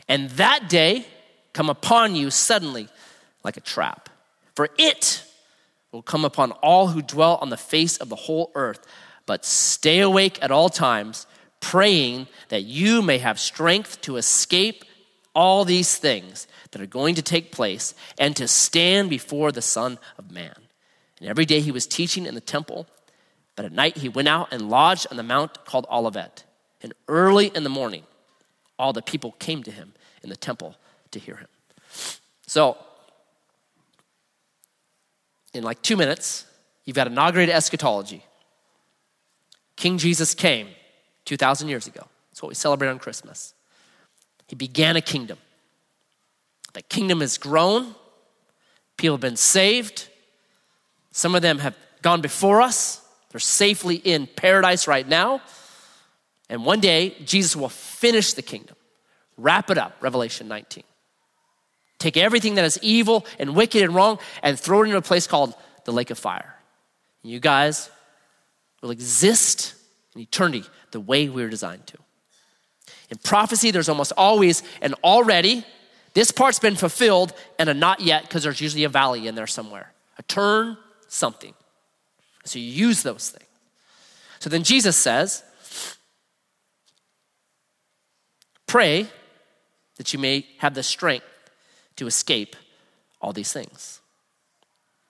And 0.07 0.29
that 0.31 0.69
day 0.69 1.05
come 1.53 1.69
upon 1.69 2.15
you 2.15 2.29
suddenly 2.29 2.89
like 3.43 3.57
a 3.57 3.61
trap. 3.61 4.09
For 4.55 4.69
it 4.77 5.23
will 5.91 6.01
come 6.01 6.25
upon 6.25 6.51
all 6.51 6.87
who 6.87 7.01
dwell 7.01 7.37
on 7.41 7.49
the 7.49 7.57
face 7.57 7.97
of 7.97 8.09
the 8.09 8.15
whole 8.15 8.51
earth. 8.55 8.85
But 9.25 9.45
stay 9.45 9.99
awake 9.99 10.39
at 10.41 10.51
all 10.51 10.69
times, 10.69 11.25
praying 11.59 12.27
that 12.49 12.63
you 12.63 13.01
may 13.01 13.19
have 13.19 13.39
strength 13.39 14.01
to 14.01 14.17
escape 14.17 14.83
all 15.33 15.63
these 15.63 15.97
things 15.97 16.47
that 16.71 16.81
are 16.81 16.87
going 16.87 17.15
to 17.15 17.21
take 17.21 17.51
place 17.51 17.93
and 18.17 18.35
to 18.35 18.47
stand 18.47 19.09
before 19.09 19.51
the 19.51 19.61
Son 19.61 19.97
of 20.17 20.31
Man. 20.31 20.55
And 21.19 21.29
every 21.29 21.45
day 21.45 21.61
he 21.61 21.71
was 21.71 21.85
teaching 21.85 22.25
in 22.25 22.35
the 22.35 22.41
temple 22.41 22.87
but 23.59 23.65
at 23.65 23.73
night 23.73 23.97
he 23.97 24.07
went 24.07 24.29
out 24.29 24.53
and 24.53 24.69
lodged 24.69 25.07
on 25.11 25.17
the 25.17 25.23
mount 25.23 25.65
called 25.65 25.85
Olivet. 25.91 26.45
And 26.81 26.93
early 27.09 27.47
in 27.47 27.65
the 27.65 27.69
morning, 27.69 28.03
all 28.77 28.93
the 28.93 29.01
people 29.01 29.33
came 29.33 29.63
to 29.63 29.69
him 29.69 29.91
in 30.23 30.29
the 30.29 30.37
temple 30.37 30.77
to 31.11 31.19
hear 31.19 31.35
him. 31.35 31.49
So, 32.47 32.77
in 35.53 35.61
like 35.65 35.81
two 35.81 35.97
minutes, 35.97 36.45
you've 36.85 36.95
got 36.95 37.07
inaugurated 37.07 37.53
eschatology. 37.53 38.23
King 39.75 39.97
Jesus 39.97 40.33
came 40.33 40.69
2,000 41.25 41.67
years 41.67 41.85
ago. 41.85 42.07
That's 42.31 42.41
what 42.41 42.47
we 42.47 42.55
celebrate 42.55 42.87
on 42.87 42.97
Christmas. 42.97 43.53
He 44.47 44.55
began 44.55 44.95
a 44.95 45.01
kingdom. 45.01 45.37
That 46.75 46.87
kingdom 46.87 47.19
has 47.19 47.37
grown, 47.37 47.93
people 48.95 49.15
have 49.15 49.21
been 49.21 49.35
saved. 49.35 50.07
Some 51.11 51.35
of 51.35 51.41
them 51.41 51.57
have 51.57 51.75
gone 52.01 52.21
before 52.21 52.61
us, 52.61 53.05
they're 53.29 53.39
safely 53.39 53.95
in 53.95 54.27
paradise 54.27 54.87
right 54.87 55.07
now. 55.07 55.41
And 56.49 56.65
one 56.65 56.79
day, 56.79 57.15
Jesus 57.25 57.55
will 57.55 57.69
finish 57.69 58.33
the 58.33 58.41
kingdom, 58.41 58.75
wrap 59.37 59.69
it 59.69 59.77
up, 59.77 59.95
Revelation 60.01 60.47
19. 60.47 60.83
Take 61.99 62.17
everything 62.17 62.55
that 62.55 62.65
is 62.65 62.79
evil 62.81 63.25
and 63.37 63.55
wicked 63.55 63.83
and 63.83 63.93
wrong 63.93 64.19
and 64.41 64.59
throw 64.59 64.81
it 64.81 64.85
into 64.85 64.97
a 64.97 65.01
place 65.01 65.27
called 65.27 65.53
the 65.85 65.91
lake 65.91 66.09
of 66.09 66.17
fire. 66.17 66.55
And 67.23 67.31
You 67.31 67.39
guys 67.39 67.91
will 68.81 68.91
exist 68.91 69.75
in 70.15 70.21
eternity 70.21 70.63
the 70.91 70.99
way 70.99 71.29
we 71.29 71.43
were 71.43 71.49
designed 71.49 71.85
to. 71.87 71.97
In 73.09 73.17
prophecy, 73.17 73.71
there's 73.71 73.89
almost 73.89 74.13
always 74.15 74.63
an 74.81 74.93
already, 75.03 75.65
this 76.13 76.31
part's 76.31 76.59
been 76.59 76.75
fulfilled, 76.75 77.33
and 77.57 77.69
a 77.69 77.73
not 77.73 77.99
yet, 77.99 78.23
because 78.23 78.43
there's 78.43 78.61
usually 78.61 78.83
a 78.83 78.89
valley 78.89 79.27
in 79.27 79.35
there 79.35 79.47
somewhere. 79.47 79.93
A 80.17 80.23
turn, 80.23 80.77
something. 81.07 81.53
So 82.49 82.57
you 82.57 82.65
use 82.65 83.03
those 83.03 83.29
things. 83.29 83.45
So 84.39 84.49
then 84.49 84.63
Jesus 84.63 84.97
says, 84.97 85.43
Pray 88.65 89.07
that 89.97 90.13
you 90.13 90.19
may 90.19 90.47
have 90.57 90.73
the 90.73 90.81
strength 90.81 91.25
to 91.97 92.07
escape 92.07 92.55
all 93.21 93.33
these 93.33 93.53
things. 93.53 93.99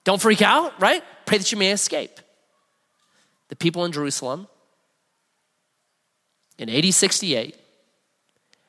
Don't 0.04 0.20
freak 0.20 0.42
out, 0.42 0.78
right? 0.80 1.02
Pray 1.24 1.38
that 1.38 1.50
you 1.50 1.56
may 1.56 1.70
escape. 1.70 2.20
The 3.48 3.56
people 3.56 3.86
in 3.86 3.92
Jerusalem 3.92 4.46
in 6.58 6.68
AD 6.68 6.92
68 6.92 7.56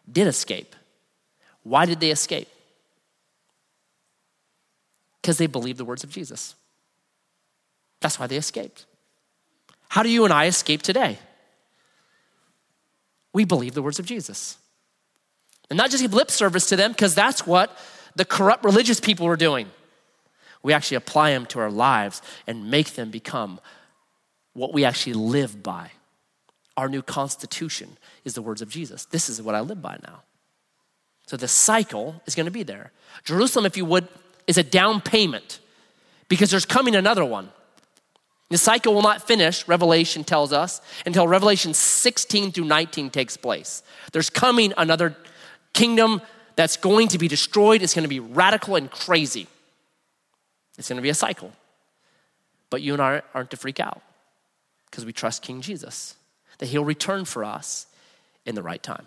did 0.09 0.27
escape. 0.27 0.75
Why 1.63 1.85
did 1.85 1.99
they 1.99 2.11
escape? 2.11 2.47
Because 5.21 5.37
they 5.37 5.47
believed 5.47 5.77
the 5.77 5.85
words 5.85 6.05
of 6.05 6.09
Jesus. 6.09 6.55
That's 8.01 8.19
why 8.19 8.27
they 8.27 8.35
escaped. 8.35 8.85
How 9.89 10.03
do 10.03 10.09
you 10.09 10.25
and 10.25 10.33
I 10.33 10.45
escape 10.45 10.81
today? 10.81 11.19
We 13.33 13.45
believe 13.45 13.73
the 13.73 13.81
words 13.81 13.99
of 13.99 14.05
Jesus. 14.05 14.57
And 15.69 15.77
not 15.77 15.89
just 15.89 16.03
give 16.03 16.13
lip 16.13 16.31
service 16.31 16.65
to 16.67 16.75
them, 16.75 16.91
because 16.91 17.15
that's 17.15 17.47
what 17.47 17.77
the 18.15 18.25
corrupt 18.25 18.65
religious 18.65 18.99
people 18.99 19.25
were 19.25 19.37
doing. 19.37 19.67
We 20.63 20.73
actually 20.73 20.97
apply 20.97 21.31
them 21.31 21.45
to 21.47 21.59
our 21.59 21.71
lives 21.71 22.21
and 22.45 22.69
make 22.69 22.93
them 22.93 23.09
become 23.09 23.59
what 24.53 24.73
we 24.73 24.83
actually 24.83 25.13
live 25.13 25.63
by. 25.63 25.91
Our 26.77 26.89
new 26.89 27.01
constitution 27.01 27.97
is 28.25 28.33
the 28.33 28.41
words 28.41 28.61
of 28.61 28.69
Jesus. 28.69 29.05
This 29.05 29.29
is 29.29 29.41
what 29.41 29.55
I 29.55 29.61
live 29.61 29.81
by 29.81 29.97
now. 30.03 30.23
So 31.27 31.37
the 31.37 31.47
cycle 31.47 32.21
is 32.25 32.35
going 32.35 32.45
to 32.45 32.51
be 32.51 32.63
there. 32.63 32.91
Jerusalem, 33.23 33.65
if 33.65 33.77
you 33.77 33.85
would, 33.85 34.07
is 34.47 34.57
a 34.57 34.63
down 34.63 35.01
payment 35.01 35.59
because 36.27 36.51
there's 36.51 36.65
coming 36.65 36.95
another 36.95 37.23
one. 37.23 37.51
The 38.51 38.57
cycle 38.57 38.93
will 38.93 39.01
not 39.01 39.25
finish, 39.25 39.65
Revelation 39.65 40.25
tells 40.25 40.51
us, 40.51 40.81
until 41.05 41.25
Revelation 41.25 41.73
16 41.73 42.51
through 42.51 42.65
19 42.65 43.09
takes 43.09 43.37
place. 43.37 43.81
There's 44.11 44.29
coming 44.29 44.73
another 44.77 45.15
kingdom 45.71 46.21
that's 46.57 46.75
going 46.75 47.07
to 47.07 47.17
be 47.17 47.29
destroyed. 47.29 47.81
It's 47.81 47.93
going 47.93 48.03
to 48.03 48.09
be 48.09 48.19
radical 48.19 48.75
and 48.75 48.91
crazy. 48.91 49.47
It's 50.77 50.89
going 50.89 50.97
to 50.97 51.01
be 51.01 51.07
a 51.07 51.13
cycle. 51.13 51.53
But 52.69 52.81
you 52.81 52.91
and 52.91 53.01
I 53.01 53.21
aren't 53.33 53.51
to 53.51 53.57
freak 53.57 53.79
out 53.79 54.01
because 54.89 55.05
we 55.05 55.13
trust 55.13 55.43
King 55.43 55.61
Jesus, 55.61 56.15
that 56.57 56.65
he'll 56.65 56.83
return 56.83 57.23
for 57.23 57.45
us 57.45 57.87
in 58.45 58.55
the 58.55 58.61
right 58.61 58.83
time. 58.83 59.05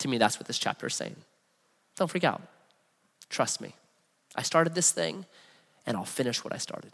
To 0.00 0.08
me, 0.08 0.18
that's 0.18 0.38
what 0.38 0.46
this 0.46 0.58
chapter 0.58 0.88
is 0.88 0.94
saying. 0.94 1.16
Don't 1.96 2.10
freak 2.10 2.24
out. 2.24 2.42
Trust 3.30 3.62
me. 3.62 3.72
I 4.34 4.42
started 4.42 4.74
this 4.74 4.90
thing 4.90 5.24
and 5.86 5.96
I'll 5.96 6.04
finish 6.04 6.44
what 6.44 6.52
I 6.52 6.58
started. 6.58 6.92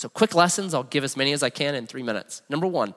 So, 0.00 0.08
quick 0.08 0.34
lessons, 0.34 0.72
I'll 0.72 0.82
give 0.82 1.04
as 1.04 1.14
many 1.14 1.32
as 1.34 1.42
I 1.42 1.50
can 1.50 1.74
in 1.74 1.86
three 1.86 2.02
minutes. 2.02 2.40
Number 2.48 2.66
one, 2.66 2.94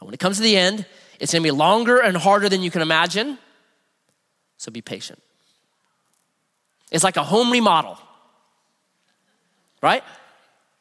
when 0.00 0.12
it 0.12 0.18
comes 0.18 0.38
to 0.38 0.42
the 0.42 0.56
end, 0.56 0.84
it's 1.20 1.32
gonna 1.32 1.44
be 1.44 1.52
longer 1.52 1.98
and 1.98 2.16
harder 2.16 2.48
than 2.48 2.62
you 2.62 2.70
can 2.72 2.82
imagine. 2.82 3.38
So 4.56 4.72
be 4.72 4.82
patient. 4.82 5.22
It's 6.90 7.04
like 7.04 7.16
a 7.16 7.22
home 7.22 7.52
remodel, 7.52 7.96
right? 9.80 10.02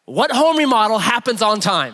What 0.05 0.31
home 0.31 0.57
remodel 0.57 0.97
happens 0.97 1.43
on 1.43 1.59
time? 1.59 1.93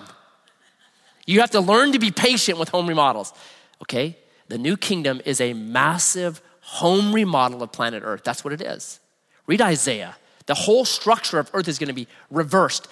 You 1.26 1.42
have 1.42 1.52
to 1.52 1.60
learn 1.60 1.92
to 1.92 2.00
be 2.00 2.10
patient 2.10 2.58
with 2.58 2.70
home 2.70 2.88
remodels, 2.88 3.34
okay? 3.82 4.18
The 4.48 4.58
new 4.58 4.78
kingdom 4.78 5.20
is 5.26 5.42
a 5.42 5.52
massive 5.52 6.42
home 6.62 7.14
remodel 7.14 7.64
of 7.64 7.74
planet 7.74 8.02
Earth. 8.06 8.24
That's 8.24 8.46
what 8.46 8.54
it 8.54 8.62
is. 8.62 9.02
Read 9.46 9.60
Isaiah. 9.60 10.16
The 10.46 10.56
whole 10.56 10.86
structure 10.86 11.40
of 11.40 11.50
Earth 11.54 11.68
is 11.68 11.80
going 11.80 11.90
to 11.90 11.94
be 11.94 12.08
reversed. 12.30 12.88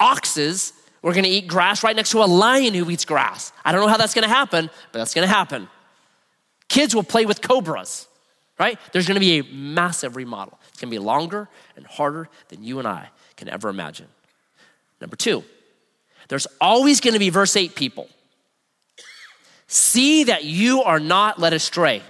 Oxes, 0.00 0.72
we're 1.02 1.14
going 1.14 1.24
to 1.24 1.30
eat 1.30 1.46
grass 1.46 1.82
right 1.82 1.96
next 1.96 2.10
to 2.10 2.22
a 2.22 2.26
lion 2.26 2.74
who 2.74 2.90
eats 2.90 3.04
grass. 3.04 3.52
I 3.64 3.72
don't 3.72 3.80
know 3.80 3.88
how 3.88 3.96
that's 3.96 4.14
going 4.14 4.28
to 4.28 4.34
happen, 4.34 4.70
but 4.92 4.98
that's 4.98 5.14
going 5.14 5.26
to 5.26 5.32
happen. 5.32 5.68
Kids 6.72 6.94
will 6.94 7.02
play 7.02 7.26
with 7.26 7.42
cobras, 7.42 8.08
right? 8.58 8.78
There's 8.92 9.06
gonna 9.06 9.20
be 9.20 9.40
a 9.40 9.44
massive 9.44 10.16
remodel. 10.16 10.58
It's 10.70 10.80
gonna 10.80 10.90
be 10.90 10.98
longer 10.98 11.50
and 11.76 11.86
harder 11.86 12.30
than 12.48 12.64
you 12.64 12.78
and 12.78 12.88
I 12.88 13.10
can 13.36 13.50
ever 13.50 13.68
imagine. 13.68 14.06
Number 14.98 15.14
two, 15.14 15.44
there's 16.28 16.46
always 16.62 17.02
gonna 17.02 17.18
be 17.18 17.28
verse 17.28 17.56
8 17.56 17.74
people. 17.74 18.08
See 19.66 20.24
that 20.24 20.44
you 20.44 20.82
are 20.82 20.98
not 20.98 21.38
led 21.38 21.52
astray. 21.52 22.00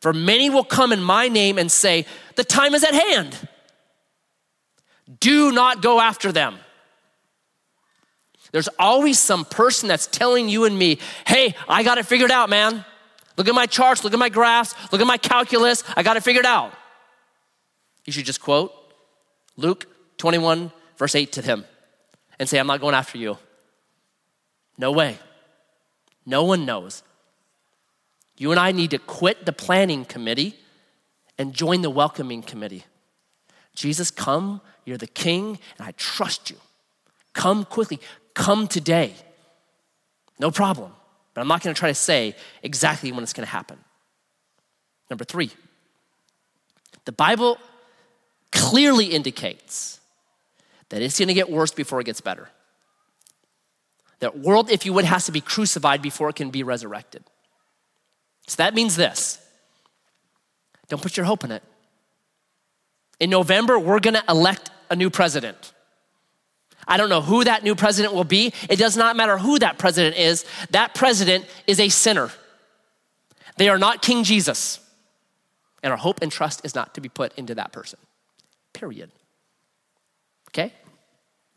For 0.00 0.12
many 0.12 0.50
will 0.50 0.64
come 0.64 0.92
in 0.92 1.00
my 1.00 1.28
name 1.28 1.56
and 1.56 1.70
say, 1.70 2.04
The 2.34 2.42
time 2.42 2.74
is 2.74 2.82
at 2.82 2.94
hand. 2.94 3.48
Do 5.20 5.52
not 5.52 5.82
go 5.82 6.00
after 6.00 6.32
them. 6.32 6.58
There's 8.52 8.68
always 8.78 9.18
some 9.18 9.44
person 9.44 9.88
that's 9.88 10.06
telling 10.06 10.48
you 10.48 10.64
and 10.64 10.78
me, 10.78 10.98
Hey, 11.26 11.54
I 11.68 11.82
got 11.82 11.98
it 11.98 12.06
figured 12.06 12.30
out, 12.30 12.48
man. 12.48 12.84
Look 13.36 13.48
at 13.48 13.54
my 13.54 13.66
charts, 13.66 14.02
look 14.02 14.12
at 14.12 14.18
my 14.18 14.28
graphs, 14.28 14.74
look 14.90 15.00
at 15.00 15.06
my 15.06 15.16
calculus. 15.16 15.84
I 15.96 16.02
got 16.02 16.16
it 16.16 16.22
figured 16.22 16.46
out. 16.46 16.72
You 18.04 18.12
should 18.12 18.26
just 18.26 18.40
quote 18.40 18.72
Luke 19.56 19.86
21, 20.18 20.72
verse 20.96 21.14
8 21.14 21.32
to 21.32 21.42
him 21.42 21.64
and 22.38 22.48
say, 22.48 22.58
I'm 22.58 22.66
not 22.66 22.80
going 22.80 22.94
after 22.94 23.18
you. 23.18 23.38
No 24.76 24.92
way. 24.92 25.18
No 26.24 26.44
one 26.44 26.64
knows. 26.64 27.02
You 28.36 28.50
and 28.50 28.60
I 28.60 28.72
need 28.72 28.90
to 28.92 28.98
quit 28.98 29.44
the 29.44 29.52
planning 29.52 30.04
committee 30.04 30.56
and 31.36 31.52
join 31.52 31.82
the 31.82 31.90
welcoming 31.90 32.42
committee. 32.42 32.84
Jesus, 33.74 34.10
come, 34.10 34.60
you're 34.88 34.98
the 34.98 35.06
king, 35.06 35.58
and 35.78 35.86
I 35.86 35.92
trust 35.92 36.50
you. 36.50 36.56
Come 37.34 37.64
quickly, 37.64 38.00
come 38.34 38.66
today. 38.66 39.14
No 40.38 40.50
problem. 40.50 40.92
But 41.34 41.42
I'm 41.42 41.48
not 41.48 41.62
going 41.62 41.74
to 41.74 41.78
try 41.78 41.90
to 41.90 41.94
say 41.94 42.34
exactly 42.62 43.12
when 43.12 43.22
it's 43.22 43.34
going 43.34 43.46
to 43.46 43.52
happen. 43.52 43.78
Number 45.10 45.24
three, 45.24 45.50
the 47.04 47.12
Bible 47.12 47.58
clearly 48.50 49.06
indicates 49.06 50.00
that 50.88 51.02
it's 51.02 51.18
going 51.18 51.28
to 51.28 51.34
get 51.34 51.50
worse 51.50 51.70
before 51.70 52.00
it 52.00 52.04
gets 52.04 52.20
better. 52.20 52.48
That 54.20 54.38
world, 54.38 54.70
if 54.70 54.84
you 54.84 54.92
would, 54.94 55.04
has 55.04 55.26
to 55.26 55.32
be 55.32 55.40
crucified 55.40 56.02
before 56.02 56.28
it 56.30 56.36
can 56.36 56.50
be 56.50 56.62
resurrected. 56.62 57.24
So 58.46 58.56
that 58.56 58.74
means 58.74 58.96
this 58.96 59.38
don't 60.88 61.02
put 61.02 61.16
your 61.16 61.26
hope 61.26 61.44
in 61.44 61.52
it. 61.52 61.62
In 63.20 63.30
November, 63.30 63.78
we're 63.78 64.00
going 64.00 64.14
to 64.14 64.24
elect 64.28 64.70
a 64.90 64.96
new 64.96 65.10
president. 65.10 65.72
I 66.86 66.96
don't 66.96 67.10
know 67.10 67.20
who 67.20 67.44
that 67.44 67.62
new 67.62 67.74
president 67.74 68.14
will 68.14 68.24
be. 68.24 68.52
It 68.70 68.76
does 68.76 68.96
not 68.96 69.16
matter 69.16 69.36
who 69.36 69.58
that 69.58 69.78
president 69.78 70.16
is. 70.16 70.46
That 70.70 70.94
president 70.94 71.44
is 71.66 71.80
a 71.80 71.90
sinner. 71.90 72.30
They 73.58 73.68
are 73.68 73.78
not 73.78 74.00
King 74.00 74.24
Jesus. 74.24 74.80
And 75.82 75.92
our 75.92 75.98
hope 75.98 76.22
and 76.22 76.32
trust 76.32 76.64
is 76.64 76.74
not 76.74 76.94
to 76.94 77.00
be 77.00 77.08
put 77.08 77.36
into 77.38 77.54
that 77.56 77.72
person. 77.72 77.98
Period. 78.72 79.10
Okay? 80.50 80.72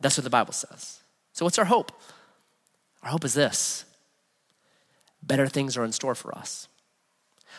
That's 0.02 0.18
what 0.18 0.24
the 0.24 0.30
Bible 0.30 0.54
says. 0.54 1.00
So, 1.34 1.46
what's 1.46 1.58
our 1.58 1.66
hope? 1.66 1.92
Our 3.04 3.10
hope 3.10 3.24
is 3.24 3.34
this 3.34 3.86
better 5.24 5.48
things 5.48 5.78
are 5.78 5.86
in 5.86 5.92
store 5.92 6.16
for 6.16 6.36
us. 6.36 6.68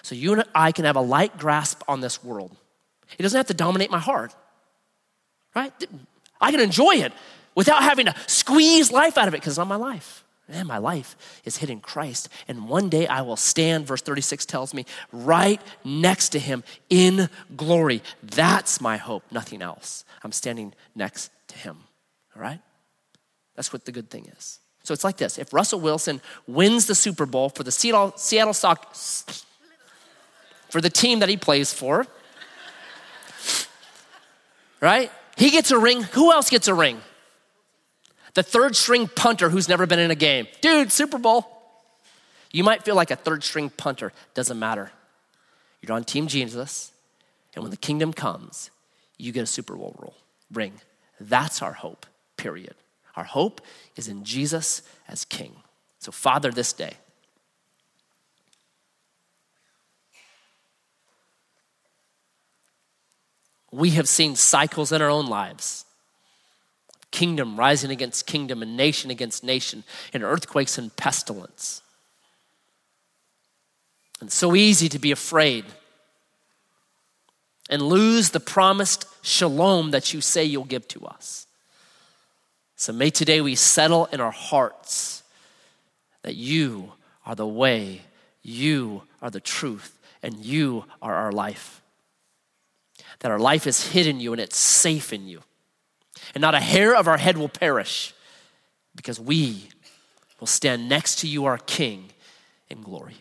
So, 0.02 0.14
you 0.14 0.32
and 0.32 0.44
I 0.54 0.72
can 0.72 0.84
have 0.84 0.96
a 0.96 1.00
light 1.00 1.38
grasp 1.38 1.82
on 1.88 2.00
this 2.00 2.22
world. 2.22 2.54
It 3.18 3.22
doesn't 3.22 3.36
have 3.36 3.46
to 3.46 3.54
dominate 3.54 3.90
my 3.90 3.98
heart, 3.98 4.34
right? 5.54 5.72
I 6.40 6.50
can 6.50 6.60
enjoy 6.60 6.96
it 6.96 7.12
without 7.54 7.82
having 7.82 8.06
to 8.06 8.14
squeeze 8.26 8.90
life 8.90 9.18
out 9.18 9.28
of 9.28 9.34
it 9.34 9.38
because 9.38 9.52
it's 9.52 9.58
not 9.58 9.68
my 9.68 9.76
life. 9.76 10.24
Man, 10.48 10.66
my 10.66 10.78
life 10.78 11.16
is 11.44 11.56
hidden 11.58 11.76
in 11.76 11.80
Christ. 11.80 12.28
And 12.48 12.68
one 12.68 12.88
day 12.88 13.06
I 13.06 13.22
will 13.22 13.36
stand, 13.36 13.86
verse 13.86 14.02
36 14.02 14.44
tells 14.44 14.74
me, 14.74 14.84
right 15.12 15.60
next 15.84 16.30
to 16.30 16.38
him 16.38 16.64
in 16.90 17.28
glory. 17.56 18.02
That's 18.22 18.80
my 18.80 18.96
hope, 18.96 19.22
nothing 19.30 19.62
else. 19.62 20.04
I'm 20.22 20.32
standing 20.32 20.74
next 20.94 21.30
to 21.48 21.58
him. 21.58 21.78
All 22.36 22.42
right? 22.42 22.60
That's 23.54 23.72
what 23.72 23.84
the 23.84 23.92
good 23.92 24.10
thing 24.10 24.26
is. 24.36 24.58
So 24.84 24.92
it's 24.92 25.04
like 25.04 25.16
this 25.16 25.38
if 25.38 25.52
Russell 25.52 25.80
Wilson 25.80 26.20
wins 26.46 26.86
the 26.86 26.94
Super 26.94 27.24
Bowl 27.24 27.48
for 27.48 27.62
the 27.62 27.70
Seattle, 27.70 28.12
Seattle 28.16 28.54
Sox, 28.54 29.46
for 30.70 30.80
the 30.80 30.90
team 30.90 31.20
that 31.20 31.28
he 31.28 31.36
plays 31.36 31.72
for, 31.72 32.06
right? 34.80 35.10
He 35.36 35.50
gets 35.50 35.70
a 35.70 35.78
ring. 35.78 36.02
Who 36.02 36.32
else 36.32 36.50
gets 36.50 36.68
a 36.68 36.74
ring? 36.74 37.00
The 38.34 38.42
third 38.42 38.76
string 38.76 39.08
punter 39.08 39.50
who's 39.50 39.68
never 39.68 39.86
been 39.86 39.98
in 39.98 40.10
a 40.10 40.16
game. 40.16 40.46
Dude, 40.60 40.90
Super 40.90 41.18
Bowl. 41.18 41.46
You 42.50 42.64
might 42.64 42.82
feel 42.82 42.94
like 42.94 43.10
a 43.10 43.16
third 43.16 43.44
string 43.44 43.70
punter. 43.70 44.12
Doesn't 44.34 44.58
matter. 44.58 44.92
You're 45.80 45.96
on 45.96 46.04
Team 46.04 46.28
Jesus, 46.28 46.92
and 47.54 47.62
when 47.62 47.70
the 47.70 47.76
kingdom 47.76 48.12
comes, 48.12 48.70
you 49.18 49.32
get 49.32 49.42
a 49.42 49.46
Super 49.46 49.74
Bowl 49.74 50.14
ring. 50.52 50.74
That's 51.20 51.60
our 51.60 51.72
hope, 51.72 52.06
period. 52.36 52.74
Our 53.16 53.24
hope 53.24 53.60
is 53.96 54.08
in 54.08 54.24
Jesus 54.24 54.82
as 55.08 55.24
King. 55.24 55.56
So, 55.98 56.12
Father, 56.12 56.50
this 56.50 56.72
day, 56.72 56.94
we 63.72 63.90
have 63.90 64.08
seen 64.08 64.36
cycles 64.36 64.92
in 64.92 65.02
our 65.02 65.10
own 65.10 65.26
lives 65.26 65.84
kingdom 67.12 67.56
rising 67.56 67.90
against 67.92 68.26
kingdom 68.26 68.62
and 68.62 68.76
nation 68.76 69.10
against 69.10 69.44
nation, 69.44 69.84
and 70.12 70.24
earthquakes 70.24 70.78
and 70.78 70.96
pestilence. 70.96 71.82
And 74.20 74.32
so 74.32 74.56
easy 74.56 74.88
to 74.88 74.98
be 74.98 75.12
afraid 75.12 75.64
and 77.70 77.82
lose 77.82 78.30
the 78.30 78.40
promised 78.40 79.04
shalom 79.22 79.92
that 79.92 80.12
you 80.12 80.20
say 80.20 80.42
you'll 80.44 80.64
give 80.64 80.88
to 80.88 81.04
us. 81.06 81.46
So 82.76 82.92
may 82.92 83.10
today 83.10 83.40
we 83.40 83.54
settle 83.54 84.06
in 84.06 84.20
our 84.20 84.32
hearts 84.32 85.22
that 86.22 86.34
you 86.34 86.92
are 87.26 87.34
the 87.36 87.46
way, 87.46 88.02
you 88.42 89.02
are 89.20 89.30
the 89.30 89.40
truth, 89.40 89.98
and 90.22 90.36
you 90.36 90.84
are 91.00 91.14
our 91.14 91.30
life. 91.30 91.81
That 93.22 93.30
our 93.32 93.40
life 93.40 93.66
is 93.66 93.88
hidden 93.88 94.16
in 94.16 94.20
you 94.20 94.32
and 94.32 94.40
it's 94.40 94.56
safe 94.56 95.12
in 95.12 95.26
you 95.26 95.42
and 96.34 96.40
not 96.40 96.54
a 96.54 96.60
hair 96.60 96.94
of 96.94 97.08
our 97.08 97.18
head 97.18 97.36
will 97.36 97.48
perish 97.48 98.14
because 98.94 99.18
we 99.18 99.68
will 100.40 100.46
stand 100.46 100.88
next 100.88 101.18
to 101.20 101.28
you, 101.28 101.44
our 101.44 101.58
King, 101.58 102.10
in 102.68 102.82
glory. 102.82 103.16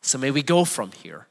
So 0.00 0.18
may 0.18 0.30
we 0.30 0.42
go 0.42 0.64
from 0.64 0.92
here. 0.92 1.26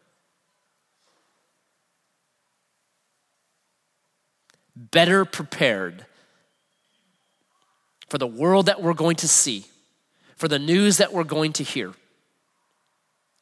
Better 4.76 5.26
prepared 5.26 6.06
for 8.08 8.18
the 8.18 8.28
world 8.28 8.66
that 8.66 8.82
we're 8.82 8.94
going 8.94 9.18
to 9.18 9.28
see, 9.28 9.66
for 10.36 10.48
the 10.48 10.60
news 10.60 10.98
that 10.98 11.14
we're 11.14 11.24
going 11.24 11.54
to 11.54 11.64
hear. 11.64 11.94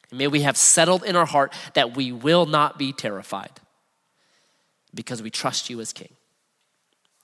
And 0.10 0.18
may 0.18 0.28
we 0.28 0.42
have 0.42 0.58
settled 0.58 1.04
in 1.04 1.16
our 1.16 1.26
heart 1.26 1.54
that 1.76 1.96
we 1.96 2.12
will 2.12 2.46
not 2.46 2.78
be 2.78 2.92
terrified 2.92 3.52
because 4.94 5.22
we 5.22 5.30
trust 5.30 5.70
you 5.70 5.80
as 5.80 5.94
King. 5.94 6.14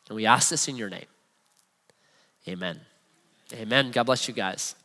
And 0.07 0.15
we 0.15 0.25
ask 0.25 0.49
this 0.49 0.67
in 0.67 0.75
your 0.75 0.89
name. 0.89 1.05
Amen. 2.47 2.79
Amen. 3.53 3.91
God 3.91 4.03
bless 4.03 4.27
you 4.27 4.33
guys. 4.33 4.75